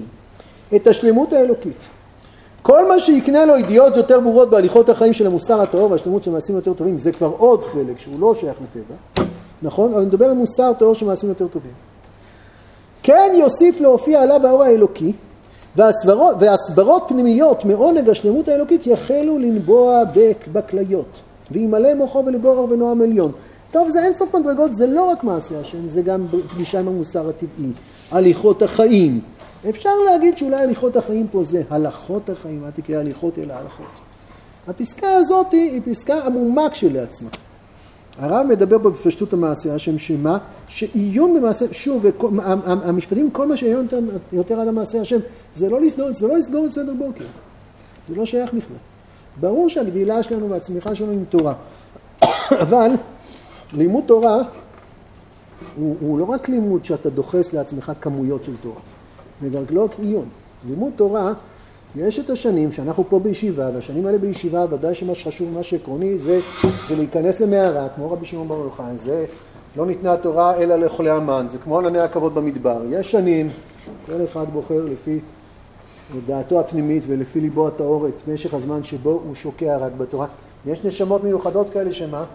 את 0.75 0.87
השלמות 0.87 1.33
האלוקית. 1.33 1.87
כל 2.61 2.87
מה 2.87 2.99
שיקנה 2.99 3.45
לו 3.45 3.57
ידיעות 3.57 3.97
יותר 3.97 4.19
ברורות 4.19 4.49
בהליכות 4.49 4.89
החיים 4.89 5.13
של 5.13 5.27
המוסר 5.27 5.61
הטהור 5.61 5.91
והשלמות 5.91 6.23
של 6.23 6.31
מעשים 6.31 6.55
יותר 6.55 6.73
טובים, 6.73 6.99
זה 6.99 7.11
כבר 7.11 7.31
עוד 7.37 7.63
חלק 7.63 7.99
שהוא 7.99 8.19
לא 8.19 8.33
שייך 8.33 8.55
לטבע, 8.63 9.25
נכון? 9.61 9.91
אבל 9.91 9.97
אני 9.97 10.05
מדבר 10.05 10.25
על 10.25 10.33
מוסר 10.33 10.73
טהור 10.79 10.95
של 10.95 11.05
מעשים 11.05 11.29
יותר 11.29 11.47
טובים. 11.47 11.71
כן 13.03 13.31
יוסיף 13.35 13.81
להופיע 13.81 14.21
עליו 14.21 14.47
האור 14.47 14.63
האלוקי, 14.63 15.13
והסברות, 15.75 16.35
והסברות 16.39 17.03
פנימיות 17.07 17.65
מעונג 17.65 18.09
השלמות 18.09 18.47
האלוקית 18.47 18.87
יחלו 18.87 19.39
לנבוע 19.39 20.03
בכליות, 20.53 21.21
וימלא 21.51 21.93
מוחו 21.93 22.23
ולבו 22.25 22.49
אור 22.49 22.67
ונועם 22.71 23.01
עליון. 23.01 23.31
טוב, 23.71 23.89
זה 23.89 24.03
אין 24.03 24.13
סוף 24.13 24.35
מדרגות, 24.35 24.73
זה 24.73 24.87
לא 24.87 25.03
רק 25.03 25.23
מעשה 25.23 25.59
השם, 25.59 25.89
זה 25.89 26.01
גם 26.01 26.25
פגישה 26.53 26.79
עם 26.79 26.87
המוסר 26.87 27.29
הטבעי, 27.29 27.71
הליכות 28.11 28.61
החיים. 28.61 29.21
אפשר 29.69 29.89
להגיד 30.05 30.37
שאולי 30.37 30.55
הליכות 30.55 30.95
החיים 30.95 31.27
פה 31.31 31.43
זה 31.43 31.61
הלכות 31.69 32.29
החיים, 32.29 32.63
אל 32.65 32.71
תקרא 32.71 32.95
הליכות 32.95 33.39
אלא 33.39 33.53
הלכות. 33.53 33.85
הפסקה 34.67 35.13
הזאת 35.13 35.51
היא 35.51 35.81
פסקה 35.85 36.19
עמומה 36.25 36.69
כשלעצמה. 36.69 37.29
הרב 38.19 38.45
מדבר 38.49 38.77
בפשטות 38.77 39.33
המעשה, 39.33 39.75
השם 39.75 39.97
שמה, 39.97 40.37
שעיון 40.67 41.33
במעשה, 41.33 41.65
שוב, 41.71 42.05
המשפטים, 42.65 43.31
כל 43.31 43.47
מה 43.47 43.57
שעיון 43.57 43.83
יותר, 43.83 43.99
יותר 44.33 44.59
עד 44.59 44.67
המעשה 44.67 45.01
השם, 45.01 45.19
זה 45.55 45.69
לא 45.69 45.81
לסגור, 45.81 46.07
זה 46.13 46.27
לא 46.27 46.37
לסגור 46.37 46.65
את 46.65 46.71
סדר 46.71 46.93
בוקר, 46.93 47.25
זה 48.09 48.15
לא 48.15 48.25
שייך 48.25 48.53
בכלל. 48.53 48.77
ברור 49.39 49.69
שהגדילה 49.69 50.23
שלנו 50.23 50.49
והצמיחה 50.49 50.95
שלנו 50.95 51.11
עם 51.11 51.23
תורה, 51.29 51.53
אבל 52.63 52.91
לימוד 53.73 54.03
תורה 54.05 54.37
הוא, 55.75 55.95
הוא 55.99 56.19
לא 56.19 56.25
רק 56.25 56.49
לימוד 56.49 56.85
שאתה 56.85 57.09
דוחס 57.09 57.53
לעצמך 57.53 57.91
כמויות 58.01 58.43
של 58.43 58.53
תורה, 58.61 58.79
וגם 59.41 59.61
לא 59.69 59.87
עיון. 59.99 60.25
לימוד 60.69 60.91
תורה 60.95 61.33
יש 61.95 62.19
את 62.19 62.29
השנים 62.29 62.71
שאנחנו 62.71 63.03
פה 63.09 63.19
בישיבה, 63.19 63.69
והשנים 63.73 64.05
האלה 64.05 64.17
בישיבה, 64.17 64.65
ודאי 64.69 64.95
שמה 64.95 65.15
שחשוב, 65.15 65.49
מה 65.53 65.63
שעקרוני, 65.63 66.17
זה, 66.17 66.39
זה 66.87 66.95
להיכנס 66.95 67.39
למערה, 67.39 67.87
כמו 67.95 68.11
רבי 68.11 68.25
שמעון 68.25 68.47
בר 68.47 68.55
יוחאי, 68.63 68.97
זה 68.97 69.25
לא 69.75 69.85
ניתנה 69.85 70.17
תורה 70.17 70.55
אלא 70.57 70.75
לאכולי 70.75 71.09
המן, 71.09 71.47
זה 71.51 71.57
כמו 71.57 71.79
ענני 71.79 71.99
הכבוד 71.99 72.35
במדבר. 72.35 72.81
יש 72.89 73.11
שנים, 73.11 73.49
כל 74.05 74.25
אחד 74.31 74.45
בוחר 74.53 74.85
לפי 74.85 75.19
דעתו 76.25 76.59
הפנימית 76.59 77.03
ולפי 77.07 77.41
ליבו 77.41 77.67
הטהור 77.67 78.07
את 78.07 78.27
משך 78.27 78.53
הזמן 78.53 78.83
שבו 78.83 79.09
הוא 79.09 79.35
שוקע 79.35 79.77
רק 79.77 79.91
בתורה. 79.97 80.27
יש 80.65 80.85
נשמות 80.85 81.23
מיוחדות 81.23 81.69
כאלה 81.69 81.93
שמה? 81.93 82.25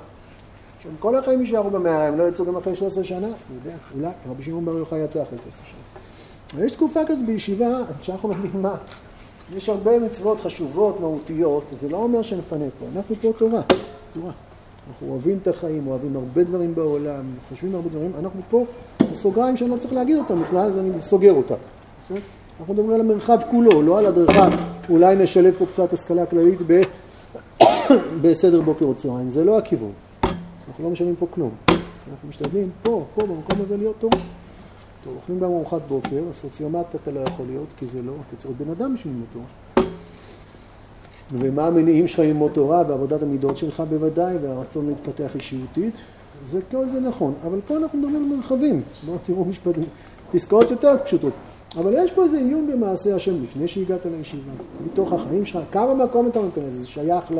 שהם 0.82 0.92
כל 1.00 1.16
החיים 1.16 1.40
יישארו 1.40 1.70
במערה, 1.70 2.06
הם 2.06 2.18
לא 2.18 2.28
יצאו 2.28 2.44
גם 2.44 2.56
אחרי 2.56 2.76
13 2.76 3.04
שנה, 3.04 3.26
אני 3.26 3.56
יודע, 3.64 3.76
אולי, 3.94 4.10
רבי 4.30 4.42
שמעון 4.42 4.64
בר 4.64 4.78
יוחאי 4.78 4.98
יצא 4.98 5.22
אחרי 5.22 5.38
13 5.38 5.66
שנה. 5.66 6.64
יש 6.64 6.72
תקופה 6.72 7.00
כזאת 7.06 7.26
בישיבה, 7.26 7.78
שאנחנו 8.02 8.28
לומדים 8.28 8.62
מה? 8.62 8.74
יש 9.54 9.68
הרבה 9.68 9.98
מצוות 9.98 10.40
חשובות, 10.40 11.00
מהותיות, 11.00 11.64
זה 11.80 11.88
לא 11.88 11.96
אומר 11.96 12.22
שנפנה 12.22 12.64
פה, 12.78 12.86
אנחנו 12.96 13.14
פה 13.14 13.32
תורה, 13.38 13.60
תורה. 14.14 14.32
אנחנו 14.88 15.08
אוהבים 15.08 15.38
את 15.42 15.48
החיים, 15.48 15.86
אוהבים 15.86 16.16
הרבה 16.16 16.44
דברים 16.44 16.74
בעולם, 16.74 17.24
חושבים 17.48 17.74
הרבה 17.74 17.88
דברים, 17.88 18.12
אנחנו 18.18 18.40
פה 18.50 18.64
בסוגריים 19.10 19.56
שאני 19.56 19.70
לא 19.70 19.76
צריך 19.76 19.92
להגיד 19.92 20.16
אותם 20.16 20.42
בכלל, 20.42 20.68
אז 20.68 20.78
אני 20.78 21.02
סוגר 21.02 21.32
אותם. 21.32 21.54
אנחנו 22.60 22.74
מדברים 22.74 22.94
על 22.94 23.00
המרחב 23.00 23.38
כולו, 23.50 23.82
לא 23.82 23.98
על 23.98 24.06
הדרכה, 24.06 24.48
אולי 24.90 25.16
נשלב 25.16 25.54
פה 25.58 25.66
קצת 25.66 25.92
השכלה 25.92 26.26
כללית 26.26 26.58
ב... 26.66 26.82
בסדר 28.22 28.60
בוקר 28.60 28.84
או 28.84 28.94
צהריים, 28.94 29.30
זה 29.30 29.44
לא 29.44 29.58
הכיוון. 29.58 29.92
אנחנו 30.68 30.84
לא 30.84 30.90
משלמים 30.90 31.16
פה 31.16 31.26
כלום. 31.30 31.50
אנחנו 31.68 32.28
משתדלים 32.28 32.70
פה, 32.82 33.04
פה, 33.14 33.22
במקום 33.26 33.60
הזה 33.62 33.76
להיות 33.76 33.96
תורה. 33.98 34.18
טוב, 35.06 35.16
אוכלים 35.16 35.40
גם 35.40 35.52
ארוחת 35.52 35.80
בוקר, 35.88 36.22
סוציומט 36.32 36.86
אתה 36.94 37.10
לא 37.10 37.20
יכול 37.20 37.46
להיות, 37.46 37.66
כי 37.78 37.86
זה 37.86 38.02
לא, 38.02 38.12
אתה 38.28 38.36
צריך 38.36 38.50
להיות 38.50 38.68
בן 38.68 38.70
אדם 38.70 38.94
בשביל 38.94 39.12
ללמוד 39.12 39.28
תורה. 39.32 39.86
ומה 41.32 41.66
המניעים 41.66 42.08
שלך 42.08 42.18
ללמוד 42.18 42.52
תורה, 42.52 42.82
ועבודת 42.88 43.22
המידות 43.22 43.56
שלך 43.56 43.82
בוודאי, 43.90 44.36
והרצון 44.42 44.86
להתפתח 44.86 45.34
אישיותית, 45.34 45.94
זה 46.50 46.60
כל 46.70 46.90
זה 46.90 47.00
נכון. 47.00 47.34
אבל 47.46 47.60
פה 47.66 47.76
אנחנו 47.76 47.98
מדברים 47.98 48.16
על 48.16 48.36
מרחבים, 48.36 48.82
בואו 49.06 49.18
תראו 49.26 49.44
משפטים, 49.44 49.84
פסקאות 50.32 50.70
יותר 50.70 50.94
פשוטות. 51.04 51.32
אבל 51.76 51.94
יש 51.96 52.12
פה 52.12 52.24
איזה 52.24 52.38
עיון 52.38 52.70
במעשה 52.72 53.16
השם 53.16 53.42
לפני 53.42 53.68
שהגעת 53.68 54.06
לישיבה, 54.06 54.52
מתוך 54.86 55.12
החיים 55.12 55.46
שלך, 55.46 55.62
כמה 55.72 55.94
מקום 55.94 56.28
אתה 56.28 56.40
נותן 56.40 56.60
לזה, 56.60 56.80
זה 56.80 56.86
שייך 56.86 57.30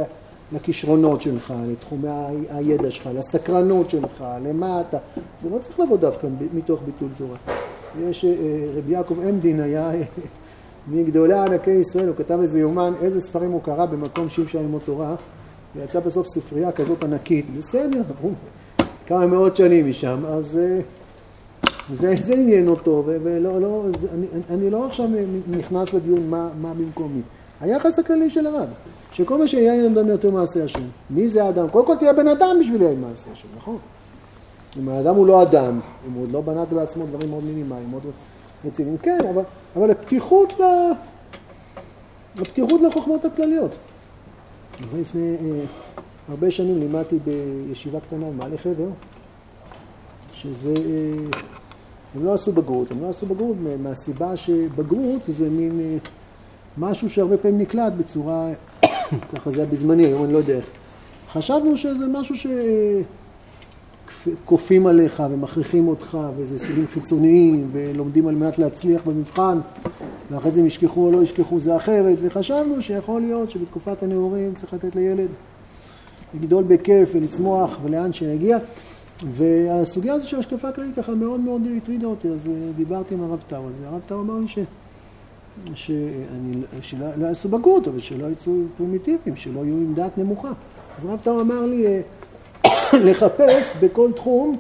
לכישרונות 0.52 1.22
שלך, 1.22 1.54
לתחומי 1.72 2.09
הידע 2.50 2.90
שלך, 2.90 3.11
לסקרנות 3.14 3.90
שלך, 3.90 4.24
למה 4.44 4.80
אתה, 4.80 4.98
זה 5.42 5.50
לא 5.50 5.59
צריך 5.59 5.80
לבוא 5.80 5.96
דווקא 5.96 6.26
מתוך 6.54 6.80
ביטול 6.87 7.09
תורה. 7.18 7.37
יש, 8.09 8.24
אה, 8.24 8.30
רבי 8.76 8.92
יעקב 8.92 9.20
עמדין 9.20 9.61
היה 9.61 9.90
מגדולי 10.92 11.38
ענקי 11.38 11.70
ישראל, 11.70 12.09
הוא 12.09 12.16
כתב 12.16 12.38
איזה 12.42 12.61
יומן, 12.61 12.92
איזה 13.00 13.20
ספרים 13.20 13.50
הוא 13.50 13.62
קרא 13.62 13.87
במקום 13.87 14.28
שאי 14.28 14.42
אפשר 14.42 14.59
ללמוד 14.59 14.82
תורה, 14.85 15.14
ויצא 15.76 16.00
בסוף 16.00 16.26
ספרייה 16.26 16.72
כזאת 16.72 17.04
ענקית, 17.04 17.46
בסדר, 17.59 18.02
עברו 18.11 18.30
כמה 19.06 19.26
מאות 19.26 19.56
שנים 19.56 19.90
משם, 19.90 20.26
אז 20.26 20.59
אה, 20.59 20.80
זה, 21.94 22.14
זה 22.22 22.35
עניין 22.35 22.68
אותו, 22.68 23.02
ולא, 23.06 23.61
לא, 23.61 23.85
זה, 23.98 24.09
אני, 24.14 24.26
אני 24.50 24.70
לא 24.70 24.87
עכשיו 24.87 25.09
נכנס 25.50 25.94
לדיון 25.94 26.30
מה, 26.30 26.48
מה 26.61 26.74
במקומי. 26.74 27.20
היחס 27.61 27.98
הכללי 27.98 28.30
של 28.30 28.46
הרב, 28.46 28.68
שכל 29.16 29.38
מה 29.38 29.48
שיהיה 29.48 29.87
אדם 29.87 30.09
יותר 30.09 30.31
מעשה 30.31 30.64
השם. 30.64 30.81
מי 31.11 31.29
זה 31.29 31.44
האדם? 31.44 31.68
קודם 31.68 31.87
כל 31.87 31.96
תהיה 31.96 32.12
בן 32.12 32.29
אדם 32.29 32.57
בשביל 32.61 32.79
להיות 32.79 32.98
מעשה 32.98 33.31
השם, 33.33 33.48
נכון? 33.57 33.79
אם 34.79 34.88
האדם 34.88 35.14
הוא 35.14 35.26
לא 35.26 35.42
אדם, 35.42 35.81
אם 36.09 36.12
הוא 36.12 36.22
עוד 36.22 36.33
לא 36.33 36.40
בנת 36.40 36.68
בעצמו 36.68 37.07
דברים 37.07 37.31
מאוד 37.31 37.44
מינימליים, 37.44 37.90
מאוד 37.90 38.02
רציניים, 38.64 38.98
כן, 38.98 39.18
אבל, 39.35 39.42
אבל 39.76 39.90
הפתיחות, 39.90 40.52
ל... 40.61 40.62
הפתיחות 42.38 42.81
לחוכמות 42.81 43.24
הכלליות. 43.24 43.70
לפני 44.98 45.37
אה, 45.40 45.64
הרבה 46.29 46.50
שנים 46.50 46.79
לימדתי 46.79 47.18
בישיבה 47.24 48.00
קטנה 48.00 48.26
במעלה 48.26 48.57
חבר, 48.59 48.88
שזה, 50.33 50.74
אה, 50.74 51.38
הם 52.14 52.24
לא 52.24 52.35
עשו 52.35 52.52
בגרות, 52.52 52.90
הם 52.90 53.02
לא 53.02 53.09
עשו 53.09 53.26
בגרות 53.26 53.57
מהסיבה 53.83 54.37
שבגרות 54.37 55.22
זה 55.29 55.50
מין 55.50 55.81
אה, 55.81 55.96
משהו 56.79 57.11
שהרבה 57.11 57.37
פעמים 57.37 57.59
נקלט 57.59 57.92
בצורה, 57.92 58.48
ככה 59.35 59.51
זה 59.51 59.61
היה 59.61 59.71
בזמני, 59.71 60.07
היום 60.07 60.25
אני 60.25 60.33
לא 60.33 60.38
יודע 60.38 60.55
איך. 60.55 60.64
חשבנו 61.33 61.77
שזה 61.77 62.07
משהו 62.07 62.35
שכופים 64.45 64.87
עליך 64.87 65.23
ומכריחים 65.31 65.88
אותך, 65.88 66.19
וזה 66.37 66.55
הישגים 66.55 66.87
חיצוניים, 66.95 67.69
ולומדים 67.73 68.27
על 68.27 68.35
מנת 68.35 68.59
להצליח 68.59 69.03
במבחן, 69.07 69.59
ואחרי 70.31 70.53
זה 70.53 70.61
אם 70.61 70.66
ישכחו 70.66 71.07
או 71.07 71.12
לא 71.12 71.23
ישכחו 71.23 71.61
זה 71.61 71.77
אחרת, 71.77 72.19
וחשבנו 72.23 72.83
שיכול 72.83 73.21
להיות 73.21 73.51
שבתקופת 73.51 74.03
הנעורים 74.03 74.55
צריך 74.55 74.75
לתת 74.75 74.97
לילד 74.97 75.29
לגדול 76.35 76.64
בכיף 76.64 77.09
ולצמוח 77.12 77.79
ולאן 77.83 78.12
שיגיע. 78.12 78.59
והסוגיה 79.33 80.14
הזו 80.14 80.29
של 80.29 80.38
השקפה 80.38 80.73
כללית 80.73 80.97
ככה 80.97 81.14
מאוד 81.14 81.40
מאוד 81.40 81.62
הטרידה 81.77 82.07
אותי, 82.07 82.29
אז 82.29 82.49
דיברתי 82.77 83.14
עם 83.14 83.23
הרב 83.23 83.42
טאו 83.49 83.66
על 83.66 83.73
זה. 83.81 83.88
הרב 83.88 84.01
טאו 84.07 84.21
אמר 84.21 84.38
לי 84.38 84.49
ש... 84.49 84.59
שאני, 85.75 86.62
שלא 86.81 87.07
לא 87.16 87.27
יעשו 87.27 87.49
בגרות, 87.49 87.88
אבל 87.88 88.01
שלא 88.01 88.27
יצאו 88.27 88.53
פרימיטיביים, 88.77 89.37
שלא 89.37 89.61
יהיו 89.64 89.77
עם 89.77 89.95
דעת 89.95 90.19
נמוכה. 90.19 90.51
אז 90.99 91.05
הרב 91.05 91.21
טאו 91.21 91.40
אמר 91.40 91.66
לי 91.66 91.87
אה, 91.87 92.01
לחפש 93.07 93.77
בכל 93.83 94.12
תחום 94.12 94.57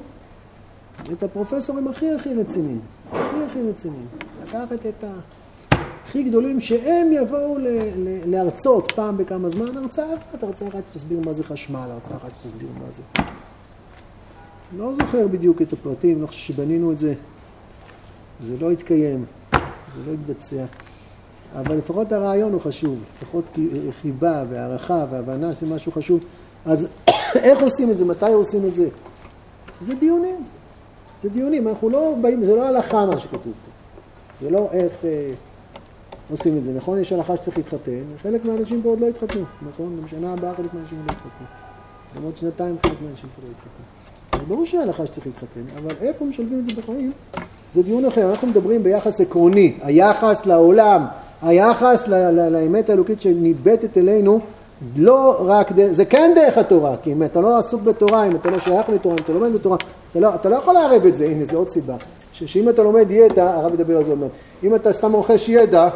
את 1.12 1.22
הפרופסורים 1.22 1.88
הכי 1.88 2.10
הכי 2.10 2.34
רציניים, 2.34 2.80
הכי 3.12 3.36
הכי 3.50 3.58
רציניים. 3.70 4.06
לקחת 4.42 4.86
את 4.86 5.04
הכי 6.08 6.22
גדולים 6.22 6.60
שהם 6.60 7.12
יבואו 7.12 7.58
ל, 7.58 7.68
ל, 7.96 8.30
להרצות 8.30 8.92
פעם 8.92 9.16
בכמה 9.16 9.50
זמן, 9.50 9.76
הרצאה 9.76 10.14
אחת, 10.14 10.42
הרצאה 10.42 10.68
אחת 10.68 10.82
שתסביר 10.92 11.20
מה 11.24 11.32
זה 11.32 11.44
חשמל, 11.44 11.88
הרצאה 11.90 12.16
אחת 12.16 12.30
שתסביר 12.40 12.68
מה 12.78 12.92
זה. 12.92 13.02
לא 14.78 14.94
זוכר 14.94 15.26
בדיוק 15.26 15.62
את 15.62 15.72
הפרטים, 15.72 16.22
לא 16.22 16.26
חושב 16.26 16.52
שבנינו 16.52 16.92
את 16.92 16.98
זה, 16.98 17.14
זה 18.42 18.54
לא 18.60 18.70
התקיים, 18.70 19.24
זה 19.52 20.00
לא 20.06 20.12
התבצע. 20.12 20.64
אבל 21.54 21.76
לפחות 21.76 22.12
הרעיון 22.12 22.52
הוא 22.52 22.60
חשוב, 22.60 22.98
לפחות 23.16 23.44
חיבה 24.02 24.44
והערכה 24.50 25.04
והבנה 25.10 25.54
שזה 25.54 25.74
משהו 25.74 25.92
חשוב. 25.92 26.24
אז 26.66 26.88
איך 27.46 27.60
עושים 27.62 27.90
את 27.90 27.98
זה? 27.98 28.04
מתי 28.04 28.32
עושים 28.32 28.66
את 28.66 28.74
זה? 28.74 28.88
זה 29.80 29.94
דיונים. 29.94 30.44
זה 31.22 31.28
דיונים, 31.28 31.68
אנחנו 31.68 31.88
לא 31.88 32.14
באים, 32.20 32.44
זה 32.44 32.56
לא 32.56 32.68
הלכה 32.68 33.06
מה 33.06 33.18
שכתוב 33.18 33.40
פה. 33.42 33.70
זה 34.40 34.50
לא 34.50 34.68
איך 34.72 34.92
אה, 35.04 35.32
עושים 36.30 36.58
את 36.58 36.64
זה. 36.64 36.72
נכון, 36.72 36.98
יש 36.98 37.12
הלכה 37.12 37.36
שצריך 37.36 37.56
להתחתן, 37.56 38.02
וחלק 38.16 38.44
מהאנשים 38.44 38.82
פה 38.82 38.88
עוד 38.88 39.00
לא 39.00 39.06
התחתנו, 39.06 39.44
נכון? 39.70 40.00
בשנה 40.04 40.32
הבאה 40.32 40.54
חלק 40.54 40.74
מהאנשים 40.74 40.98
לא 40.98 41.12
התחתנו. 41.12 41.46
למרות 42.16 42.36
שנתיים 42.36 42.76
חלק 42.82 43.02
מהאנשים 43.02 43.28
פה 43.36 43.42
לא 43.42 43.48
התחתנו. 43.50 44.46
ברור 44.48 44.66
שההלכה 44.66 45.06
שצריך 45.06 45.26
להתחתן, 45.26 45.60
אבל 45.78 45.94
איפה 46.00 46.24
משלבים 46.24 46.58
את 46.58 46.66
זה 46.66 46.82
בחיים? 46.82 47.12
זה 47.74 47.82
דיון 47.82 48.04
אחר. 48.04 48.30
אנחנו 48.30 48.48
מדברים 48.48 48.82
ביחס 48.82 49.20
עקרוני, 49.20 49.78
היחס 49.82 50.46
לעולם, 50.46 51.06
היחס 51.42 52.08
לאמת 52.08 52.90
האלוקית 52.90 53.20
שניבטת 53.20 53.98
אלינו, 53.98 54.40
לא 54.96 55.36
רק, 55.40 55.72
דרך, 55.72 55.92
זה 55.92 56.04
כן 56.04 56.32
דרך 56.34 56.58
התורה, 56.58 56.96
כי 57.02 57.12
אם 57.12 57.22
אתה 57.22 57.40
לא 57.40 57.58
עסוק 57.58 57.82
בתורה, 57.82 58.26
אם 58.26 58.36
אתה 58.36 58.50
לא 58.50 58.58
שייך 58.58 58.88
לתורה, 58.88 59.14
אם 59.14 59.22
אתה 59.24 59.32
לומד 59.32 59.52
בתורה, 59.52 59.76
אתה 60.10 60.20
לא, 60.20 60.34
אתה 60.34 60.48
לא 60.48 60.56
יכול 60.56 60.74
לערב 60.74 61.04
את 61.06 61.16
זה, 61.16 61.26
הנה 61.26 61.44
זו 61.44 61.56
עוד 61.56 61.68
סיבה, 61.68 61.94
שאם 62.32 62.68
אתה 62.68 62.82
לומד 62.82 63.10
ידע, 63.10 63.54
הרב 63.54 63.74
ידבר 63.74 63.96
על 63.96 64.04
זה 64.04 64.10
עוד 64.10 64.18
מעט, 64.18 64.30
אם 64.64 64.74
אתה 64.74 64.92
סתם 64.92 65.12
רוכש 65.12 65.48
ידע, 65.48 65.88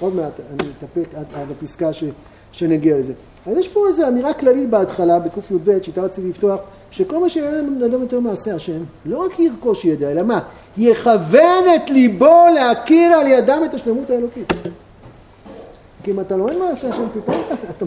עוד 0.00 0.14
מעט 0.14 0.32
אני 0.50 0.68
אתאפק 0.78 1.14
עד, 1.14 1.24
עד 1.34 1.46
הפסקה 1.50 1.92
ש, 1.92 2.04
שנגיע 2.52 2.98
לזה. 2.98 3.12
אז 3.46 3.56
יש 3.56 3.68
פה 3.68 3.88
איזו 3.88 4.08
אמירה 4.08 4.34
כללית 4.34 4.70
בהתחלה, 4.70 5.18
בקי"ב, 5.18 5.82
שאיתה 5.82 6.00
רציתי 6.00 6.28
לפתוח, 6.28 6.60
שכל 6.90 7.18
מה 7.18 7.26
לאדם 7.78 8.00
יותר 8.00 8.20
מעשה 8.20 8.54
השם, 8.54 8.80
לא 9.06 9.18
רק 9.18 9.40
ירכוש 9.40 9.84
ידע, 9.84 10.10
אלא 10.10 10.22
מה? 10.22 10.40
יכוון 10.76 11.64
את 11.76 11.90
ליבו 11.90 12.44
להכיר 12.54 13.12
על 13.12 13.26
ידם 13.26 13.60
את 13.64 13.74
השלמות 13.74 14.10
האלוקית. 14.10 14.52
כי 16.06 16.12
אם 16.12 16.20
אתה 16.20 16.36
לומד 16.36 16.56
מעשה 16.56 16.88
השם 16.88 17.02
פתאום, 17.14 17.42
אתה, 17.70 17.84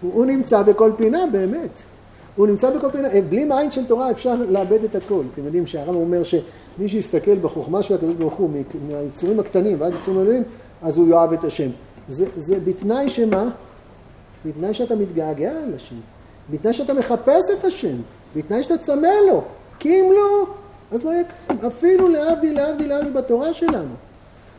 הוא 0.00 0.26
נמצא 0.26 0.62
בכל 0.62 0.92
פינה, 0.96 1.24
באמת. 1.32 1.82
הוא 2.36 2.46
נמצא 2.46 2.70
בכל 2.70 2.90
פינה. 2.90 3.08
בלי 3.28 3.44
מעין 3.44 3.70
של 3.70 3.86
תורה 3.86 4.10
אפשר 4.10 4.34
לאבד 4.48 4.84
את 4.84 4.94
הכל. 4.94 5.22
אתם 5.32 5.44
יודעים 5.44 5.66
שהרב 5.66 5.94
אומר 5.94 6.22
שמי 6.22 6.88
שיסתכל 6.88 7.34
בחוכמה 7.34 7.82
של 7.82 7.94
הקדוש 7.94 8.14
ברוך 8.14 8.34
הוא, 8.34 8.50
מהיצורים 8.88 9.40
הקטנים 9.40 9.76
ועד 9.80 9.92
יצורים 10.02 10.20
הגדולים, 10.20 10.42
אז 10.82 10.96
הוא 10.96 11.08
יאהב 11.08 11.32
את 11.32 11.44
השם. 11.44 11.68
זה, 12.08 12.26
זה 12.36 12.56
בתנאי 12.64 13.08
שמה? 13.08 13.48
בתנאי 14.46 14.74
שאתה 14.74 14.96
מתגעגע 14.96 15.50
על 15.50 15.74
השם. 15.76 15.96
בתנאי 16.50 16.72
שאתה 16.72 16.94
מחפש 16.94 17.50
את 17.58 17.64
השם. 17.64 17.96
בתנאי 18.36 18.62
שאתה 18.62 18.78
צמא 18.78 19.08
לו. 19.30 19.42
כי 19.78 20.00
אם 20.00 20.12
לא, 20.12 20.46
אז 20.92 21.04
לא 21.04 21.10
יהיה 21.10 21.24
אפילו 21.66 22.08
להבדיל, 22.08 22.54
להבדיל, 22.54 22.88
להבדיל 22.88 23.12
בתורה 23.12 23.54
שלנו. 23.54 23.94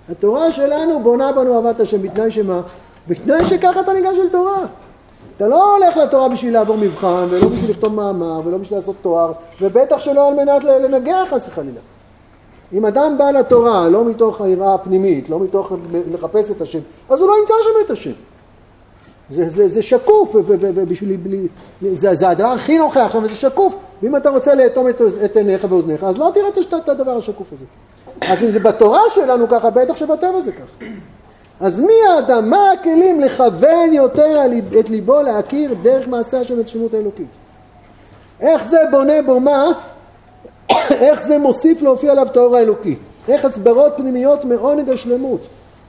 התורה 0.10 0.52
שלנו 0.52 1.04
בונה 1.04 1.32
בנו 1.32 1.56
אהבת 1.56 1.80
השם 1.80 2.02
בתנאי 2.02 2.32
שמה? 2.32 2.62
בתנאי 3.08 3.46
שככה 3.46 3.80
אתה 3.80 3.94
ניגש 3.94 4.18
אל 4.22 4.30
תורה. 4.30 4.66
אתה 5.38 5.48
לא 5.48 5.76
הולך 5.76 5.98
לתורה 5.98 6.30
בשביל 6.30 6.54
לעבור 6.54 6.78
מבחן, 6.78 7.26
ולא 7.30 7.48
בשביל 7.48 7.72
לכתוב 7.72 7.94
מאמר, 7.94 8.42
ולא 8.46 8.58
בשביל 8.58 8.80
לעשות 8.80 8.96
תואר, 9.02 9.32
ובטח 9.62 10.00
שלא 10.00 10.28
על 10.28 10.34
מנת 10.34 10.64
לנגח 10.64 11.28
חס 11.30 11.48
וחלילה. 11.48 11.80
אם 12.74 12.86
אדם 12.86 13.18
בא 13.18 13.32
לתורה 13.32 13.90
לא 13.90 14.06
מתוך 14.06 14.42
היראה 14.42 14.74
הפנימית, 14.74 15.30
לא 15.30 15.40
מתוך 15.40 15.72
לחפש 16.14 16.52
את 16.52 16.62
השם, 16.62 16.80
אז 17.10 17.22
הוא 17.22 17.30
לא 17.30 17.36
ימצא 17.42 17.54
שם 17.64 17.86
את 17.86 17.92
השם. 17.92 18.12
זה, 19.30 19.50
זה, 19.50 19.70
זה 19.70 19.84
שקוף, 19.84 20.30
ובשביל, 20.34 21.48
זה, 21.94 22.16
זה 22.16 22.30
הדבר 22.30 22.48
הכי 22.48 22.78
נוכח 22.78 23.16
וזה 23.24 23.36
שקוף, 23.36 23.76
ואם 24.04 24.16
אתה 24.16 24.30
רוצה 24.30 24.56
לאטום 24.56 24.90
את, 24.90 25.02
את 25.26 25.38
עיניך 25.38 25.66
ואוזניך, 25.70 26.04
אז 26.04 26.18
לא 26.18 26.32
תראה 26.34 26.50
את 26.78 26.90
הדבר 26.90 27.18
השקוף 27.18 27.54
הזה. 27.54 27.66
אז 28.22 28.44
אם 28.44 28.52
זה 28.52 28.60
בתורה 28.60 29.02
שלנו 29.16 29.48
ככה, 29.48 29.70
בטח 29.70 29.98
שבטבע 29.98 30.42
זה 30.42 30.52
ככה. 30.52 30.86
אז 31.60 31.80
מי 31.80 31.94
האדם? 32.10 32.50
מה 32.50 32.72
הכלים 32.72 33.22
לכוון 33.22 33.94
יותר 33.94 34.38
את 34.80 34.90
ליבו 34.90 35.22
להכיר 35.22 35.74
דרך 35.82 36.08
מעשה 36.08 36.40
השם 36.40 36.60
את 36.60 36.68
שלמות 36.68 36.94
האלוקית? 36.94 37.28
איך 38.42 38.68
זה 38.68 38.78
בונה 38.92 39.22
בו 39.26 39.40
מה? 39.40 39.68
איך 41.06 41.28
זה 41.28 41.38
מוסיף 41.38 41.82
להופיע 41.82 42.12
עליו 42.12 42.28
את 42.28 42.38
האור 42.38 42.56
האלוקי? 42.56 42.96
איך 43.28 43.46
הסברות 43.46 43.94
פנימיות 43.98 44.46
מעונג 44.46 44.90
השלמות? 44.90 45.42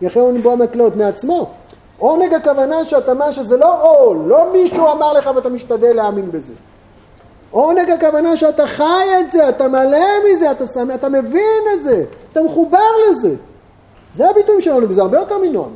יחי 0.03 0.21
נבואה 0.33 0.57
מקלות 0.57 0.97
מעצמו. 0.97 1.51
עונג 1.99 2.35
הכוונה 2.35 2.85
שאתה 2.85 3.13
אומר 3.13 3.33
שזה 3.33 3.57
לא 3.57 3.83
עול, 3.83 4.17
לא 4.27 4.53
מישהו 4.53 4.93
אמר 4.93 5.13
לך 5.13 5.31
ואתה 5.37 5.49
משתדל 5.49 5.93
להאמין 5.97 6.31
בזה. 6.31 6.53
עונג 7.57 7.91
הכוונה 7.91 8.37
שאתה 8.37 8.67
חי 8.67 9.05
את 9.21 9.31
זה, 9.31 9.49
אתה 9.49 9.69
מלא 9.69 10.07
מזה, 10.31 10.51
אתה, 10.51 10.67
שמח, 10.67 10.95
אתה 10.95 11.09
מבין 11.09 11.63
את 11.75 11.83
זה, 11.83 12.05
אתה 12.33 12.43
מחובר 12.43 12.79
לזה. 13.11 13.35
זה 14.15 14.31
הביטוי 14.31 14.63
של 14.63 14.71
עונג, 14.71 14.93
זה 14.93 15.03
הרבה 15.03 15.19
יותר 15.19 15.39
מנועם. 15.39 15.71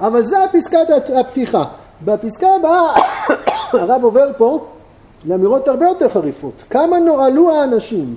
אבל 0.00 0.24
זה 0.24 0.44
הפסקת 0.44 0.86
הפתיחה. 1.20 1.64
בפסקה 2.04 2.54
הבאה 2.54 2.94
הרב 3.82 4.04
עובר 4.04 4.30
פה 4.36 4.66
לאמירות 5.24 5.68
הרבה 5.68 5.86
יותר 5.86 6.08
חריפות. 6.08 6.54
כמה 6.70 6.98
נועלו 6.98 7.54
האנשים? 7.54 8.14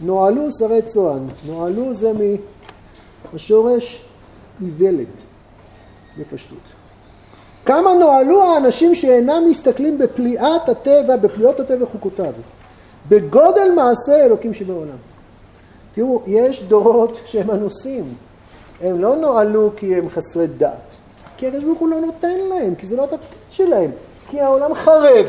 נועלו 0.00 0.48
שרי 0.58 0.82
צוען. 0.82 1.26
נועלו 1.46 1.94
זה 1.94 2.12
מהשורש 3.32 4.04
איוולת, 4.62 5.22
בפשטות. 6.18 6.83
כמה 7.66 7.94
נועלו 7.94 8.42
האנשים 8.42 8.94
שאינם 8.94 9.42
מסתכלים 9.50 9.98
בפליאת 9.98 10.68
הטבע, 10.68 11.16
בפליאות 11.16 11.60
הטבע 11.60 11.84
וחוקותיו, 11.84 12.32
בגודל 13.08 13.70
מעשה 13.76 14.24
אלוקים 14.24 14.54
שבעולם. 14.54 14.96
תראו, 15.94 16.22
יש 16.26 16.62
דורות 16.62 17.18
שהם 17.26 17.50
אנוסים. 17.50 18.04
הם 18.80 19.00
לא 19.00 19.16
נועלו 19.16 19.70
כי 19.76 19.94
הם 19.94 20.08
חסרי 20.08 20.46
דעת. 20.46 20.72
כי 21.36 21.48
הקדוש 21.48 21.64
ברוך 21.64 21.78
הוא 21.78 21.88
לא 21.88 22.00
נותן 22.00 22.38
להם, 22.48 22.74
כי 22.74 22.86
זה 22.86 22.96
לא 22.96 23.04
התפקיד 23.04 23.38
שלהם. 23.50 23.90
כי 24.28 24.40
העולם 24.40 24.74
חרב, 24.74 25.26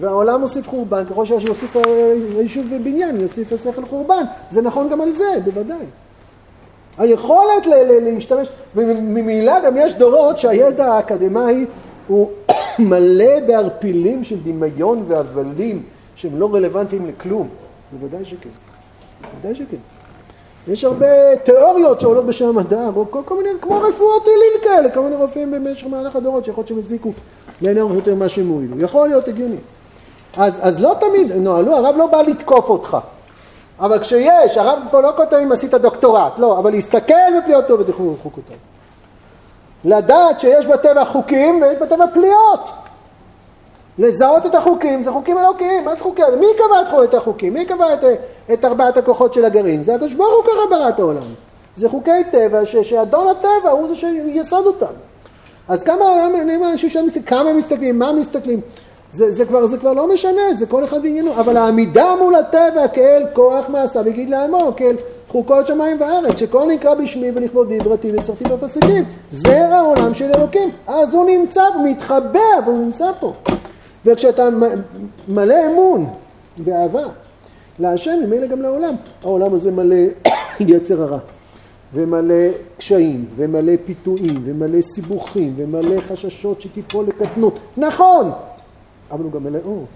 והעולם 0.00 0.40
מוסיף 0.40 0.68
חורבן, 0.68 1.04
ככל 1.04 1.26
שיוסיף 1.26 1.76
היישוב 2.38 2.66
ובניין, 2.70 3.20
יוסיף 3.20 3.52
השכל 3.52 3.86
חורבן. 3.86 4.22
זה 4.50 4.62
נכון 4.62 4.88
גם 4.88 5.00
על 5.00 5.12
זה, 5.12 5.38
בוודאי. 5.44 5.86
היכולת 6.98 7.66
להשתמש, 8.02 8.48
וממילא 8.74 9.60
גם 9.60 9.76
יש 9.76 9.94
דורות 9.94 10.38
שהידע 10.38 10.92
האקדמאי 10.92 11.64
הוא 12.08 12.30
מלא 12.78 13.40
בערפילים 13.46 14.24
של 14.24 14.36
דמיון 14.44 15.04
והבלים 15.08 15.82
שהם 16.16 16.38
לא 16.38 16.54
רלוונטיים 16.54 17.06
לכלום. 17.06 17.48
בוודאי 17.92 18.24
שכן. 18.24 18.48
בוודאי 19.20 19.54
שכן. 19.54 19.76
יש 20.68 20.84
הרבה 20.84 21.36
תיאוריות 21.36 22.00
שעולות 22.00 22.26
בשם 22.26 22.48
המדע, 22.48 22.88
או 22.96 23.10
כל, 23.10 23.20
כל 23.24 23.36
מיני, 23.36 23.50
כמו 23.60 23.80
רפואות 23.80 24.24
טילים 24.24 24.62
כאלה, 24.62 24.90
כל 24.90 25.00
מיני 25.00 25.16
רופאים 25.16 25.50
במשך 25.50 25.86
מהלך 25.86 26.16
הדורות 26.16 26.44
שיכול 26.44 26.62
להיות 26.62 26.68
שהם 26.68 26.78
הזיקו 26.78 27.12
אורך 27.80 27.94
יותר 27.94 28.14
ממה 28.14 28.28
שהם 28.28 28.48
הועילו. 28.48 28.80
יכול 28.80 29.08
להיות 29.08 29.28
הגיוני. 29.28 29.56
אז, 30.36 30.58
אז 30.62 30.80
לא 30.80 30.96
תמיד, 31.00 31.32
נו, 31.32 31.62
לא, 31.62 31.76
הרב 31.76 31.96
לא 31.96 32.06
בא 32.06 32.22
לתקוף 32.22 32.68
אותך. 32.68 32.96
אבל 33.80 33.98
כשיש, 33.98 34.56
הרב 34.56 34.78
פה 34.90 35.00
לא 35.00 35.12
כותב 35.16 35.36
אם 35.36 35.52
עשית 35.52 35.74
דוקטורט, 35.74 36.38
לא, 36.38 36.58
אבל 36.58 36.70
להסתכל 36.70 37.14
בפליאותו 37.40 37.78
ותכנון 37.78 38.14
וחוקותיו. 38.18 38.56
לדעת 39.84 40.40
שיש 40.40 40.66
בטבע 40.66 41.04
חוקים 41.04 41.62
ויש 41.62 41.78
בטבע 41.78 42.04
פליאות. 42.12 42.70
לזהות 43.98 44.46
את 44.46 44.54
החוקים, 44.54 45.02
זה 45.02 45.10
חוקים 45.10 45.38
אלוקיים, 45.38 45.84
מה 45.84 45.94
זה 45.94 46.02
חוקי? 46.02 46.22
מי 46.40 46.46
קבע 46.56 47.04
את 47.04 47.14
החוקים? 47.14 47.54
מי 47.54 47.66
קבע 47.66 47.94
את, 47.94 48.04
את 48.52 48.64
ארבעת 48.64 48.96
הכוחות 48.96 49.34
של 49.34 49.44
הגרעין? 49.44 49.84
זה 49.84 49.94
הקדוש 49.94 50.14
ברוך 50.14 50.34
הוא 50.36 50.44
ככה 50.44 50.76
ברא 50.76 50.88
את 50.88 50.98
העולם. 50.98 51.22
זה 51.76 51.88
חוקי 51.88 52.24
טבע, 52.30 52.66
ש, 52.66 52.76
שאדון 52.76 53.28
הטבע 53.28 53.70
הוא 53.70 53.88
זה 53.88 53.96
שיסד 53.96 54.62
אותם. 54.66 54.92
אז 55.68 55.82
כמה 55.82 56.04
אנשים 56.72 56.90
שם 56.90 57.06
מסתכלים, 57.06 57.24
כמה 57.24 57.52
מסתכלים, 57.52 57.98
מה 57.98 58.12
מסתכלים? 58.12 58.60
זה, 59.12 59.30
זה, 59.30 59.46
כבר, 59.46 59.66
זה 59.66 59.78
כבר 59.78 59.92
לא 59.92 60.14
משנה, 60.14 60.54
זה 60.54 60.66
כל 60.66 60.84
אחד 60.84 61.02
בעניינו, 61.02 61.32
אבל 61.40 61.56
העמידה 61.56 62.06
מול 62.20 62.34
הטבע 62.34 62.88
כאל 62.92 63.22
כוח 63.32 63.64
מעשה 63.68 64.00
וגיד 64.04 64.30
לעמו, 64.30 64.72
כאל 64.76 64.96
חוקות 65.28 65.66
שמיים 65.66 66.00
וארץ, 66.00 66.38
שכל 66.38 66.66
נקרא 66.68 66.94
בשמי 66.94 67.30
ולכבודי 67.34 67.78
ברתי 67.78 68.12
וצרתי 68.16 68.44
בפסקים, 68.44 69.04
זה 69.30 69.68
העולם 69.68 70.14
של 70.14 70.30
אלוקים. 70.36 70.70
אז 70.86 71.14
הוא 71.14 71.26
נמצא, 71.26 71.62
הוא 71.74 71.88
מתחבא, 71.88 72.40
הוא 72.66 72.78
נמצא 72.78 73.10
פה. 73.20 73.32
וכשאתה 74.06 74.48
מלא 75.28 75.54
אמון 75.72 76.06
ואהבה 76.64 77.02
להשם, 77.78 78.18
ממילא 78.26 78.46
גם 78.46 78.62
לעולם. 78.62 78.94
העולם 79.22 79.54
הזה 79.54 79.70
מלא 79.70 79.96
יצר 80.60 81.02
הרע, 81.02 81.18
ומלא 81.94 82.34
קשיים, 82.78 83.24
ומלא 83.36 83.72
פיתויים, 83.86 84.42
ומלא 84.44 84.80
סיבוכים, 84.80 85.54
ומלא 85.56 86.00
חששות 86.00 86.60
שתיפול 86.60 87.04
לקטנות. 87.06 87.58
נכון! 87.76 88.30
אבל 89.10 89.24
הוא 89.24 89.32
גם 89.32 89.44
מלא 89.44 89.58
אור. 89.64 89.86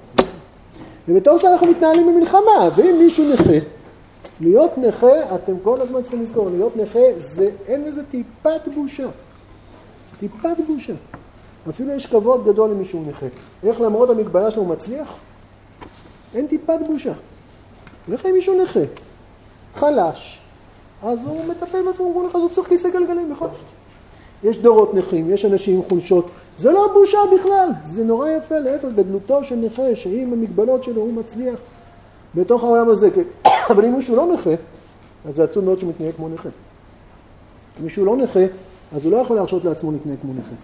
ובתור 1.09 1.39
זה 1.39 1.53
אנחנו 1.53 1.67
מתנהלים 1.67 2.07
במלחמה, 2.07 2.69
ואם 2.77 2.97
מישהו 2.99 3.33
נכה, 3.33 3.67
להיות 4.41 4.79
נכה, 4.79 5.35
אתם 5.35 5.53
כל 5.63 5.81
הזמן 5.81 6.03
צריכים 6.03 6.23
לזכור, 6.23 6.51
להיות 6.51 6.77
נכה 6.77 6.99
זה, 7.17 7.51
אין 7.67 7.85
לזה 7.85 8.03
טיפת 8.05 8.69
בושה. 8.75 9.09
טיפת 10.21 10.57
בושה. 10.67 10.93
אפילו 11.69 11.93
יש 11.93 12.07
כבוד 12.07 12.45
גדול 12.47 12.71
למישהו 12.71 13.05
נכה. 13.09 13.27
איך 13.63 13.81
למרות 13.81 14.11
המגבלה 14.11 14.51
שלו 14.51 14.63
הוא 14.63 14.71
מצליח? 14.71 15.15
אין 16.35 16.47
טיפת 16.47 16.79
בושה. 16.87 17.13
הולך 18.07 18.27
עם 18.27 18.33
מישהו 18.33 18.63
נכה, 18.63 18.81
חלש, 19.75 20.41
אז 21.03 21.19
הוא 21.27 21.45
מטפל 21.45 21.83
בעצמו, 21.83 22.07
אומרים 22.07 22.29
לך, 22.29 22.35
אז 22.35 22.41
הוא 22.41 22.51
צריך 22.51 22.69
כיסא 22.69 22.91
גלגלים 22.91 23.35
בכל 23.35 23.47
זאת. 23.47 23.61
יש 24.45 24.59
דורות 24.59 24.95
נכים, 24.95 25.31
יש 25.31 25.45
אנשים 25.45 25.77
עם 25.77 25.83
חולשות, 25.89 26.29
זה 26.59 26.71
לא 26.71 26.91
בושה 26.93 27.19
בכלל, 27.35 27.69
זה 27.87 28.05
נורא 28.05 28.29
יפה, 28.29 28.59
להפך, 28.59 28.89
גדלותו 28.95 29.45
של 29.45 29.55
נכה, 29.55 29.97
שעם 29.97 30.33
המגבלות 30.33 30.85
שלו 30.85 31.03
הוא 31.03 31.13
מצליח 31.13 31.59
בתוך 32.35 32.65
העולם 32.65 32.91
הזה. 32.91 33.09
אבל 33.71 33.85
אם 33.85 33.95
מישהו 33.95 34.17
לא 34.17 34.27
נכה, 34.27 34.51
אז 35.29 35.37
זה 35.37 35.45
עצוב 35.45 35.65
מאוד 35.65 35.79
שהוא 35.79 35.91
מתנהג 35.91 36.15
כמו 36.17 36.29
נכה. 36.29 36.49
אם 37.81 37.85
מישהו 37.85 38.05
לא 38.05 38.17
נכה, 38.17 38.41
אז 38.97 39.05
הוא 39.05 39.13
לא 39.13 39.17
יכול 39.17 39.37
להרשות 39.37 39.65
לעצמו 39.65 39.93
להתנהג 39.93 40.17
כמו 40.23 40.33
נכה. 40.33 40.55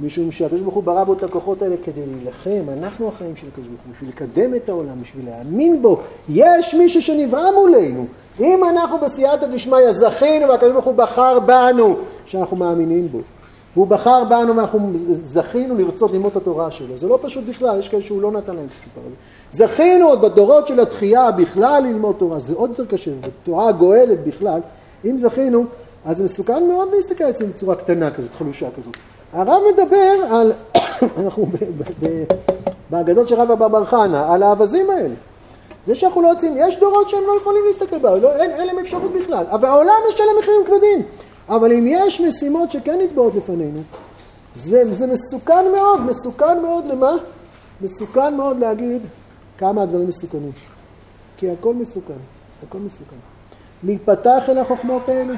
משום 0.00 0.30
שהקדוש 0.30 0.60
ברוך 0.60 0.74
הוא 0.74 0.82
ברא 0.82 1.04
בו 1.04 1.12
את 1.12 1.22
הכוחות 1.22 1.62
האלה 1.62 1.76
כדי 1.84 2.06
להילחם, 2.06 2.72
אנחנו 2.78 3.08
החיים 3.08 3.36
של 3.36 3.46
הקדוש 3.52 3.68
ברוך 3.68 3.80
הוא, 3.86 3.92
בשביל 3.94 4.10
לקדם 4.10 4.54
את 4.54 4.68
העולם, 4.68 5.02
בשביל 5.02 5.26
להאמין 5.26 5.82
בו. 5.82 6.00
יש 6.28 6.74
מישהו 6.74 7.02
שנברא 7.02 7.50
מולנו. 7.54 8.06
אם 8.40 8.64
אנחנו 8.70 8.98
בסייעתא 8.98 9.46
דשמיא 9.46 9.92
זכינו 9.92 10.48
והקדוש 10.48 10.72
ברוך 10.72 10.84
הוא 10.84 10.94
בחר 10.94 11.40
בנו, 11.40 11.96
שאנחנו 12.26 12.56
מאמינים 12.56 13.08
בו. 13.08 13.18
והוא 13.74 13.86
בחר 13.86 14.24
בנו 14.24 14.56
ואנחנו 14.56 14.90
זכינו 15.12 15.76
לרצות 15.76 16.12
ללמוד 16.12 16.30
את 16.30 16.36
התורה 16.36 16.70
שלו. 16.70 16.98
זה 16.98 17.08
לא 17.08 17.18
פשוט 17.22 17.44
בכלל, 17.48 17.78
יש 17.78 17.88
כאלה 17.88 18.02
שהוא 18.02 18.22
לא 18.22 18.32
נתן 18.32 18.56
להם 18.56 18.66
את 18.66 18.70
הסיפור 18.80 19.02
הזה. 19.06 19.16
זכינו 19.52 20.08
עוד 20.08 20.20
בדורות 20.20 20.66
של 20.66 20.80
התחייה 20.80 21.30
בכלל 21.30 21.82
ללמוד 21.86 22.16
תורה, 22.18 22.38
זה 22.38 22.54
עוד 22.54 22.70
יותר 22.70 22.84
קשה, 22.84 23.10
בתורה 23.20 23.68
הגואלת 23.68 24.24
בכלל. 24.24 24.60
אם 25.04 25.18
זכינו, 25.18 25.64
אז 26.04 26.18
זה 26.18 26.24
מסוכן 26.24 26.68
מאוד 26.68 26.88
להסתכל 26.94 27.24
על 27.24 27.34
זה 27.34 27.46
בצורה 27.46 27.74
קטנה 27.74 28.10
כזאת, 28.10 28.30
חלושה 28.38 28.68
כזאת. 28.76 28.96
הרב 29.32 29.62
מדבר 29.72 30.14
על, 30.30 30.52
אנחנו 31.22 31.46
באגדות 32.90 33.28
של 33.28 33.34
רב 33.34 33.50
אבר 33.50 33.68
בר 33.68 33.84
חנה, 33.84 34.34
על 34.34 34.42
האווזים 34.42 34.90
האלה. 34.90 35.14
זה 35.86 35.94
שאנחנו 35.94 36.22
לא 36.22 36.28
יוצאים, 36.28 36.54
יש 36.56 36.80
דורות 36.80 37.08
שהם 37.08 37.22
לא 37.26 37.36
יכולים 37.40 37.62
להסתכל 37.66 37.98
בה, 37.98 38.14
לא, 38.14 38.32
אין, 38.32 38.50
אין 38.50 38.66
להם 38.66 38.78
אפשרות 38.78 39.12
בכלל. 39.12 39.44
אבל 39.50 39.68
העולם 39.68 39.94
משלם 40.08 40.38
מחירים 40.38 40.60
כבדים. 40.66 41.02
אבל 41.48 41.72
אם 41.72 41.84
יש 41.88 42.20
משימות 42.20 42.72
שכן 42.72 42.98
נתבעות 43.00 43.34
לפנינו, 43.34 43.80
זה, 44.54 44.94
זה 44.94 45.06
מסוכן 45.06 45.64
מאוד, 45.72 46.00
מסוכן 46.00 46.62
מאוד 46.62 46.86
למה? 46.86 47.12
מסוכן 47.80 48.34
מאוד 48.34 48.58
להגיד 48.58 49.02
כמה 49.58 49.82
הדברים 49.82 50.08
מסוכנים. 50.08 50.52
כי 51.36 51.50
הכל 51.50 51.74
מסוכן, 51.74 52.14
הכל 52.68 52.78
מסוכן. 52.78 53.16
להיפתח 53.84 54.44
אל 54.48 54.58
החוכמות 54.58 55.08
האלה, 55.08 55.34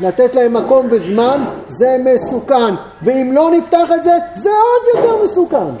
לתת 0.00 0.34
להם 0.34 0.54
מקום 0.54 0.86
וזמן, 0.90 1.44
זה 1.66 1.96
מסוכן. 2.04 2.74
ואם 3.02 3.32
לא 3.32 3.50
נפתח 3.50 3.88
את 3.94 4.02
זה, 4.02 4.12
זה 4.34 4.50
עוד 4.50 5.04
יותר 5.04 5.24
מסוכן. 5.24 5.74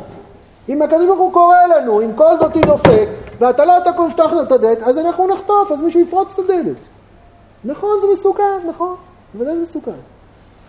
אם 0.68 0.82
הקדוש 0.82 1.06
ברוך 1.06 1.18
הוא 1.18 1.32
קורא 1.32 1.56
לנו, 1.76 2.00
אם 2.00 2.12
כל 2.14 2.34
דותי 2.40 2.60
דופק, 2.60 3.08
ואתה 3.38 3.64
לא 3.64 3.74
תקום 3.84 4.08
לפתוח 4.08 4.32
את 4.42 4.52
הדלת, 4.52 4.82
אז 4.82 4.98
אנחנו 4.98 5.26
נחטוף, 5.26 5.72
אז 5.72 5.82
מישהו 5.82 6.00
יפרוץ 6.00 6.32
את 6.34 6.38
הדלת. 6.38 6.76
נכון, 7.64 7.90
זה 8.00 8.06
מסוכן, 8.12 8.68
נכון, 8.68 8.96
בוודאי 9.34 9.56
זה 9.56 9.62
מסוכן. 9.62 9.90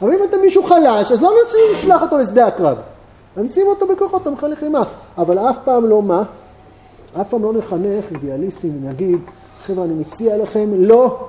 אבל 0.01 0.13
אם 0.13 0.19
אתה 0.29 0.37
מישהו 0.37 0.63
חלש, 0.63 1.11
אז 1.11 1.21
לא 1.21 1.31
נשלח 1.73 2.01
אותו 2.01 2.17
לשדה 2.17 2.47
הקרב. 2.47 2.77
נשים 3.37 3.67
אותו 3.67 3.87
בכוחות 3.87 4.23
תומכי 4.23 4.45
לחימה. 4.45 4.83
אבל 5.17 5.39
אף 5.39 5.57
פעם 5.63 5.85
לא 5.85 6.01
מה? 6.01 6.23
אף 7.21 7.29
פעם 7.29 7.43
לא 7.43 7.53
נחנך 7.53 8.11
אידיאליסטים 8.11 8.79
ונגיד, 8.83 9.19
חבר'ה, 9.65 9.85
אני 9.85 9.93
מציע 9.93 10.37
לכם, 10.37 10.69
לא. 10.73 11.27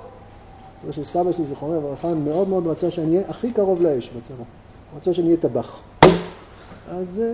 זה 0.86 0.92
של 0.92 1.04
סבא 1.04 1.32
שלי, 1.32 1.44
זיכרונו 1.44 1.76
לברכה, 1.76 2.08
מאוד 2.08 2.48
מאוד 2.48 2.66
רצה 2.66 2.90
שאני 2.90 3.16
אהיה 3.16 3.28
הכי 3.28 3.52
קרוב 3.52 3.82
לאש 3.82 4.10
בצבא. 4.16 4.44
רצה 4.96 5.14
שאני 5.14 5.26
אהיה 5.26 5.36
טבח. 5.36 5.76
אז 6.90 7.20
אה, 7.20 7.32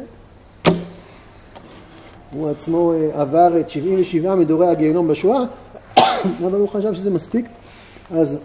הוא 2.33 2.51
עצמו 2.51 2.93
אה, 2.93 3.21
עבר 3.21 3.61
את 3.61 3.71
77 3.71 4.35
מדורי 4.35 4.69
הגיהנום 4.69 5.09
בשואה, 5.09 5.41
אבל 6.47 6.59
הוא 6.59 6.69
חשב 6.69 6.95
שזה 6.95 7.11
מספיק, 7.11 7.47
אז 8.15 8.39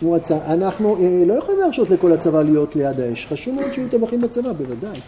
הוא 0.00 0.16
רצה. 0.16 0.38
אנחנו 0.46 0.96
אה, 1.00 1.22
לא 1.26 1.34
יכולים 1.34 1.60
להרשות 1.60 1.90
לכל 1.90 2.12
הצבא 2.12 2.42
להיות 2.42 2.76
ליד 2.76 3.00
האש. 3.00 3.26
חשוב 3.26 3.54
מאוד 3.54 3.72
שיהיו 3.72 3.88
טבחים 3.88 4.20
בצבא, 4.20 4.52
בוודאי. 4.52 5.00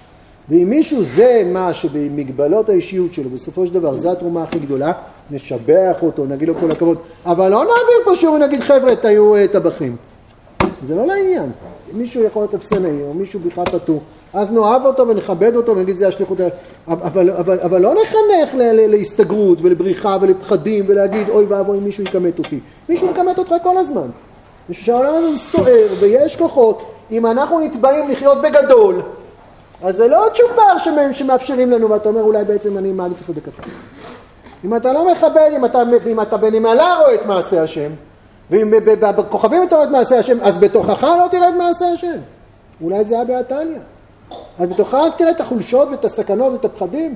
ואם 0.49 0.71
מישהו 0.71 1.05
זה 1.05 1.43
מה 1.53 1.75
שבמגבלות 1.75 2.69
האישיות 2.69 3.15
שלו, 3.15 3.31
בסופו 3.31 3.67
של 3.67 3.75
דבר, 3.75 3.97
זו 3.97 4.13
התרומה 4.13 4.43
הכי 4.43 4.59
גדולה, 4.59 4.93
נשבח 5.31 5.97
אותו, 6.03 6.27
נגיד 6.27 6.49
לו 6.49 6.55
כל 6.55 6.71
הכבוד, 6.71 6.99
אבל 7.27 7.49
לא 7.49 7.59
נעביר 7.59 8.05
פה 8.05 8.17
שיעור 8.17 8.35
ונגיד 8.35 8.61
חבר'ה, 8.61 8.97
תהיו 8.97 9.37
uh, 9.37 9.53
טבחים. 9.53 9.97
זה 10.83 10.95
לא 10.95 11.07
לעניין. 11.07 11.51
מישהו 11.93 12.25
יכול 12.25 12.43
להיות 12.43 12.55
אפסנאי, 12.55 13.03
או 13.03 13.15
מישהו 13.15 13.41
בכלל 13.41 13.65
פטור, 13.65 14.01
אז 14.35 14.53
נאהב 14.53 14.87
אותו 14.87 15.09
ונכבד 15.09 15.57
אותו 15.57 15.77
ונגיד 15.77 15.97
זה 15.97 16.09
השליחות, 16.09 16.39
אבל, 16.87 17.31
אבל, 17.31 17.61
אבל 17.61 17.81
לא 17.81 17.95
נחנך 17.95 18.55
לה, 18.55 18.73
לה, 18.73 18.87
להסתגרות 18.87 19.59
ולבריחה 19.63 20.17
ולפחדים 20.21 20.85
ולהגיד 20.89 21.29
אוי 21.29 21.45
ואבוי 21.45 21.81
מישהו 21.81 22.05
יכמת 22.05 22.39
אותי. 22.39 22.61
מישהו 22.89 23.11
יכמת 23.11 23.39
אותך 23.39 23.55
כל 23.63 23.79
הזמן. 23.79 24.09
משום 24.69 24.85
שהעולם 24.85 25.15
הזה 25.15 25.39
סוער 25.39 25.87
ויש 26.01 26.37
כוחות, 26.37 26.83
אם 27.11 27.27
אנחנו 27.27 27.61
נתבעים 27.61 28.11
לחיות 28.11 28.39
בגדול, 28.43 29.03
אז 29.83 29.97
זה 29.97 30.09
לא 30.09 30.27
צ'ופר 30.35 30.93
שמאפשרים 31.13 31.71
לנו, 31.71 31.91
ואתה 31.91 32.09
אומר 32.09 32.23
אולי 32.23 32.45
בעצם 32.45 32.79
אני 32.79 32.93
מעדיף 32.93 33.21
לחיות 33.21 33.37
בקטן. 33.37 33.63
אם 34.65 34.77
אתה 34.77 34.93
לא 34.93 35.13
מכבד, 35.13 35.51
אם 35.57 35.65
אתה, 35.65 35.83
אם 36.07 36.21
אתה 36.21 36.37
בנמלה 36.37 36.97
רואה 37.01 37.15
את 37.15 37.27
מעשה 37.27 37.63
השם, 37.63 37.91
ואם 38.51 38.75
בכוכבים 39.17 39.63
אתה 39.63 39.75
רואה 39.77 39.87
את 39.87 39.91
מעשה 39.93 40.19
השם, 40.19 40.39
אז 40.43 40.59
בתוכך 40.59 41.03
לא 41.03 41.27
תראה 41.31 41.49
את 41.49 41.55
מעשה 41.55 41.85
השם. 41.93 42.19
אולי 42.83 43.05
זה 43.05 43.15
היה 43.15 43.25
בעתליה. 43.25 43.81
אז 44.59 44.69
בתוכך 44.69 45.05
תראה 45.17 45.31
את 45.31 45.41
החולשות 45.41 45.89
ואת 45.91 46.05
הסכנות 46.05 46.53
ואת 46.53 46.65
הפחדים. 46.65 47.15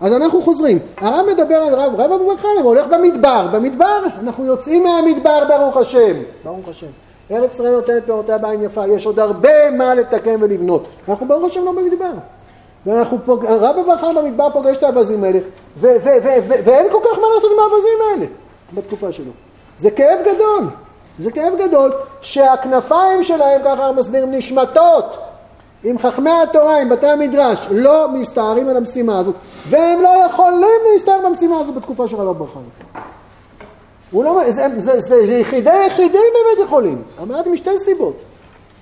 אז 0.00 0.12
אנחנו 0.12 0.42
חוזרים. 0.42 0.78
הרב 0.96 1.26
מדבר 1.26 1.54
על 1.54 1.74
רב, 1.74 2.00
רב 2.00 2.12
אבו 2.12 2.24
הוא 2.24 2.34
הולך 2.62 2.86
במדבר. 2.86 3.46
במדבר, 3.52 4.02
אנחנו 4.20 4.46
יוצאים 4.46 4.84
מהמדבר 4.84 5.44
ברוך 5.48 5.76
השם. 5.76 6.16
ברוך 6.44 6.68
השם. 6.68 6.86
ארץ 7.30 7.54
ישראל 7.54 7.72
נותנת 7.72 8.04
פירותיה 8.04 8.38
בעין 8.38 8.62
יפה, 8.62 8.86
יש 8.86 9.06
עוד 9.06 9.18
הרבה 9.18 9.70
מה 9.70 9.94
לתקן 9.94 10.42
ולבנות. 10.42 10.84
אנחנו 11.08 11.26
ברוך 11.26 11.50
השם 11.50 11.64
לא 11.64 11.72
במדבר. 11.72 12.10
ואנחנו 12.86 13.18
פוג... 13.24 13.44
רב 13.44 13.76
אברהם 13.78 14.16
במדבר 14.16 14.50
פוגש 14.52 14.76
את 14.76 14.82
האווזים 14.82 15.24
האלה, 15.24 15.38
ואין 15.76 16.86
כל 16.92 16.98
כך 17.04 17.18
מה 17.18 17.26
לעשות 17.34 17.50
עם 17.52 17.58
האווזים 17.58 17.98
האלה 18.10 18.26
בתקופה 18.74 19.12
שלו. 19.12 19.30
זה 19.78 19.90
כאב 19.90 20.18
גדול, 20.20 20.64
זה 21.18 21.32
כאב 21.32 21.52
גדול 21.58 21.92
שהכנפיים 22.20 23.24
שלהם, 23.24 23.60
ככה 23.64 23.92
מסבירים, 23.92 24.30
נשמטות. 24.30 25.16
אם 25.84 25.98
חכמי 25.98 26.30
התורה, 26.30 26.80
עם 26.80 26.88
בתי 26.88 27.06
המדרש, 27.06 27.58
לא 27.70 28.08
מסתערים 28.12 28.68
על 28.68 28.76
המשימה 28.76 29.18
הזאת, 29.18 29.34
והם 29.68 30.02
לא 30.02 30.08
יכולים 30.26 30.78
להסתער 30.92 31.18
במשימה 31.26 31.60
הזאת 31.60 31.74
בתקופה 31.74 32.08
של 32.08 32.16
רב 32.16 32.28
אברהם. 32.28 32.64
הוא 34.10 34.24
לא, 34.24 34.40
זה, 34.50 34.66
זה, 34.78 35.00
זה, 35.00 35.26
זה 35.26 35.34
יחידי 35.34 35.86
יחידים 35.86 36.10
באמת 36.34 36.66
יכולים. 36.66 37.02
אמרתי 37.22 37.50
משתי 37.50 37.78
סיבות. 37.78 38.16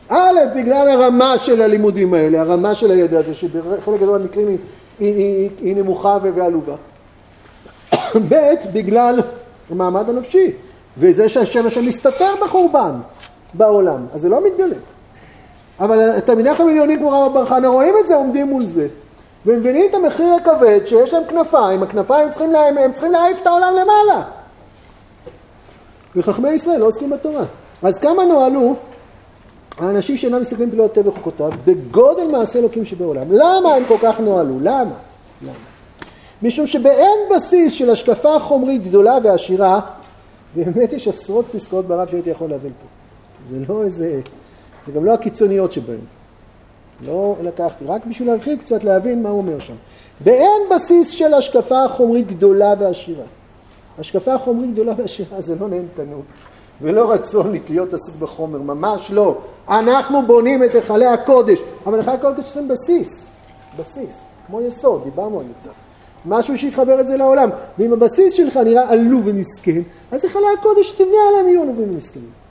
א', 0.09 0.39
בגלל 0.57 0.89
הרמה 0.89 1.39
של 1.39 1.63
הלימודים 1.63 2.15
האלה, 2.15 2.41
הרמה 2.41 2.75
של 2.75 2.91
הידע 2.91 3.19
הזה, 3.19 3.35
שבחלק 3.35 4.01
גדול 4.01 4.19
מהמקרים 4.19 4.49
היא, 4.49 4.59
היא, 4.99 5.15
היא, 5.15 5.51
היא 5.63 5.77
נמוכה 5.77 6.19
ועלובה. 6.35 6.75
ב', 8.29 8.55
בגלל 8.73 9.21
המעמד 9.71 10.09
הנפשי, 10.09 10.53
וזה 10.99 11.29
שהשם 11.29 11.67
השם 11.67 11.87
מסתתר 11.87 12.33
בחורבן 12.43 12.93
בעולם, 13.55 14.07
אז 14.15 14.21
זה 14.21 14.29
לא 14.29 14.45
מתגלה. 14.47 14.77
אבל 15.81 16.21
תלמידי 16.21 16.55
חמיליונים 16.55 16.99
כמו 16.99 17.27
רב 17.27 17.35
בר 17.35 17.47
חנה 17.47 17.69
רואים 17.69 17.95
את 18.03 18.09
זה, 18.09 18.15
עומדים 18.15 18.47
מול 18.47 18.67
זה. 18.67 18.89
ומבינים 19.47 19.87
את 19.91 19.95
המחיר 19.95 20.35
הכבד 20.35 20.81
שיש 20.87 21.13
להם 21.13 21.23
כנפיים, 21.29 21.83
הכנפיים 21.83 22.31
צריכים 22.31 22.53
להם, 22.53 22.79
הם 22.79 22.93
צריכים 22.93 23.13
להעיף 23.13 23.43
את 23.43 23.47
העולם 23.47 23.75
למעלה. 23.75 24.23
וחכמי 26.17 26.51
ישראל 26.51 26.81
לא 26.81 26.87
עוסקים 26.87 27.11
בתורה. 27.11 27.45
אז 27.83 27.99
כמה 27.99 28.25
נוהלו 28.25 28.75
האנשים 29.79 30.17
שאינם 30.17 30.41
מסתכלים 30.41 30.71
פלאות 30.71 30.93
טבע 30.93 31.11
חוקותיו 31.11 31.51
בגודל 31.65 32.27
מעשה 32.27 32.59
אלוקים 32.59 32.85
שבעולם. 32.85 33.27
למה 33.31 33.75
הם 33.75 33.83
כל 33.89 33.97
כך 34.03 34.21
נוהלו? 34.21 34.55
למה? 34.61 34.95
למה? 35.43 35.53
משום 36.43 36.67
שבאין 36.67 37.19
בסיס 37.35 37.73
של 37.73 37.91
השקפה 37.91 38.39
חומרית 38.39 38.85
גדולה 38.85 39.19
ועשירה, 39.23 39.81
באמת 40.55 40.93
יש 40.93 41.09
עשרות 41.09 41.45
פסקאות 41.53 41.85
ברב 41.85 42.09
שהייתי 42.09 42.31
יכול 42.31 42.51
להבין 42.51 42.73
פה. 42.81 42.87
זה 43.51 43.65
לא 43.69 43.85
איזה, 43.85 44.21
זה 44.89 44.95
גם 44.95 45.05
לא 45.05 45.15
הקיצוניות 45.15 45.73
שבהן. 45.73 45.99
לא 47.07 47.37
לקחתי, 47.43 47.85
רק 47.85 48.07
בשביל 48.07 48.29
להרחיב 48.29 48.59
קצת 48.61 48.85
להבין 48.85 49.23
מה 49.23 49.29
הוא 49.29 49.39
אומר 49.39 49.59
שם. 49.59 49.75
באין 50.25 50.63
בסיס 50.71 51.11
של 51.11 51.35
השקפה 51.35 51.89
חומרית 51.89 52.27
גדולה 52.27 52.75
ועשירה. 52.79 53.25
השקפה 53.99 54.39
חומרית 54.39 54.73
גדולה 54.73 54.93
ועשירה 54.97 55.41
זה 55.41 55.55
לא 55.61 55.69
נהנתנות 55.69 56.23
ולא 56.83 57.13
רצון 57.13 57.55
להיות 57.69 57.95
עסוק 57.95 58.17
בחומר, 58.17 58.59
ממש 58.59 59.11
לא. 59.11 59.39
אנחנו 59.69 60.27
בונים 60.27 60.65
את 60.65 60.75
היכלי 60.75 61.07
הקודש, 61.07 61.59
אבל 61.87 61.99
היכלי 61.99 62.15
הקודש 62.15 62.45
צריכים 62.45 62.69
בסיס, 62.69 63.27
בסיס, 63.79 64.21
כמו 64.47 64.61
יסוד, 64.61 65.05
דיברנו 65.05 65.41
על 65.41 65.47
זה. 65.65 65.71
משהו 66.27 66.59
שיחבר 66.59 67.01
את 67.01 67.07
זה 67.07 67.17
לעולם. 67.17 67.51
ואם 67.79 67.93
הבסיס 67.93 68.33
שלך 68.33 68.57
נראה 68.57 68.91
עלוב 68.91 69.23
ומסכן, 69.27 69.81
אז 70.13 70.25
היכלי 70.25 70.43
הקודש 70.59 70.91
תבנה 70.91 71.17
עליהם 71.29 71.49
יהיו 71.49 71.63
עלובים 71.63 71.91
ומסכנים. 71.91 72.48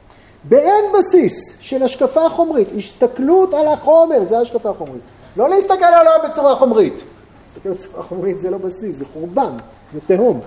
באין 0.49 0.85
בסיס 0.99 1.33
של 1.59 1.83
השקפה 1.83 2.29
חומרית, 2.29 2.67
הסתכלות 2.77 3.53
על 3.53 3.67
החומר, 3.67 4.23
זה 4.23 4.39
השקפה 4.39 4.73
חומרית. 4.77 5.01
לא 5.37 5.49
להסתכל 5.49 5.83
על 5.83 6.07
העולם 6.07 6.29
בצורה 6.29 6.55
חומרית. 6.55 7.03
להסתכל 7.47 7.69
בצורה 7.69 8.03
חומרית 8.03 8.39
זה 8.39 8.49
לא 8.49 8.57
בסיס, 8.57 8.95
זה 8.95 9.05
חורבן, 9.13 9.57
זה 9.93 9.99
תהום. 10.07 10.41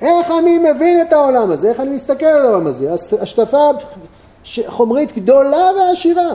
איך 0.00 0.30
אני 0.38 0.58
מבין 0.58 1.02
את 1.02 1.12
העולם 1.12 1.50
הזה, 1.50 1.68
איך 1.68 1.80
אני 1.80 1.90
מסתכל 1.90 2.26
על 2.26 2.46
העולם 2.46 2.66
הזה, 2.66 2.94
השקפה 3.20 3.70
חומרית 4.66 5.16
גדולה 5.16 5.70
ועשירה. 5.76 6.30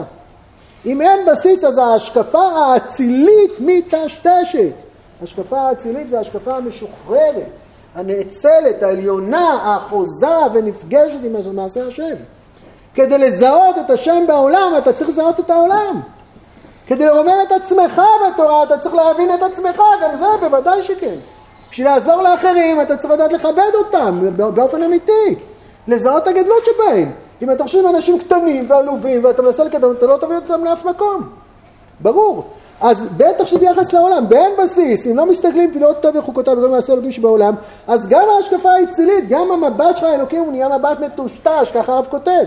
אם 0.86 1.02
אין 1.02 1.26
בסיס 1.26 1.64
אז 1.64 1.78
ההשקפה 1.78 2.42
האצילית 2.42 3.52
מטשטשת. 3.60 4.72
השקפה 5.22 5.60
האצילית 5.60 6.08
זה 6.08 6.20
השקפה 6.20 6.56
המשוחררת, 6.56 7.50
הנאצלת, 7.94 8.82
העליונה, 8.82 9.58
האחוזה 9.62 10.36
ונפגשת 10.54 11.18
עם 11.24 11.56
מעשה 11.56 11.86
השם. 11.86 12.14
כדי 12.94 13.18
לזהות 13.18 13.78
את 13.78 13.90
השם 13.90 14.24
בעולם 14.26 14.72
אתה 14.78 14.92
צריך 14.92 15.10
לזהות 15.10 15.40
את 15.40 15.50
העולם. 15.50 16.00
כדי 16.86 17.06
לרומם 17.06 17.36
את 17.46 17.52
עצמך 17.52 18.02
בתורה 18.28 18.62
אתה 18.62 18.78
צריך 18.78 18.94
להבין 18.94 19.34
את 19.34 19.42
עצמך, 19.42 19.82
גם 20.02 20.16
זה 20.16 20.26
בוודאי 20.40 20.82
שכן. 20.82 21.14
בשביל 21.70 21.86
לעזור 21.86 22.22
לאחרים 22.22 22.80
אתה 22.80 22.96
צריך 22.96 23.12
לדעת 23.12 23.32
לכבד 23.32 23.70
אותם 23.74 24.18
באופן 24.54 24.82
אמיתי, 24.82 25.34
לזהות 25.88 26.22
את 26.22 26.28
הגדלות 26.28 26.64
שבהם. 26.64 27.10
אם 27.42 27.50
אתה 27.50 27.64
חושב 27.64 27.78
עם 27.78 27.94
אנשים 27.94 28.18
קטנים 28.18 28.64
ועלובים 28.70 29.24
ואתה 29.24 29.42
מנסה 29.42 29.64
לקדם, 29.64 29.92
אתה 29.92 30.06
לא 30.06 30.16
תביא 30.16 30.36
אותם 30.36 30.64
לאף 30.64 30.84
מקום. 30.84 31.28
ברור. 32.00 32.44
אז 32.80 33.06
בטח 33.16 33.46
שביחס 33.46 33.92
לעולם, 33.92 34.28
באין 34.28 34.50
בסיס, 34.58 35.06
אם 35.06 35.16
לא 35.16 35.26
מסתכלים 35.26 35.70
פעילות 35.70 36.00
טוב 36.00 36.16
וחוקותיו 36.16 36.58
וכל 36.58 36.68
מעשה 36.68 36.92
אלוקים 36.92 37.12
שבעולם, 37.12 37.54
אז 37.88 38.08
גם 38.08 38.24
ההשקפה 38.36 38.70
האצילית, 38.70 39.28
גם 39.28 39.52
המבט 39.52 39.96
שלך 39.96 40.04
האלוקים 40.04 40.42
הוא 40.42 40.52
נהיה 40.52 40.78
מבט 40.78 41.00
מטושטש, 41.00 41.70
ככה 41.74 41.92
הרב 41.92 42.06
כותב. 42.10 42.44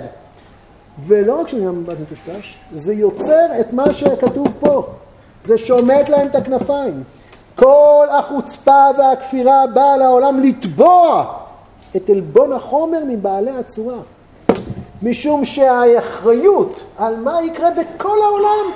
ולא 0.99 1.41
רק 1.41 1.47
שנהיה 1.47 1.71
מבט 1.71 1.97
מטושטש, 2.01 2.55
זה 2.73 2.93
יוצר 2.93 3.59
את 3.59 3.73
מה 3.73 3.93
שכתוב 3.93 4.47
פה. 4.59 4.87
זה 5.45 5.57
שומט 5.57 6.09
להם 6.09 6.27
את 6.27 6.35
הכנפיים. 6.35 7.03
כל 7.55 8.07
החוצפה 8.11 8.85
והכפירה 8.97 9.67
באה 9.73 9.97
לעולם 9.97 10.43
לתבוע 10.43 11.33
את 11.95 12.09
עלבון 12.09 12.53
החומר 12.53 12.99
מבעלי 13.07 13.51
הצורה. 13.51 13.97
משום 15.03 15.45
שהאחריות 15.45 16.79
על 16.97 17.15
מה 17.15 17.41
יקרה 17.41 17.69
בכל 17.71 18.17
העולם 18.23 18.73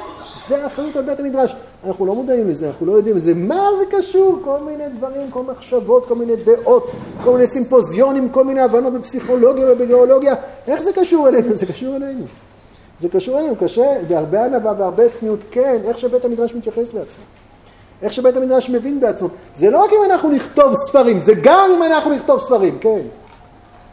זה 0.48 0.64
האחריות 0.64 0.96
על 0.96 1.02
בית 1.04 1.20
המדרש. 1.20 1.56
אנחנו 1.88 2.06
לא 2.06 2.16
מודעים 2.16 2.50
לזה, 2.50 2.68
אנחנו 2.68 2.86
לא 2.86 2.92
יודעים 2.92 3.18
את 3.18 3.24
זה. 3.24 3.34
מה 3.34 3.68
זה 3.80 3.98
קשור? 3.98 4.40
כל 4.44 4.58
מיני 4.60 4.84
דברים, 4.98 5.32
כל 5.32 5.44
מחשבות, 5.44 6.06
כל 6.08 6.16
מיני 6.16 6.36
דעות, 6.36 6.92
כל 7.24 7.32
מיני 7.32 7.48
סימפוזיונים, 7.48 8.30
כל 8.30 8.46
מיני 8.46 8.62
הבנות 8.62 8.94
בפסיכולוגיה 8.94 9.72
ובגיאולוגיה. 9.72 10.36
איך 10.68 10.82
זה 10.82 10.94
קשור 10.94 11.28
אלינו? 11.28 11.56
זה 11.56 11.66
קשור 11.66 11.96
אלינו. 11.96 12.26
זה 13.00 13.10
קשור 13.10 13.40
אלינו, 13.40 13.56
קשה, 13.56 13.94
בהרבה 14.08 14.46
ענווה 14.46 14.74
והרבה 14.78 15.04
צניעות, 15.20 15.40
כן, 15.52 15.78
איך 15.86 16.00
שבית 16.00 16.26
המדרש 16.26 16.56
מתייחס 16.56 16.94
לעצמו. 16.94 17.24
איך 18.02 18.14
שבית 18.14 18.38
המדרש 18.38 18.70
מבין 18.70 19.00
בעצמו. 19.00 19.28
זה 19.56 19.70
לא 19.70 19.84
רק 19.84 19.90
אם 19.94 20.12
אנחנו 20.12 20.32
נכתוב 20.32 20.76
ספרים, 20.76 21.20
זה 21.20 21.34
גם 21.44 21.70
אם 21.78 21.84
אנחנו 21.84 22.16
נכתוב 22.16 22.40
ספרים, 22.40 22.78
כן. 22.82 23.00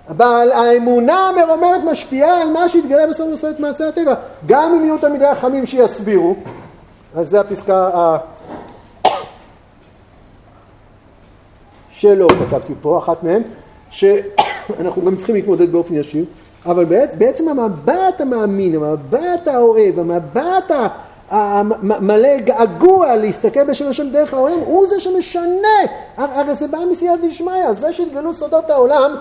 אבל 0.08 0.50
האמונה 0.52 1.28
המרוממת 1.28 1.84
משפיעה 1.90 2.42
על 2.42 2.50
מה 2.50 2.68
שהתגלה 2.68 3.06
בסוף 3.06 3.28
נושא 3.28 3.50
את 3.50 3.60
מעשה 3.60 3.88
הטבע. 3.88 4.14
גם 4.46 4.74
אם 4.74 4.84
יהיו 4.84 4.98
תלמידי 4.98 5.26
החכמים 5.26 5.66
שיסבירו, 5.66 6.36
אז 7.16 7.30
זה 7.30 7.40
הפסקה 7.40 7.90
ה... 7.94 8.16
שלא 11.90 12.28
כתבתי 12.28 12.72
פה, 12.80 12.98
אחת 12.98 13.22
מהן, 13.22 13.42
שאנחנו 13.90 15.02
גם 15.02 15.16
צריכים 15.16 15.34
להתמודד 15.34 15.72
באופן 15.72 15.94
ישיר, 15.94 16.24
אבל 16.66 16.84
בעצם, 16.84 17.18
בעצם 17.18 17.48
המבט 17.48 18.20
המאמין, 18.20 18.74
המבט 18.74 19.48
האוהב, 19.48 19.98
המבט 19.98 20.70
המלא 21.30 22.38
געגוע 22.38 23.16
להסתכל 23.16 23.64
בשם 23.64 23.88
השם 23.88 24.10
דרך 24.10 24.34
העולם, 24.34 24.58
הוא 24.64 24.86
זה 24.86 25.00
שמשנה. 25.00 25.78
הרי 26.16 26.54
זה 26.54 26.66
בא 26.66 26.78
מסייעת 26.90 27.20
דשמיא, 27.28 27.72
זה 27.72 27.92
שהתגלו 27.92 28.34
סודות 28.34 28.70
העולם, 28.70 29.14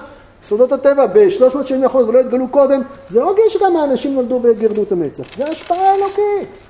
סודות 0.44 0.72
הטבע 0.72 1.06
בשלוש 1.14 1.56
מאות 1.56 1.68
שנים 1.68 1.84
האחרונות 1.84 2.10
ולא 2.10 2.20
התגלו 2.20 2.48
קודם, 2.48 2.82
זה 3.10 3.20
לא 3.20 3.34
גיל 3.36 3.50
שגם 3.50 3.78
האנשים 3.78 4.14
נולדו 4.14 4.40
וגירדו 4.44 4.84
את 4.84 4.92
המצח, 4.92 5.24
זה 5.38 5.48
השפעה 5.48 5.96
אלוקית. 5.96 6.65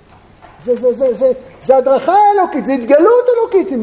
זה, 0.66 0.76
זה, 0.76 0.93
זה, 0.93 1.13
זה, 1.13 1.32
זה 1.61 1.78
הדרכה 1.78 2.16
אלוקית, 2.34 2.66
זה 2.66 2.74
התגלות 2.74 3.26
אלוקית, 3.38 3.80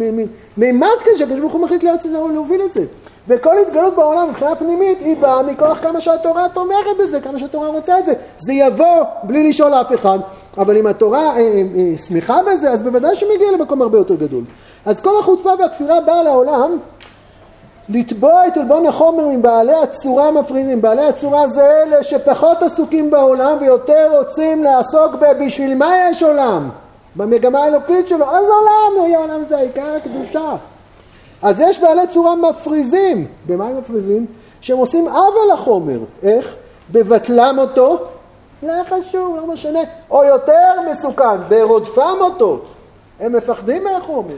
מימד 0.56 0.88
כזה 1.04 1.18
שהקדוש 1.18 1.40
ברוך 1.40 1.52
הוא 1.52 1.60
מחליט 1.60 1.84
להוביל 2.32 2.62
את 2.62 2.72
זה. 2.72 2.84
וכל 3.28 3.58
התגלות 3.58 3.94
בעולם 3.94 4.28
מבחינה 4.30 4.54
פנימית 4.54 4.98
היא 5.00 5.16
באה 5.16 5.42
מכוח 5.42 5.78
כמה 5.82 6.00
שהתורה 6.00 6.48
תומכת 6.48 6.96
בזה, 6.98 7.20
כמה 7.20 7.38
שהתורה 7.38 7.68
רוצה 7.68 7.98
את 7.98 8.06
זה. 8.06 8.12
זה 8.38 8.52
יבוא 8.52 9.04
בלי 9.22 9.48
לשאול 9.48 9.74
אף 9.74 9.94
אחד, 9.94 10.18
אבל 10.58 10.76
אם 10.76 10.86
התורה 10.86 11.20
אה, 11.20 11.36
אה, 11.36 11.62
אה, 11.76 11.98
שמחה 12.08 12.38
בזה, 12.46 12.70
אז 12.70 12.82
בוודאי 12.82 13.16
שמגיע 13.16 13.50
למקום 13.52 13.82
הרבה 13.82 13.98
יותר 13.98 14.14
גדול. 14.14 14.44
אז 14.86 15.00
כל 15.00 15.18
החוצפה 15.20 15.50
והכפירה 15.58 16.00
באה 16.00 16.22
לעולם 16.22 16.78
לתבוע 17.88 18.46
את 18.46 18.56
עלבון 18.56 18.86
החומר 18.86 19.28
מבעלי 19.28 19.74
הצורה 19.74 20.28
המפרידים. 20.28 20.82
בעלי 20.82 21.04
הצורה 21.06 21.48
זה 21.48 21.82
אלה 21.82 22.04
שפחות 22.04 22.62
עסוקים 22.62 23.10
בעולם 23.10 23.56
ויותר 23.60 24.18
רוצים 24.18 24.64
לעסוק 24.64 25.14
בבשביל 25.14 25.74
מה 25.74 25.94
יש 26.10 26.22
עולם? 26.22 26.70
במגמה 27.16 27.58
האלוקית 27.58 28.08
שלו. 28.08 28.26
אז 28.26 28.44
עולם, 28.44 28.98
לא 28.98 29.02
יהיה 29.06 29.18
עולם 29.18 29.44
זה 29.48 29.56
העיקר 29.58 29.96
הקדושה. 29.96 30.54
אז 31.42 31.60
יש 31.60 31.80
בעלי 31.80 32.06
צורה 32.12 32.34
מפריזים. 32.34 33.26
במה 33.46 33.66
הם 33.66 33.78
מפריזים? 33.78 34.26
שהם 34.60 34.78
עושים 34.78 35.08
עוול 35.08 35.52
לחומר. 35.52 35.98
איך? 36.22 36.54
בבטלם 36.90 37.56
אותו, 37.58 37.98
לא 38.62 38.72
חשוב, 38.88 39.36
לא 39.36 39.46
משנה. 39.46 39.80
או 40.10 40.24
יותר 40.24 40.72
מסוכן, 40.90 41.40
ברודפם 41.48 42.16
אותו. 42.20 42.60
הם 43.20 43.32
מפחדים 43.32 43.84
מהחומר. 43.84 44.34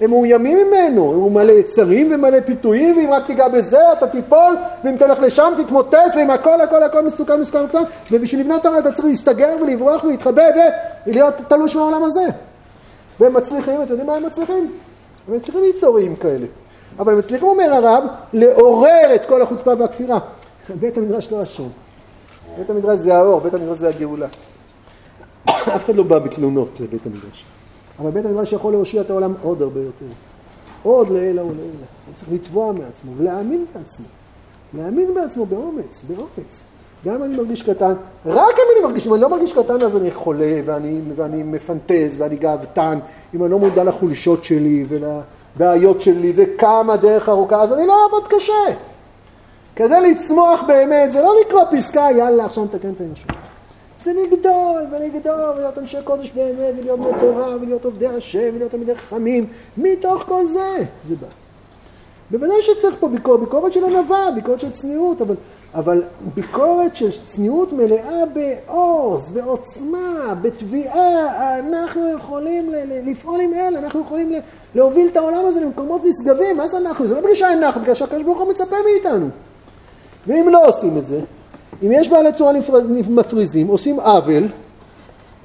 הם 0.00 0.10
מאוימים 0.10 0.58
ממנו, 0.58 1.02
הוא 1.02 1.32
מלא 1.32 1.52
יצרים 1.52 2.12
ומלא 2.14 2.40
פיתויים, 2.46 2.96
ואם 2.96 3.12
רק 3.12 3.26
תיגע 3.26 3.48
בזה 3.48 3.92
אתה 3.92 4.06
תיפול, 4.06 4.56
ואם 4.84 4.96
תלך 4.96 5.20
לשם 5.20 5.52
תתמוטט, 5.64 6.14
ואם 6.16 6.30
הכל 6.30 6.60
הכל 6.60 6.82
הכל 6.82 7.06
מסוכן 7.06 7.40
מסוכן 7.40 7.62
מסוכן, 7.62 7.82
ובשביל 8.12 8.40
לבנות 8.40 8.62
תורה 8.62 8.78
אתה 8.78 8.92
צריך 8.92 9.06
להסתגר 9.08 9.54
ולברוח 9.62 10.04
ולהתחבא 10.04 10.42
ולהיות 11.06 11.34
תלוש 11.48 11.76
מהעולם 11.76 12.04
הזה. 12.04 12.24
והם 13.20 13.34
מצליחים, 13.34 13.82
אתם 13.82 13.90
יודעים 13.90 14.06
מה 14.06 14.16
הם 14.16 14.26
מצליחים? 14.26 14.72
הם 15.28 15.36
מצליחים 15.36 15.62
ליצור 15.62 15.98
כאלה. 16.20 16.46
אבל 16.98 17.12
הם 17.12 17.18
מצליחים, 17.18 17.48
אומר 17.48 17.74
הרב, 17.74 18.04
לעורר 18.32 19.14
את 19.14 19.26
כל 19.28 19.42
החוצפה 19.42 19.72
והכפירה. 19.78 20.18
בית 20.80 20.98
המדרש 20.98 21.32
לא 21.32 21.42
אשם. 21.42 21.68
בית 22.58 22.70
המדרש 22.70 22.98
זה 22.98 23.16
האור, 23.16 23.40
בית 23.40 23.54
המדרש 23.54 23.78
זה 23.78 23.88
הגאולה. 23.88 24.26
אף 25.46 25.84
אחד 25.84 25.94
לא 25.94 26.02
בא 26.02 26.18
בתלונות 26.18 26.70
לבית 26.80 27.06
המדרש. 27.06 27.44
אבל 27.98 28.10
בית 28.10 28.24
המדרש 28.24 28.52
יכול 28.52 28.72
להושיע 28.72 29.00
את 29.00 29.10
העולם 29.10 29.34
עוד 29.42 29.62
הרבה 29.62 29.80
יותר. 29.80 30.06
עוד 30.82 31.10
לעילא 31.10 31.40
ולעילא. 31.40 31.86
הוא 32.06 32.14
צריך 32.14 32.28
לתבוע 32.32 32.72
מעצמו 32.72 33.12
ולהאמין 33.16 33.64
בעצמו. 33.74 34.06
להאמין 34.74 35.14
בעצמו 35.14 35.46
באומץ, 35.46 36.02
באומץ. 36.08 36.62
גם 37.04 37.14
אם 37.14 37.22
אני 37.22 37.36
מרגיש 37.36 37.62
קטן, 37.62 37.92
רק 38.26 38.54
אם 38.54 38.64
אני 38.76 38.86
מרגיש, 38.86 39.06
אם 39.06 39.14
אני 39.14 39.22
לא 39.22 39.30
מרגיש 39.30 39.52
קטן 39.52 39.82
אז 39.82 39.96
אני 39.96 40.10
חולה 40.10 40.60
ואני, 40.64 41.00
ואני 41.16 41.42
מפנטז 41.42 42.14
ואני 42.18 42.36
גאוותן, 42.36 42.98
אם 43.34 43.42
אני 43.42 43.50
לא 43.50 43.58
מודע 43.58 43.84
לחולשות 43.84 44.44
שלי 44.44 44.86
ולבעיות 44.88 46.00
שלי 46.00 46.32
וכמה 46.36 46.96
דרך 46.96 47.28
ארוכה, 47.28 47.62
אז 47.62 47.72
אני 47.72 47.86
לא 47.86 48.02
אעבוד 48.04 48.26
קשה. 48.28 48.76
כדי 49.76 50.00
לצמוח 50.00 50.62
באמת, 50.66 51.12
זה 51.12 51.22
לא 51.22 51.34
לקרוא 51.40 51.62
פסקה, 51.76 52.08
יאללה, 52.16 52.44
עכשיו 52.44 52.64
נתקן 52.64 52.90
את 52.90 53.00
האנושות. 53.00 53.30
זה 54.04 54.12
לגדול 54.12 54.82
ולגדול 54.90 55.50
ולהיות 55.56 55.78
אנשי 55.78 55.96
קודש 56.04 56.30
באמת 56.30 56.74
ולהיות 56.78 57.00
בני 57.00 57.20
תורה 57.20 57.56
ולהיות 57.60 57.84
עובדי 57.84 58.06
השם 58.06 58.50
ולהיות 58.54 58.70
תלמידי 58.70 58.96
חכמים 58.96 59.46
מתוך 59.76 60.22
כל 60.22 60.46
זה 60.46 60.84
זה 61.04 61.14
בא. 61.16 61.26
בוודאי 62.30 62.62
שצריך 62.62 62.96
פה 63.00 63.08
ביקורת, 63.08 63.40
ביקורת 63.40 63.72
של 63.72 63.84
ענווה, 63.84 64.30
ביקורת 64.34 64.60
של 64.60 64.70
צניעות, 64.72 65.20
אבל, 65.20 65.34
אבל 65.74 66.02
ביקורת 66.34 66.96
של 66.96 67.10
צניעות 67.26 67.72
מלאה 67.72 68.22
בעוז, 68.34 69.30
בעוצמה, 69.30 70.34
בתביעה, 70.42 71.58
אנחנו 71.58 72.08
יכולים 72.16 72.70
לפעול 73.04 73.40
עם 73.40 73.54
אלה, 73.54 73.78
אנחנו 73.78 74.00
יכולים 74.00 74.32
להוביל 74.74 75.08
את 75.12 75.16
העולם 75.16 75.46
הזה 75.46 75.60
למקומות 75.60 76.02
נשגבים, 76.04 76.56
מה 76.56 76.68
זה 76.68 76.76
אנחנו? 76.76 77.08
זה 77.08 77.14
לא 77.14 77.20
בגלל 77.20 77.34
שאנחנו, 77.34 77.80
בגלל 77.80 77.94
שהקדוש 77.94 78.22
ברוך 78.22 78.38
הוא 78.38 78.50
מצפה 78.50 78.76
מאיתנו. 78.84 79.28
ואם 80.26 80.48
לא 80.48 80.66
עושים 80.68 80.98
את 80.98 81.06
זה, 81.06 81.20
אם 81.82 81.92
יש 81.92 82.08
בעלי 82.08 82.32
צורה 82.32 82.52
מפריזים, 83.08 83.66
עושים 83.66 84.00
עוול, 84.00 84.48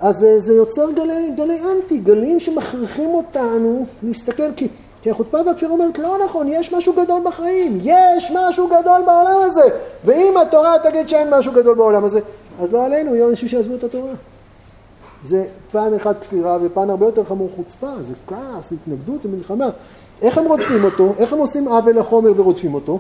אז 0.02 0.26
זה 0.38 0.54
יוצר 0.54 0.92
גלי, 0.92 1.32
גלי 1.38 1.60
אנטי, 1.60 1.98
גלים 1.98 2.40
שמכריחים 2.40 3.10
אותנו 3.10 3.86
להסתכל, 4.04 4.52
כי, 4.56 4.68
כי 5.02 5.12
החוצפה 5.12 5.38
והכפירה 5.46 5.72
אומרת, 5.72 6.00
לא 6.00 6.18
נכון, 6.26 6.48
יש 6.48 6.74
משהו 6.74 6.94
גדול 6.94 7.22
בחיים, 7.26 7.80
יש 7.84 8.32
משהו 8.36 8.68
גדול 8.68 9.02
בעולם 9.06 9.40
הזה, 9.46 9.64
ואם 10.06 10.34
התורה 10.42 10.74
תגיד 10.84 11.10
שאין 11.10 11.28
משהו 11.34 11.54
גדול 11.54 11.76
בעולם 11.76 12.06
הזה, 12.06 12.20
אז 12.62 12.74
לא 12.74 12.86
עלינו, 12.86 13.16
יהיו 13.16 13.30
אנשים 13.30 13.48
שיעזבו 13.50 13.76
את 13.76 13.84
התורה. 13.84 14.12
זה 15.24 15.46
פן 15.72 15.94
אחד 15.96 16.14
כפירה 16.22 16.58
ופן 16.62 16.90
הרבה 16.90 17.06
יותר 17.06 17.24
חמור 17.24 17.50
חוצפה, 17.56 17.90
זה 18.02 18.14
כעס, 18.28 18.72
התנגדות, 18.72 19.22
זה 19.22 19.30
מלחמה. 19.30 19.70
איך 20.22 20.38
הם 20.38 20.46
רודפים 20.46 20.84
אותו? 20.84 21.14
איך 21.18 21.34
הם 21.34 21.40
עושים 21.40 21.68
עוול 21.68 22.00
לחומר 22.00 22.32
ורודפים 22.36 22.74
אותו? 22.74 23.00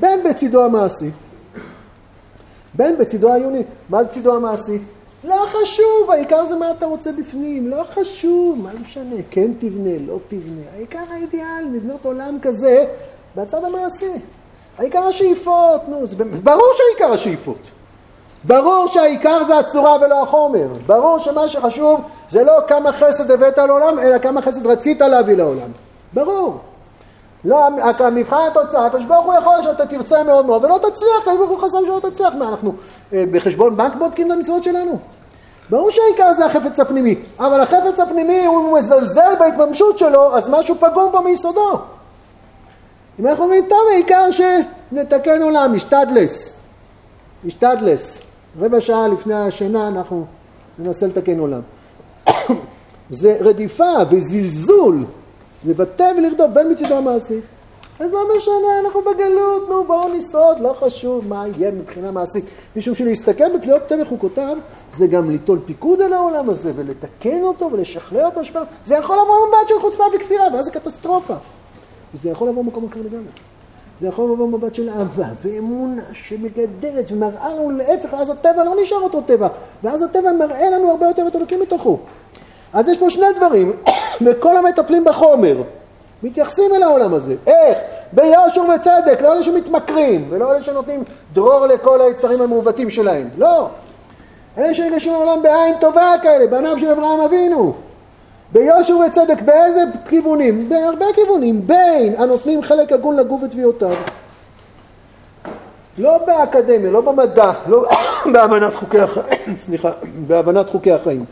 בין 0.00 0.20
בצידו 0.22 0.64
המעשי, 0.64 1.10
בין 2.76 2.98
בצידו 2.98 3.32
העיוני. 3.32 3.62
מה 3.88 4.04
זה 4.04 4.08
צידו 4.08 4.36
המעשי? 4.36 4.78
לא 5.24 5.46
חשוב, 5.46 6.10
העיקר 6.10 6.46
זה 6.46 6.56
מה 6.56 6.70
אתה 6.70 6.86
רוצה 6.86 7.12
בפנים, 7.12 7.68
לא 7.68 7.84
חשוב, 7.94 8.58
מה 8.62 8.70
זה 8.72 8.78
משנה, 8.78 9.16
כן 9.30 9.50
תבנה, 9.58 9.98
לא 10.06 10.18
תבנה. 10.28 10.62
העיקר 10.74 11.02
האידיאל, 11.10 11.64
לבנות 11.72 12.04
עולם 12.04 12.38
כזה 12.42 12.84
בצד 13.36 13.64
המעשי. 13.64 14.12
העיקר 14.78 15.04
השאיפות, 15.04 15.88
נו, 15.88 16.06
זה 16.06 16.16
ברור 16.42 16.72
שהעיקר 16.72 17.12
השאיפות. 17.12 17.58
ברור 18.44 18.86
שהעיקר 18.86 19.44
זה 19.46 19.58
הצורה 19.58 19.96
ולא 20.00 20.22
החומר. 20.22 20.68
ברור 20.86 21.18
שמה 21.18 21.48
שחשוב 21.48 22.00
זה 22.30 22.44
לא 22.44 22.52
כמה 22.68 22.92
חסד 22.92 23.30
הבאת 23.30 23.58
לעולם, 23.58 23.98
אלא 23.98 24.18
כמה 24.18 24.42
חסד 24.42 24.66
רצית 24.66 25.00
להביא 25.00 25.34
לעולם. 25.34 25.70
ברור. 26.14 26.58
לא, 27.46 27.66
המבחן 27.98 28.36
התוצאה, 28.50 28.86
הקדוש 28.86 29.04
ברוך 29.04 29.26
הוא 29.26 29.34
יכול 29.34 29.62
שאתה 29.62 29.86
תרצה 29.86 30.22
מאוד 30.22 30.46
מאוד 30.46 30.64
ולא 30.64 30.78
תצליח, 30.78 31.18
הקדוש 31.20 31.36
ברוך 31.36 31.50
הוא 31.50 31.58
חסם 31.58 31.78
שלא 31.86 32.10
תצליח. 32.10 32.34
מה, 32.34 32.48
אנחנו 32.48 32.72
אה, 33.12 33.24
בחשבון 33.30 33.76
בנק 33.76 33.94
בודקים 33.98 34.26
את 34.26 34.36
המצוות 34.36 34.64
שלנו? 34.64 34.98
ברור 35.70 35.90
שהעיקר 35.90 36.32
זה 36.32 36.46
החפץ 36.46 36.80
הפנימי, 36.80 37.14
אבל 37.38 37.60
החפץ 37.60 38.00
הפנימי, 38.00 38.46
הוא 38.46 38.78
מזלזל 38.78 39.34
בהתממשות 39.38 39.98
שלו, 39.98 40.36
אז 40.36 40.50
משהו 40.50 40.74
פגום 40.74 41.12
בו 41.12 41.22
מיסודו. 41.22 41.78
אם 43.20 43.26
אנחנו 43.26 43.44
אומרים, 43.44 43.66
טוב, 43.68 43.78
העיקר 43.90 44.28
שנתקן 44.30 45.42
עולם, 45.42 45.74
נשתדלס. 45.74 46.50
נשתדלס. 47.44 48.18
רבע 48.60 48.80
שעה 48.80 49.08
לפני 49.08 49.34
השינה 49.34 49.88
אנחנו 49.88 50.24
ננסה 50.78 51.06
לתקן 51.06 51.38
עולם. 51.38 51.60
זה 53.10 53.36
רדיפה 53.40 53.92
וזלזול 54.10 55.04
לבטל 55.64 56.14
ולרדוף 56.18 56.50
בין 56.50 56.72
מצידו 56.72 56.94
המעשי. 56.94 57.40
אז 58.00 58.12
לא 58.12 58.20
משנה, 58.36 58.80
אנחנו 58.84 59.00
בגלות, 59.02 59.68
נו 59.68 59.84
בואו 59.84 60.14
נשרוד, 60.14 60.60
לא 60.60 60.76
חשוב 60.80 61.28
מה 61.28 61.44
יהיה 61.48 61.70
מבחינה 61.70 62.10
מעשית. 62.10 62.44
משום 62.76 62.94
שלהסתכל 62.94 63.58
בפליאות 63.58 63.92
הוא 64.08 64.18
כותב, 64.18 64.56
זה 64.96 65.06
גם 65.06 65.30
ליטול 65.30 65.58
פיקוד 65.66 66.00
על 66.00 66.12
העולם 66.12 66.50
הזה 66.50 66.72
ולתקן 66.76 67.42
אותו 67.42 67.70
ולשכלל 67.72 68.24
אותו, 68.24 68.44
שפר... 68.44 68.62
זה 68.86 68.94
יכול 68.94 69.16
לבוא 69.16 69.34
מבט 69.48 69.68
של 69.68 69.80
חוצפה 69.80 70.04
וכפירה, 70.16 70.44
ואז 70.54 70.64
זה 70.64 70.70
קטסטרופה. 70.70 71.34
וזה 72.14 72.30
יכול 72.30 72.48
לבוא 72.48 72.64
במקום 72.64 72.84
אחר 72.84 73.00
לגמרי. 73.00 73.30
זה 74.00 74.08
יכול 74.08 74.24
לבוא 74.24 74.48
במבט 74.48 74.74
של 74.74 74.90
אהבה 74.90 75.28
ואמונה 75.42 76.02
שמגדלת 76.12 77.12
ומראה 77.12 77.54
לנו 77.54 77.70
להפך, 77.70 78.12
ואז 78.12 78.30
הטבע 78.30 78.64
לא 78.64 78.74
נשאר 78.82 79.00
אותו 79.00 79.20
טבע, 79.20 79.48
ואז 79.82 80.02
הטבע 80.02 80.32
מראה 80.32 80.70
לנו 80.70 80.90
הרבה 80.90 81.06
יותר 81.06 81.26
את 81.28 81.36
אלוקים 81.36 81.60
מתוכו. 81.60 81.98
אז 82.76 82.88
יש 82.88 82.98
פה 82.98 83.10
שני 83.10 83.26
דברים, 83.36 83.72
וכל 84.24 84.56
המטפלים 84.56 85.04
בחומר 85.04 85.62
מתייחסים 86.22 86.74
אל 86.74 86.82
העולם 86.82 87.14
הזה. 87.14 87.34
איך? 87.46 87.78
ביושר 88.12 88.62
וצדק, 88.74 89.20
לא 89.22 89.32
אלה 89.32 89.42
שמתמכרים, 89.42 90.26
ולא 90.30 90.52
אלה 90.52 90.62
שנותנים 90.62 91.02
דרור 91.32 91.66
לכל 91.66 92.00
היצרים 92.00 92.40
המעוותים 92.40 92.90
שלהם. 92.90 93.28
לא. 93.38 93.68
אלה 94.58 94.74
שניגשים 94.74 95.12
לעולם 95.12 95.42
בעין 95.42 95.74
טובה 95.80 96.12
כאלה, 96.22 96.46
בניו 96.46 96.78
של 96.78 96.88
אברהם 96.90 97.20
אבינו. 97.20 97.74
ביושר 98.52 98.96
וצדק, 99.06 99.42
באיזה 99.42 99.80
כיוונים? 100.08 100.68
בהרבה 100.68 101.06
כיוונים. 101.14 101.66
בין 101.66 102.14
הנותנים 102.18 102.62
חלק 102.62 102.92
הגון 102.92 103.16
לגוף 103.16 103.42
ותביעותיו. 103.42 103.94
לא 105.98 106.18
באקדמיה, 106.26 106.90
לא 106.90 107.00
במדע, 107.00 107.52
לא 107.66 107.84
בהבנת 108.32 108.74
חוקי 108.74 109.00
החיים, 109.00 109.56
סליחה, 109.66 109.90
בהבנת 110.26 110.70
חוקי 110.70 110.92
החיים, 110.92 111.24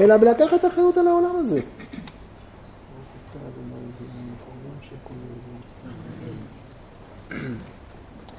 אלא 0.00 0.16
בלקחת 0.16 0.64
אחריות 0.64 0.98
על 0.98 1.08
העולם 1.08 1.36
הזה. 1.36 1.60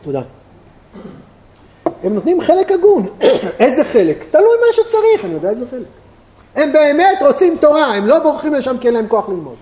תודה. 0.04 0.22
הם 2.04 2.14
נותנים 2.14 2.42
חלק 2.42 2.72
הגון. 2.72 3.06
איזה 3.60 3.84
חלק? 3.84 4.26
תלוי 4.32 4.56
מה 4.68 4.74
שצריך, 4.74 5.26
אני 5.26 5.34
יודע 5.34 5.50
איזה 5.50 5.66
חלק. 5.72 5.88
הם 6.56 6.74
באמת 6.74 7.18
רוצים 7.22 7.58
תורה, 7.58 7.94
הם 7.94 8.06
לא 8.06 8.20
בורחים 8.20 8.54
לשם 8.54 8.78
כי 8.78 8.88
אין 8.88 8.94
להם 8.94 9.08
כוח 9.08 9.30
ללמוד. 9.30 9.56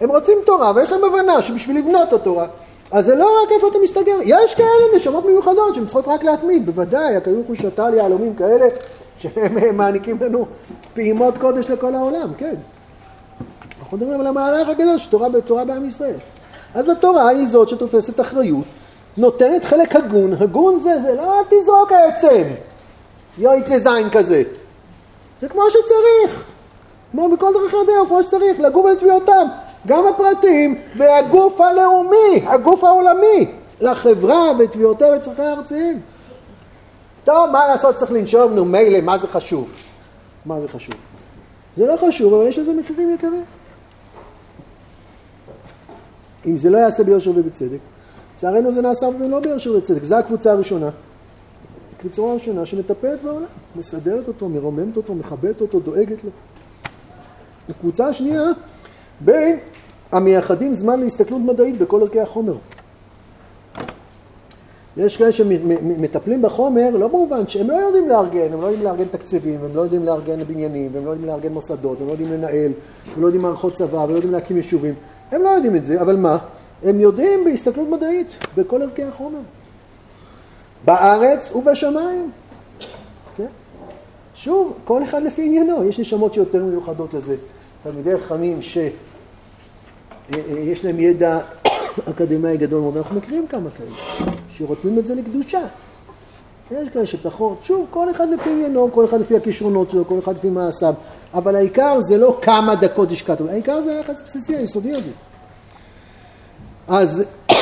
הם 0.00 0.10
רוצים 0.10 0.38
תורה, 0.46 0.72
ויש 0.76 0.92
להם 0.92 1.04
הבנה 1.04 1.42
שבשביל 1.42 1.78
לבנות 1.78 2.08
את 2.08 2.12
התורה, 2.12 2.46
אז 2.90 3.04
זה 3.06 3.14
לא 3.14 3.42
רק 3.42 3.52
איפה 3.52 3.68
אתה 3.68 3.78
מסתגר, 3.82 4.18
יש 4.24 4.54
כאלה 4.54 4.96
נשמות 4.96 5.24
מיוחדות 5.24 5.74
שהן 5.74 5.84
צריכות 5.84 6.08
רק 6.08 6.24
להתמיד, 6.24 6.66
בוודאי, 6.66 7.16
הקדוש 7.16 7.46
ברוך 7.46 7.60
שתל 7.60 7.94
יהלומים 7.96 8.34
כאלה, 8.34 8.66
שהם 9.22 9.76
מעניקים 9.76 10.18
לנו 10.20 10.46
פעימות 10.94 11.38
קודש 11.38 11.70
לכל 11.70 11.94
העולם, 11.94 12.34
כן. 12.38 12.54
אנחנו 13.80 13.96
מדברים 13.96 14.20
על 14.20 14.26
המהלך 14.26 14.68
הגדול 14.68 14.98
של 14.98 15.10
תורה 15.10 15.28
בתורה 15.28 15.64
בעם 15.64 15.84
ישראל. 15.84 16.16
אז 16.74 16.88
התורה 16.88 17.28
היא 17.28 17.46
זאת 17.48 17.68
שתופסת 17.68 18.20
אחריות, 18.20 18.64
נותנת 19.16 19.64
חלק 19.64 19.96
הגון, 19.96 20.32
הגון 20.40 20.80
זה, 20.80 21.00
זה 21.02 21.14
לא 21.14 21.42
תזרוק 21.50 21.92
העצם, 21.92 22.42
יועצי 23.38 23.78
זין 23.78 24.10
כזה. 24.12 24.42
זה 25.40 25.48
כמו 25.48 25.62
שצריך, 25.70 26.44
כמו 27.12 27.28
בכל 27.28 27.52
דרך 27.52 27.74
הדרך, 27.74 28.08
כמו 28.08 28.22
שצריך, 28.22 28.60
לגור 28.60 28.90
בתביעותיו, 28.90 29.46
גם 29.86 30.06
הפרטיים 30.06 30.80
והגוף 30.96 31.60
הלאומי, 31.60 32.44
הגוף 32.46 32.84
העולמי, 32.84 33.46
לחברה 33.80 34.52
ותביעותיה 34.58 35.16
וצרכיה 35.16 35.50
הארציים. 35.50 36.00
טוב, 37.24 37.50
מה 37.50 37.66
לעשות, 37.68 37.96
צריך 37.96 38.12
לנשום, 38.12 38.54
נו 38.54 38.64
מילא, 38.64 39.00
מה 39.00 39.18
זה 39.18 39.26
חשוב? 39.26 39.72
מה 40.46 40.60
זה 40.60 40.68
חשוב? 40.68 40.94
זה 41.76 41.86
לא 41.86 41.96
חשוב, 41.96 42.34
אבל 42.34 42.46
יש 42.46 42.58
לזה 42.58 42.72
מחירים 42.74 43.14
יקרים. 43.14 43.44
אם 46.46 46.58
זה 46.58 46.70
לא 46.70 46.78
יעשה 46.78 47.04
ביושר 47.04 47.30
ובצדק, 47.30 47.78
לצערנו 48.34 48.72
זה 48.72 48.82
נעשה 48.82 49.06
לא 49.20 49.40
ביושר 49.40 49.72
ובצדק, 49.72 50.04
זו 50.04 50.14
הקבוצה 50.14 50.52
הראשונה. 50.52 50.90
הקבוצה 51.96 52.22
הראשונה 52.22 52.66
שמטפלת 52.66 53.22
בעולם, 53.22 53.46
מסדרת 53.76 54.28
אותו, 54.28 54.48
מרוממת 54.48 54.96
אותו, 54.96 55.14
מכבדת 55.14 55.60
אותו, 55.60 55.80
דואגת 55.80 56.24
לו. 56.24 56.30
הקבוצה 57.68 58.08
השנייה, 58.08 58.44
בין 59.20 59.58
המייחדים 60.12 60.74
זמן 60.74 61.00
להסתכלות 61.00 61.40
מדעית 61.40 61.78
בכל 61.78 62.00
ערכי 62.00 62.20
החומר. 62.20 62.54
יש 64.96 65.16
כאלה 65.16 65.32
שמטפלים 65.32 66.42
בחומר, 66.42 66.90
לא 66.90 67.08
במובן 67.08 67.48
שהם 67.48 67.70
לא 67.70 67.74
יודעים 67.74 68.08
לארגן, 68.08 68.52
הם 68.52 68.60
לא 68.60 68.66
יודעים 68.66 68.84
לארגן 68.84 69.04
תקציבים, 69.04 69.60
הם 69.64 69.76
לא 69.76 69.80
יודעים 69.80 70.04
לארגן 70.04 70.44
בניינים, 70.44 70.90
הם 70.96 71.04
לא 71.04 71.10
יודעים 71.10 71.28
לארגן 71.28 71.52
מוסדות, 71.52 72.00
הם 72.00 72.06
לא 72.06 72.12
יודעים 72.12 72.32
לנהל, 72.32 72.72
הם 73.16 73.22
לא 73.22 73.26
יודעים 73.26 73.42
מערכות 73.42 73.72
צבא, 73.72 74.02
הם 74.02 74.10
לא 74.10 74.14
יודעים 74.14 74.32
להקים 74.32 74.56
יישובים. 74.56 74.94
הם 75.30 75.42
לא 75.42 75.48
יודעים 75.48 75.76
את 75.76 75.84
זה, 75.84 76.00
אבל 76.00 76.16
מה? 76.16 76.38
הם 76.84 77.00
יודעים 77.00 77.44
בהסתכלות 77.44 77.88
מדעית, 77.88 78.36
בכל 78.56 78.82
ערכי 78.82 79.02
החומר. 79.02 79.38
בארץ 80.84 81.52
ובשמיים. 81.52 82.30
כן? 83.36 83.46
שוב, 84.34 84.78
כל 84.84 85.02
אחד 85.02 85.22
לפי 85.22 85.46
עניינו, 85.46 85.84
יש 85.84 86.00
נשמות 86.00 86.34
שיותר 86.34 86.64
מיוחדות 86.64 87.14
לזה. 87.14 87.36
תלמידי 87.82 88.18
חכמים 88.18 88.62
שיש 88.62 88.92
אה, 90.32 90.38
אה, 90.58 90.74
להם 90.84 91.00
ידע 91.00 91.38
אקדמאי 92.10 92.56
גדול 92.56 92.80
מאוד, 92.80 92.96
אנחנו 92.96 93.16
מכירים 93.16 93.46
כמה 93.46 93.70
כאלה, 93.70 94.32
שרותמים 94.56 94.98
את 94.98 95.06
זה 95.06 95.14
לקדושה. 95.14 95.60
יש 96.70 96.88
כאלה 96.88 97.06
שפחות, 97.06 97.58
שוב, 97.62 97.86
כל 97.90 98.10
אחד 98.10 98.28
לפי 98.28 98.50
עניינו, 98.50 98.90
כל 98.92 99.04
אחד 99.04 99.20
לפי 99.20 99.36
הכישרונות 99.36 99.90
שלו, 99.90 100.04
כל 100.08 100.18
אחד 100.18 100.36
לפי 100.36 100.50
מעשיו, 100.50 100.94
אבל 101.34 101.56
העיקר 101.56 102.00
זה 102.00 102.18
לא 102.18 102.38
כמה 102.42 102.74
דקות 102.74 103.12
השקעת, 103.12 103.40
העיקר 103.40 103.82
זה 103.82 103.96
היחס 103.96 104.20
הבסיסי, 104.20 104.56
היסודי 104.56 104.94
הזה. 104.94 105.10
אז 106.88 107.24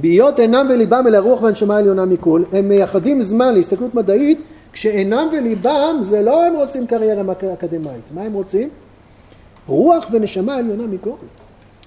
בהיות 0.00 0.38
עינם 0.38 0.66
וליבם 0.70 1.04
אל 1.06 1.14
הרוח 1.14 1.42
והנשמה 1.42 1.76
העליונה 1.76 2.04
מכל, 2.04 2.42
הם 2.52 2.68
מייחדים 2.68 3.22
זמן 3.22 3.54
להסתכלות 3.54 3.94
מדעית, 3.94 4.40
כשעינם 4.72 5.28
וליבם 5.32 5.96
זה 6.02 6.22
לא 6.22 6.46
הם 6.46 6.56
רוצים 6.56 6.86
קריירה 6.86 7.32
אקדמאית, 7.54 8.04
מה 8.14 8.22
הם 8.22 8.32
רוצים? 8.32 8.68
רוח 9.66 10.06
ונשמה 10.10 10.56
עליונה 10.56 10.86
מכל. 10.86 11.10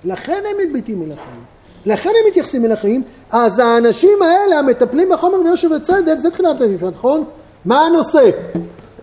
לכן 0.05 0.41
הם 0.51 0.69
מביטים 0.69 1.01
אל 1.01 1.11
החיים, 1.11 1.54
לכן 1.85 2.09
הם 2.09 2.29
מתייחסים 2.29 2.65
אל 2.65 2.71
החיים, 2.71 3.03
אז 3.31 3.59
האנשים 3.59 4.21
האלה 4.21 4.59
המטפלים 4.59 5.09
בחומר 5.09 5.39
ויושר 5.39 5.67
וצדק, 5.71 6.17
זה 6.17 6.31
תחילת 6.31 6.61
המשפט, 6.61 6.93
נכון? 6.93 7.23
מה 7.65 7.81
הנושא? 7.85 8.29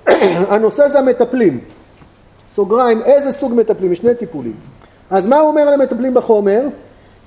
הנושא 0.53 0.89
זה 0.89 0.99
המטפלים. 0.99 1.61
סוגריים, 2.55 3.03
איזה 3.03 3.33
סוג 3.33 3.55
מטפלים? 3.55 3.95
שני 3.95 4.15
טיפולים. 4.15 4.55
אז 5.11 5.27
מה 5.27 5.39
הוא 5.39 5.49
אומר 5.49 5.71
למטפלים 5.71 6.15
בחומר? 6.15 6.61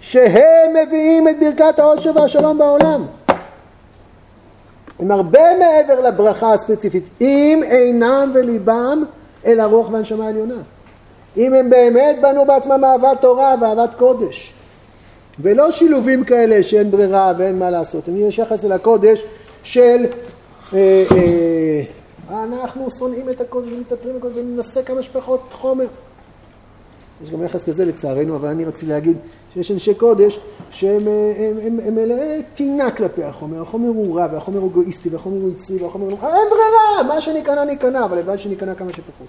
שהם 0.02 0.74
מביאים 0.84 1.28
את 1.28 1.36
ברכת 1.40 1.80
העושר 1.80 2.12
והשלום 2.16 2.58
בעולם. 2.58 3.06
הם 5.00 5.12
הרבה 5.12 5.60
מעבר 5.60 6.02
לברכה 6.02 6.54
הספציפית, 6.54 7.04
אם 7.22 7.62
עינם 7.70 8.32
וליבם 8.34 9.04
אל 9.46 9.60
הרוח 9.60 9.90
והנשמה 9.92 10.26
העליונה. 10.26 10.62
אם 11.38 11.54
הם 11.54 11.70
באמת 11.70 12.16
בנו 12.22 12.46
בעצמם 12.46 12.84
אהבת 12.84 13.22
תורה 13.22 13.56
ואהבת 13.62 13.96
קודש. 13.96 14.54
ולא 15.40 15.72
שילובים 15.72 16.24
כאלה 16.24 16.64
שאין 16.64 16.92
ברירה 16.92 17.34
ואין 17.38 17.60
מה 17.60 17.70
לעשות. 17.70 18.10
אם 18.10 18.18
יש 18.18 18.38
יחס 18.38 18.66
אל 18.66 18.72
הקודש 18.72 19.24
של 19.64 20.06
אה, 20.74 21.04
אה, 21.12 22.44
אנחנו 22.44 22.92
שונאים 22.92 23.30
את 23.30 23.42
הקודש 23.42 23.72
ומטפלים 23.72 24.16
בקודש 24.18 24.36
וננסה 24.36 24.84
כמה 24.84 25.04
שפחות 25.04 25.40
חומר. 25.52 25.86
יש 27.24 27.32
גם 27.32 27.44
יחס 27.44 27.64
כזה 27.64 27.86
לצערנו, 27.86 28.36
אבל 28.36 28.48
אני 28.48 28.66
רציתי 28.66 28.86
להגיד 28.86 29.18
שיש 29.54 29.72
אנשי 29.72 29.94
קודש 29.94 30.40
שהם 30.72 31.02
הם, 31.38 31.58
הם, 31.62 31.80
הם 31.86 31.96
מלאי 31.96 32.42
טינה 32.54 32.92
כלפי 32.92 33.24
החומר, 33.24 33.62
החומר 33.62 33.88
הוא 33.88 34.20
רע 34.20 34.28
והחומר 34.32 34.60
הוא 34.60 34.72
אגואיסטי 34.72 35.10
והחומר 35.10 35.42
הוא 35.42 35.52
יצרי 35.52 35.84
והחומר 35.84 36.06
הוא... 36.06 36.20
אין 36.22 36.48
ברירה, 36.50 37.16
מה 37.16 37.22
שניכנע 37.22 37.66
ניכנע, 37.66 38.06
אבל 38.06 38.18
לבד 38.18 38.38
שניכנע 38.38 38.76
כמה 38.76 38.94
שפחות. 38.94 39.28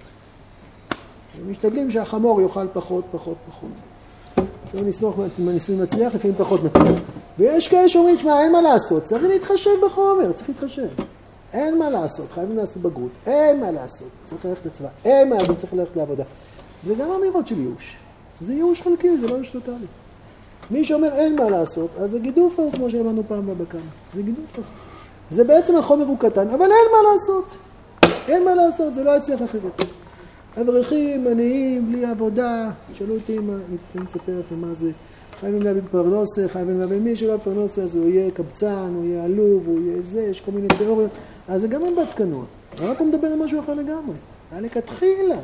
משתדלים 1.49 1.91
שהחמור 1.91 2.41
יאכל 2.41 2.67
פחות, 2.73 3.05
פחות, 3.13 3.37
פחות. 3.49 3.96
אם 4.75 5.49
הניסוי 5.49 5.77
מצליח, 5.77 6.15
לפעמים 6.15 6.37
פחות 6.39 6.65
מצליח. 6.65 6.99
ויש 7.39 7.69
כאלה 7.69 7.89
שאומרים, 7.89 8.19
שמע, 8.19 8.41
אין 8.41 8.53
מה 8.53 8.61
לעשות, 8.61 9.05
צריך 9.05 9.25
להתחשב 9.25 9.71
בחומר, 9.87 10.33
צריך 10.33 10.49
להתחשב. 10.49 10.89
אין 11.53 11.79
מה 11.79 11.91
לעשות, 11.91 12.33
חייבים 12.33 12.57
לעשות 12.57 12.83
בגרות, 12.83 13.11
אין 13.27 13.61
מה 13.61 13.71
לעשות, 13.71 14.09
צריך 14.27 14.45
ללכת 14.45 14.67
לצבא, 14.67 14.89
אין 15.05 15.31
מה 15.31 15.37
לעשות, 15.37 15.59
צריך 15.59 15.75
ללכת 15.75 15.97
לעבודה. 15.97 16.25
זה 16.83 16.95
גם 16.95 17.11
אמירות 17.11 17.47
של 17.47 17.61
ייאוש. 17.61 17.97
זה 18.41 18.55
ייאוש 18.55 18.83
חלקי, 18.83 19.17
זה 19.17 19.29
לא 19.29 19.35
ייאוש 19.35 19.51
טוטאלי. 19.51 19.87
מי 20.71 20.85
שאומר 20.85 21.15
אין 21.15 21.37
מה 21.37 21.51
לעשות, 21.51 21.91
אז 22.01 22.11
זה 22.11 22.19
גידופו, 22.19 22.71
כמו 22.73 22.91
שלמדנו 22.91 23.23
פעם 23.29 23.47
בבקר. 23.47 23.79
זה 24.15 24.23
גידופו. 24.23 24.63
זה 25.31 25.45
בעצם 25.45 25.77
החומר 25.77 26.05
הוא 26.07 26.19
קטן, 26.19 26.49
אבל 26.49 26.63
אין 26.63 26.87
מה 26.93 27.13
לעשות. 27.13 27.57
אין 28.29 28.45
מה 28.45 28.55
לעשות, 28.55 28.95
זה 28.95 29.05
לא 29.05 29.17
יצליח 29.17 29.43
אחרת. 29.43 29.83
אברכים, 30.61 31.27
עניים, 31.27 31.89
בלי 31.89 32.05
עבודה, 32.05 32.71
שאלו 32.95 33.15
אותי 33.15 33.39
מה, 33.39 33.53
אני 33.97 34.05
אספר 34.07 34.33
לכם 34.41 34.61
מה 34.61 34.75
זה. 34.75 34.91
חייבים 35.41 35.63
להביא 35.63 35.83
פרנוסה, 35.91 36.49
חייבים 36.49 36.81
להביא 36.81 37.01
מי 37.01 37.17
שלא 37.17 37.37
פרנוסה, 37.45 37.83
אז 37.83 37.97
הוא 37.97 38.09
יהיה 38.09 38.31
קבצן, 38.31 38.93
הוא 38.97 39.05
יהיה 39.05 39.25
עלוב, 39.25 39.63
הוא 39.67 39.81
יהיה 39.81 40.03
זה, 40.03 40.23
יש 40.23 40.41
כל 40.41 40.53
מיני 40.53 40.69
תיאוריות. 40.79 41.11
אז 41.49 41.61
זה 41.61 41.69
גם 41.69 41.83
מבט 41.83 42.15
קנוע. 42.15 42.45
אבל 42.79 42.95
פה 42.95 43.05
מדבר 43.05 43.27
על 43.27 43.45
משהו 43.45 43.61
אחר 43.61 43.75
לגמרי. 43.75 44.15
לכתחילה. 44.61 45.37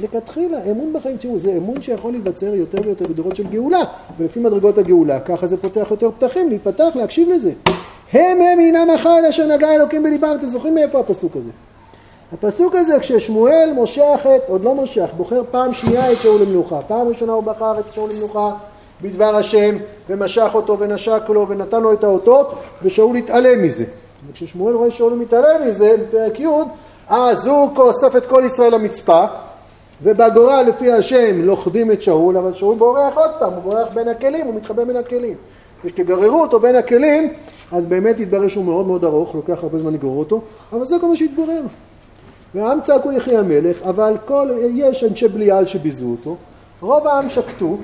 לכתחילה, 0.00 0.64
אמון 0.70 0.92
בחיים, 0.92 1.16
תראו, 1.16 1.38
זה 1.38 1.52
אמון 1.56 1.82
שיכול 1.82 2.12
להיווצר 2.12 2.54
יותר 2.54 2.78
ויותר 2.84 3.06
בדורות 3.06 3.36
של 3.36 3.46
גאולה, 3.46 3.80
ולפי 4.18 4.40
מדרגות 4.40 4.78
הגאולה, 4.78 5.20
ככה 5.20 5.46
זה 5.46 5.56
פותח 5.56 5.86
יותר 5.90 6.10
פתחים, 6.10 6.48
להיפתח, 6.48 6.88
להקשיב 6.94 7.28
לזה. 7.30 7.52
הם 8.12 8.40
הם 8.40 8.58
הינם 8.58 8.90
החיל 8.94 9.26
אשר 9.30 9.46
נגע 9.56 9.74
אלוקים 9.74 10.02
בליבם, 10.02 10.36
אתם 10.38 10.46
זוכרים 10.46 10.74
מאיפה 10.74 11.00
הפסוק 11.00 11.36
הזה? 11.36 11.50
הפסוק 12.32 12.74
הזה, 12.74 12.98
כששמואל 13.00 13.70
מושך 13.74 14.26
את, 14.36 14.42
עוד 14.48 14.64
לא 14.64 14.74
מושך, 14.74 15.10
בוחר 15.16 15.42
פעם 15.50 15.72
שנייה 15.72 16.12
את 16.12 16.16
שאול 16.22 16.40
למנוחה, 16.40 16.78
פעם 16.86 17.08
ראשונה 17.08 17.32
הוא 17.32 17.42
בחר 17.42 17.78
את 17.78 17.84
שאול 17.94 18.10
למנוחה 18.10 18.50
בדבר 19.02 19.36
השם, 19.36 19.76
ומשך 20.08 20.50
אותו 20.54 20.78
ונשק 20.78 21.22
לו 21.28 21.48
ונתן 21.48 21.80
לו 21.80 21.92
את 21.92 22.04
האותות, 22.04 22.54
ושאול 22.82 23.16
התעלם 23.16 23.62
מזה. 23.62 23.84
וכששמואל 24.30 24.74
רואה 24.74 24.90
שאול 24.90 25.12
מתעלם 25.12 25.68
מזה, 25.68 25.96
בפרק 26.02 26.40
י', 26.40 26.46
אז 27.08 27.46
הוא 27.46 27.70
אוסף 27.76 28.16
את 28.16 28.26
כל 28.26 28.42
ישראל 28.46 28.74
למצפה, 28.74 29.24
ובגורל 30.02 30.64
לפי 30.68 30.92
השם 30.92 31.42
לוכדים 31.42 31.92
את 31.92 32.02
שאול, 32.02 32.36
אבל 32.36 32.54
שאול 32.54 32.76
בורח 32.76 33.16
עוד 33.16 33.30
פעם, 33.38 33.52
הוא 33.52 33.62
בורח 33.62 33.88
בין 33.94 34.08
הכלים, 34.08 34.46
הוא 34.46 34.54
מתחבא 34.54 34.84
בין 34.84 34.96
הכלים. 34.96 35.36
וכשתגררו 35.84 36.40
אותו 36.40 36.60
בין 36.60 36.76
הכלים, 36.76 37.32
אז 37.72 37.86
באמת 37.86 38.20
יתברר 38.20 38.48
שהוא 38.48 38.64
מאוד 38.64 38.86
מאוד 38.86 39.04
ארוך, 39.04 39.34
לוקח 39.34 39.58
הרבה 39.62 39.78
זמן 39.78 39.92
לגרור 39.92 40.18
אותו, 40.18 40.40
אבל 40.72 40.84
זה 40.84 40.96
כל 41.00 41.08
מה 41.08 41.16
שהתברר. 41.16 41.60
והעם 42.54 42.80
צעקו 42.80 43.12
יחי 43.12 43.36
המלך, 43.36 43.82
אבל 43.82 44.14
כל, 44.24 44.48
יש 44.74 45.04
אנשי 45.04 45.28
בליעל 45.28 45.64
שביזו 45.66 46.06
אותו, 46.06 46.36
רוב 46.80 47.06
העם 47.06 47.28
שקטו, 47.28 47.76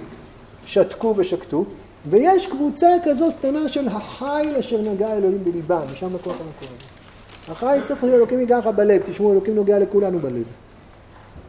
שתקו 0.66 1.14
ושקטו, 1.16 1.64
ויש 2.10 2.46
קבוצה 2.46 2.88
כזאת 3.04 3.32
קטנה 3.38 3.68
של 3.68 3.88
החיל 3.88 4.56
אשר 4.58 4.80
נגע 4.80 5.12
אלוהים 5.12 5.44
בליבם, 5.44 5.80
ושם 5.92 6.14
לקוח 6.14 6.36
המקור 6.40 6.68
הזה. 6.68 7.52
החיל 7.52 7.86
צריך 7.88 8.04
להיות 8.04 8.16
אלוקים 8.16 8.40
ייגע 8.40 8.58
לך 8.58 8.66
בלב, 8.66 9.02
תשמעו, 9.10 9.32
אלוקים 9.32 9.54
נוגע 9.54 9.78
לכולנו 9.78 10.18
בלב. 10.18 10.44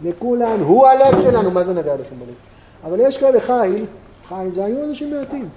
לכולנו, 0.03 0.66
הוא 0.66 0.88
הלב 0.88 1.22
שלנו, 1.22 1.51
מה 1.51 1.64
זה 1.64 1.74
נגע 1.74 1.93
לכם 1.95 2.16
בלב? 2.20 2.36
אבל 2.84 2.99
יש 2.99 3.18
כאלה 3.18 3.39
חיל, 3.39 3.86
חיל 4.28 4.53
זה 4.53 4.66
היו 4.66 4.84
אנשים 4.84 5.11
מעטים, 5.11 5.49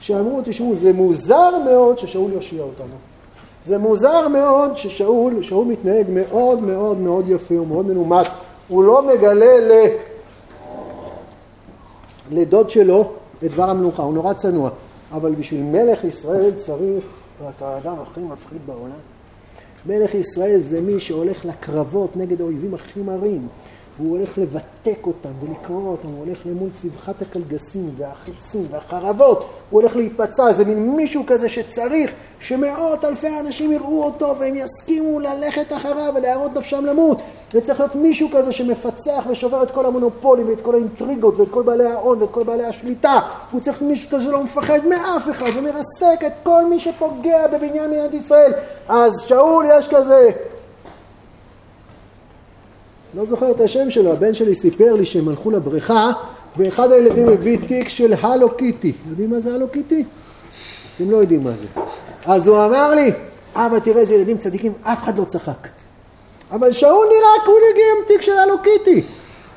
שאמרו, 0.00 0.40
תשמעו, 0.44 0.74
זה 0.74 0.92
מוזר 0.92 1.50
מאוד 1.64 1.98
ששאול 1.98 2.32
יושיע 2.32 2.62
אותנו. 2.62 2.94
זה 3.68 3.78
מוזר 3.78 4.28
מאוד 4.28 4.76
ששאול, 4.76 5.42
שאול 5.42 5.66
מתנהג 5.66 6.06
מאוד 6.10 6.60
מאוד 6.60 7.00
מאוד 7.00 7.24
יפה, 7.28 7.54
הוא 7.54 7.66
מאוד 7.66 7.86
מנומס, 7.86 8.26
הוא 8.68 8.84
לא 8.84 9.02
מגלה 9.02 9.60
ל... 9.60 9.72
לדוד 12.30 12.70
שלו 12.70 13.10
את 13.44 13.50
דבר 13.50 13.70
המלוכה, 13.70 14.02
הוא 14.02 14.14
נורא 14.14 14.32
צנוע, 14.32 14.70
אבל 15.12 15.34
בשביל 15.34 15.62
מלך 15.62 16.04
ישראל 16.04 16.50
צריך, 16.56 17.06
ואתה 17.44 17.68
האדם 17.68 17.94
הכי 18.02 18.20
מפחיד 18.20 18.58
בעולם, 18.66 19.00
מלך 19.86 20.14
ישראל 20.14 20.60
זה 20.60 20.80
מי 20.80 21.00
שהולך 21.00 21.44
לקרבות 21.44 22.16
נגד 22.16 22.40
האויבים 22.40 22.74
הכי 22.74 23.00
מרים. 23.00 23.48
והוא 23.98 24.16
הולך 24.16 24.38
לבתק 24.38 25.06
אותם 25.06 25.28
ולקרוא 25.40 25.90
אותם, 25.90 26.08
הוא 26.08 26.24
הולך 26.24 26.38
למול 26.46 26.68
צבחת 26.74 27.22
הקלגסים 27.22 27.90
והחיצים 27.96 28.66
והחרבות, 28.70 29.38
הוא 29.70 29.80
הולך 29.80 29.96
להיפצע, 29.96 30.52
זה 30.52 30.64
מין 30.64 30.96
מישהו 30.96 31.24
כזה 31.26 31.48
שצריך 31.48 32.10
שמאות 32.40 33.04
אלפי 33.04 33.38
אנשים 33.40 33.72
יראו 33.72 34.04
אותו 34.04 34.34
והם 34.38 34.54
יסכימו 34.56 35.20
ללכת 35.20 35.72
אחריו 35.72 36.12
ולהראות 36.16 36.56
נפשם 36.56 36.84
למות. 36.84 37.18
זה 37.52 37.60
צריך 37.60 37.80
להיות 37.80 37.94
מישהו 37.94 38.28
כזה 38.32 38.52
שמפצח 38.52 39.24
ושובר 39.30 39.62
את 39.62 39.70
כל 39.70 39.86
המונופולים 39.86 40.48
ואת 40.48 40.60
כל 40.62 40.74
האינטריגות 40.74 41.38
ואת 41.38 41.48
כל 41.50 41.62
בעלי 41.62 41.86
ההון 41.86 42.22
ואת 42.22 42.30
כל 42.30 42.42
בעלי 42.42 42.64
השליטה. 42.64 43.20
הוא 43.50 43.60
צריך 43.60 43.82
מישהו 43.82 44.10
כזה 44.10 44.24
שלא 44.24 44.42
מפחד 44.44 44.78
מאף 44.88 45.30
אחד 45.30 45.50
ומרסק 45.56 46.24
את 46.26 46.32
כל 46.42 46.64
מי 46.64 46.80
שפוגע 46.80 47.46
בבניין 47.46 47.90
מדינת 47.90 48.14
ישראל. 48.14 48.52
אז 48.88 49.12
שאול 49.26 49.66
יש 49.78 49.88
כזה 49.88 50.30
לא 53.14 53.24
זוכר 53.24 53.50
את 53.50 53.60
השם 53.60 53.90
שלו, 53.90 54.12
הבן 54.12 54.34
שלי 54.34 54.54
סיפר 54.54 54.94
לי 54.94 55.06
שהם 55.06 55.28
הלכו 55.28 55.50
לבריכה 55.50 56.12
ואחד 56.56 56.92
הילדים 56.92 57.28
הביא 57.28 57.58
תיק 57.68 57.88
של 57.88 58.14
הלו 58.20 58.56
קיטי. 58.56 58.92
יודעים 59.10 59.30
מה 59.30 59.40
זה 59.40 59.54
הלו 59.54 59.68
קיטי? 59.68 60.04
אתם 60.96 61.10
לא 61.10 61.16
יודעים 61.16 61.44
מה 61.44 61.50
זה. 61.50 61.66
אז 62.26 62.46
הוא 62.46 62.64
אמר 62.64 62.94
לי, 62.94 63.12
אבא 63.54 63.78
תראה 63.78 64.00
איזה 64.00 64.14
ילדים 64.14 64.38
צדיקים, 64.38 64.72
אף 64.82 65.02
אחד 65.02 65.18
לא 65.18 65.24
צחק. 65.24 65.68
אבל 66.50 66.72
שאול 66.72 67.06
נראה 67.06 67.44
כאילו 67.44 67.66
הגיע 67.72 67.84
עם 67.98 68.04
תיק 68.06 68.20
של 68.20 68.38
Hello 68.38 68.54
Kitty. 68.62 69.02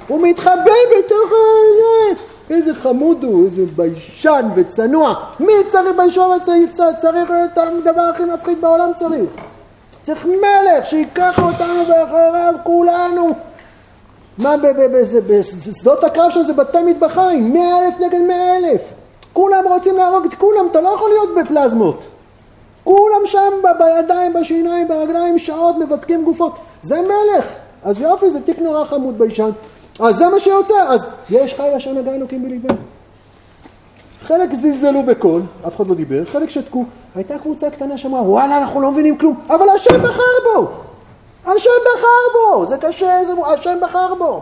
הוא 0.07 0.21
מתחבא 0.21 0.71
בתוך 0.97 1.31
זה. 1.77 2.21
איזה 2.55 2.75
חמוד 2.75 3.23
הוא, 3.23 3.45
איזה 3.45 3.63
ביישן 3.75 4.49
וצנוע. 4.55 5.13
מי 5.39 5.53
צריך 5.71 5.95
ביישן 5.97 6.21
וצריך? 6.21 6.69
צריך 7.01 7.31
את 7.31 7.57
הדבר 7.57 8.01
הכי 8.01 8.23
מפחיד 8.25 8.61
בעולם 8.61 8.91
צריך. 8.95 9.29
צריך 10.03 10.25
מלך 10.25 10.85
שיקח 10.85 11.39
אותנו 11.39 11.83
ואחריו 11.89 12.53
כולנו. 12.63 13.29
מה 14.37 14.55
בשדות 15.27 16.03
הקרב 16.03 16.31
שלו 16.31 16.43
זה 16.43 16.53
בתי 16.53 16.83
מטבחיים, 16.83 17.53
מאה 17.53 17.79
אלף 17.79 17.99
נגד 17.99 18.21
מאה 18.21 18.57
אלף. 18.57 18.81
כולם 19.33 19.63
רוצים 19.67 19.97
להרוג 19.97 20.25
את 20.25 20.33
כולם, 20.33 20.67
אתה 20.71 20.81
לא 20.81 20.89
יכול 20.89 21.09
להיות 21.09 21.29
בפלזמות. 21.35 22.03
כולם 22.83 23.21
שם 23.25 23.53
בידיים, 23.79 24.33
בשיניים, 24.33 24.87
ברגליים, 24.87 25.39
שעות 25.39 25.77
מבדקים 25.77 26.25
גופות. 26.25 26.57
זה 26.81 27.01
מלך. 27.01 27.45
אז 27.83 28.01
יופי, 28.01 28.31
זה 28.31 28.41
תיק 28.41 28.59
נורא 28.59 28.85
חמוד 28.85 29.19
ביישן. 29.19 29.49
אז 29.99 30.15
זה 30.15 30.29
מה 30.29 30.39
שיוצא. 30.39 30.83
אז 30.89 31.07
יש 31.29 31.53
חי 31.53 31.77
אשר 31.77 31.93
נגע 31.93 32.11
אלוקים 32.11 32.43
בליבם. 32.43 32.75
חלק 34.21 34.53
זלזלו 34.53 35.03
בקול, 35.03 35.41
אף 35.67 35.75
אחד 35.75 35.87
לא 35.87 35.95
דיבר, 35.95 36.25
חלק 36.25 36.49
שתקו. 36.49 36.85
הייתה 37.15 37.37
קבוצה 37.37 37.69
קטנה 37.69 37.97
שאמרה, 37.97 38.21
וואלה, 38.21 38.57
אנחנו 38.57 38.81
לא 38.81 38.91
מבינים 38.91 39.17
כלום, 39.17 39.35
אבל 39.49 39.69
השם 39.69 40.03
בחר 40.03 40.21
בו! 40.53 40.67
השם 41.45 41.69
בחר 41.85 42.33
בו! 42.33 42.65
זה 42.65 42.77
קשה, 42.77 43.19
זה... 43.25 43.33
השם 43.53 43.77
בחר 43.81 44.15
בו! 44.15 44.41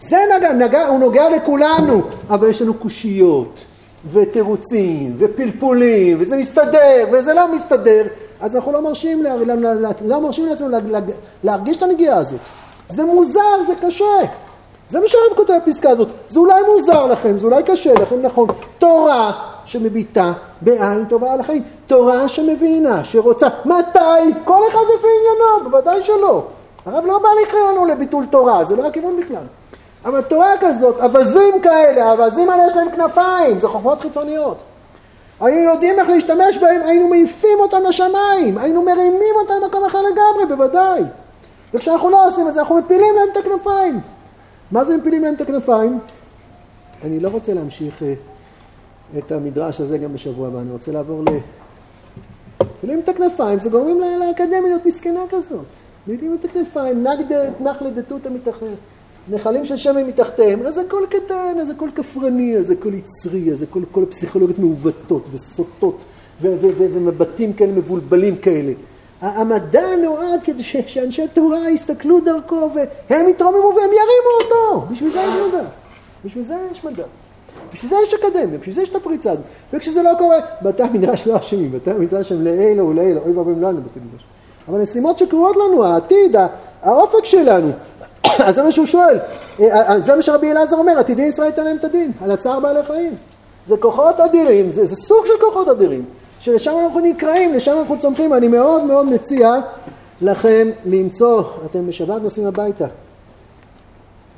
זה 0.00 0.16
נגע, 0.36 0.52
נגע, 0.52 0.86
הוא 0.86 0.98
נוגע 0.98 1.28
לכולנו, 1.28 2.02
אבל 2.30 2.48
יש 2.48 2.62
לנו 2.62 2.74
קושיות, 2.74 3.64
ותירוצים, 4.12 5.16
ופלפולים, 5.18 6.16
וזה 6.20 6.36
מסתדר, 6.36 7.04
וזה 7.12 7.34
לא 7.34 7.54
מסתדר, 7.54 8.06
אז 8.40 8.56
אנחנו 8.56 8.72
לא 8.72 8.82
מרשים, 8.82 9.22
לה, 9.22 9.36
לה, 9.36 9.54
לה, 9.74 9.90
לא 10.04 10.20
מרשים 10.20 10.46
לעצמנו 10.46 10.68
לה, 10.68 10.78
לה, 10.86 10.98
להרגיש 11.44 11.76
את 11.76 11.82
הנגיעה 11.82 12.18
הזאת. 12.18 12.40
זה 12.88 13.04
מוזר, 13.04 13.64
זה 13.66 13.72
קשה. 13.86 14.04
זה 14.90 15.00
מה 15.00 15.08
שהרב 15.08 15.36
כותב 15.36 15.52
בפסקה 15.66 15.90
הזאת. 15.90 16.08
זה 16.28 16.38
אולי 16.38 16.62
מוזר 16.62 17.06
לכם, 17.06 17.38
זה 17.38 17.46
אולי 17.46 17.62
קשה 17.62 17.92
לכם, 17.94 18.22
נכון. 18.22 18.48
תורה 18.78 19.32
שמביטה 19.64 20.32
בעין 20.60 21.04
טובה 21.04 21.32
על 21.32 21.40
החיים. 21.40 21.62
תורה 21.86 22.28
שמבינה, 22.28 23.04
שרוצה. 23.04 23.48
מתי? 23.64 23.98
כל 24.44 24.62
אחד 24.68 24.78
לפי 24.94 25.06
עניינו, 25.06 25.70
בוודאי 25.70 26.02
שלא. 26.02 26.44
הרב 26.86 27.06
לא 27.06 27.18
בא 27.18 27.28
לקרוא 27.42 27.72
לנו 27.72 27.86
לביטול 27.86 28.26
תורה, 28.26 28.64
זה 28.64 28.76
לא 28.76 28.86
הכיוון 28.86 29.16
בכלל. 29.20 29.42
אבל 30.04 30.20
תורה 30.20 30.52
כזאת, 30.60 31.00
אווזים 31.00 31.60
כאלה, 31.62 32.04
האווזים 32.04 32.50
האלה 32.50 32.66
יש 32.66 32.76
להם 32.76 32.90
כנפיים, 32.90 33.60
זה 33.60 33.68
חוכמות 33.68 34.00
חיצוניות. 34.00 34.56
היינו 35.40 35.72
יודעים 35.72 35.98
איך 35.98 36.08
להשתמש 36.08 36.58
בהם, 36.58 36.82
היינו 36.84 37.08
מעיפים 37.08 37.58
אותם 37.60 37.82
לשמיים, 37.88 38.58
היינו 38.58 38.82
מרימים 38.82 39.34
אותם 39.42 39.54
למקום 39.62 39.84
אחר 39.84 39.98
לגמרי, 40.02 40.56
בוודאי. 40.56 41.02
וכשאנחנו 41.74 42.10
לא 42.10 42.26
עושים 42.26 42.48
את 42.48 42.54
זה, 42.54 42.60
אנחנו 42.60 42.76
מפילים 42.76 43.14
להם 43.16 43.28
את 43.32 43.36
הכנפיים. 43.36 44.00
מה 44.72 44.84
זה 44.84 44.96
מפילים 44.96 45.22
להם 45.22 45.34
את 45.34 45.40
הכנפיים? 45.40 45.98
אני 47.04 47.20
לא 47.20 47.28
רוצה 47.28 47.54
להמשיך 47.54 48.02
אה, 48.02 48.14
את 49.18 49.32
המדרש 49.32 49.80
הזה 49.80 49.98
גם 49.98 50.14
בשבוע 50.14 50.48
הבא, 50.48 50.60
אני 50.60 50.72
רוצה 50.72 50.92
לעבור 50.92 51.22
ל... 51.22 51.26
מפילים 52.62 53.00
את 53.00 53.08
הכנפיים, 53.08 53.60
זה 53.60 53.70
גורמים 53.70 54.00
לאקדמיה 54.00 54.60
להיות 54.60 54.86
מסכנה 54.86 55.20
כזאת. 55.30 55.66
מפילים 56.06 56.36
את 56.40 56.44
הכנפיים, 56.44 57.06
נגדת 57.06 57.60
נחלה 57.60 57.90
דתותא 57.90 58.28
מתחת. 58.28 58.66
נחלים 59.30 59.66
של 59.66 59.76
שמן 59.76 60.02
מתחתיהם, 60.02 60.62
אז 60.62 60.78
הכל 60.78 61.02
קטן, 61.10 61.56
אז 61.60 61.70
הכל 61.70 61.88
כפרני, 61.94 62.56
אז 62.56 62.70
הכל 62.70 62.94
יצרי, 62.94 63.52
אז 63.52 63.62
הכל 63.62 63.80
כל 63.92 64.02
הפסיכולוגיות 64.02 64.58
מעוותות 64.58 65.28
וסוטות 65.32 66.04
ומבטים 66.40 67.52
כאלה 67.52 67.72
מבולבלים 67.72 68.36
כאלה. 68.36 68.72
המדע 69.20 69.96
נועד 70.02 70.42
כדי 70.44 70.62
שאנשי 70.62 71.28
תורה 71.28 71.70
יסתכלו 71.70 72.20
דרכו 72.20 72.70
והם 73.10 73.28
יתרוממו 73.28 73.72
והם 73.76 73.90
ירימו 73.90 74.44
אותו. 74.44 74.86
בשביל 74.90 75.10
זה 75.10 75.20
יש 75.20 75.48
מדע. 75.48 75.64
בשביל 76.24 76.44
זה 76.44 76.56
יש 76.72 76.84
מדע. 76.84 77.02
בשביל 77.72 77.90
זה 77.90 77.96
יש 78.06 78.14
אקדמיה, 78.14 78.58
בשביל 78.58 78.74
זה 78.74 78.82
יש 78.82 78.88
את 78.88 78.94
הפריצה 78.94 79.32
הזאת. 79.32 79.44
וכשזה 79.72 80.02
לא 80.02 80.10
קורה, 80.18 80.36
בתי 80.62 80.82
המדרש 80.82 81.26
לא 81.26 81.36
אשמים, 81.36 81.72
בתי 81.72 81.90
המדרש 81.90 82.32
הם 82.32 82.44
לעילו 82.44 82.88
ולעילו, 82.88 83.20
אוי 83.20 83.32
ואבוי 83.32 83.54
לנו 83.54 83.80
בתי 83.82 84.00
המדרש. 84.00 84.24
אבל 84.68 84.80
משימות 84.80 85.18
שקורות 85.18 85.56
לנו, 85.56 85.84
העתיד, 85.84 86.36
האופק 86.82 87.24
שלנו. 87.24 87.70
אז 88.46 88.54
זה 88.54 88.62
מה 88.62 88.72
שהוא 88.72 88.86
שואל, 88.86 89.18
אה, 89.60 89.92
אה, 89.92 90.00
זה 90.00 90.16
מה 90.16 90.22
שרבי 90.22 90.50
אלעזר 90.50 90.76
אומר, 90.76 90.98
עתידי 90.98 91.22
ישראל 91.22 91.48
ייתן 91.48 91.64
להם 91.64 91.76
את 91.76 91.84
הדין, 91.84 92.12
על 92.24 92.30
הצער 92.30 92.60
בעלי 92.60 92.82
חיים. 92.82 93.14
זה 93.66 93.76
כוחות 93.76 94.20
אדירים, 94.20 94.70
זה, 94.70 94.86
זה 94.86 94.96
סוג 94.96 95.26
של 95.26 95.32
כוחות 95.40 95.68
אדירים. 95.68 96.04
שלשם 96.40 96.72
אנחנו 96.84 97.00
נקראים, 97.00 97.54
לשם 97.54 97.76
אנחנו 97.80 97.98
צומחים. 97.98 98.34
אני 98.34 98.48
מאוד 98.48 98.84
מאוד 98.84 99.12
מציע 99.12 99.54
לכם 100.20 100.68
למצוא, 100.84 101.42
אתם 101.66 101.86
בשבת 101.86 102.22
נוסעים 102.22 102.46
הביתה, 102.46 102.86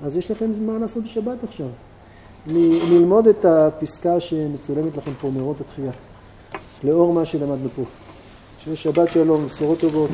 אז 0.04 0.16
יש 0.16 0.30
לכם 0.30 0.54
זמן 0.54 0.80
לעשות 0.80 1.04
בשבת 1.04 1.44
עכשיו. 1.44 1.66
ללמוד 2.46 3.26
את 3.26 3.44
הפסקה 3.44 4.20
שמצולמת 4.20 4.96
לכם 4.96 5.10
פה 5.20 5.30
מאורות 5.30 5.56
התחייה, 5.60 5.92
לאור 6.84 7.12
מה 7.12 7.24
שלמדנו 7.24 7.68
פה. 7.76 7.82
שיש 8.58 8.82
שבת 8.82 9.08
שלום, 9.08 9.46
בשורות 9.46 9.80
טובות. 9.80 10.10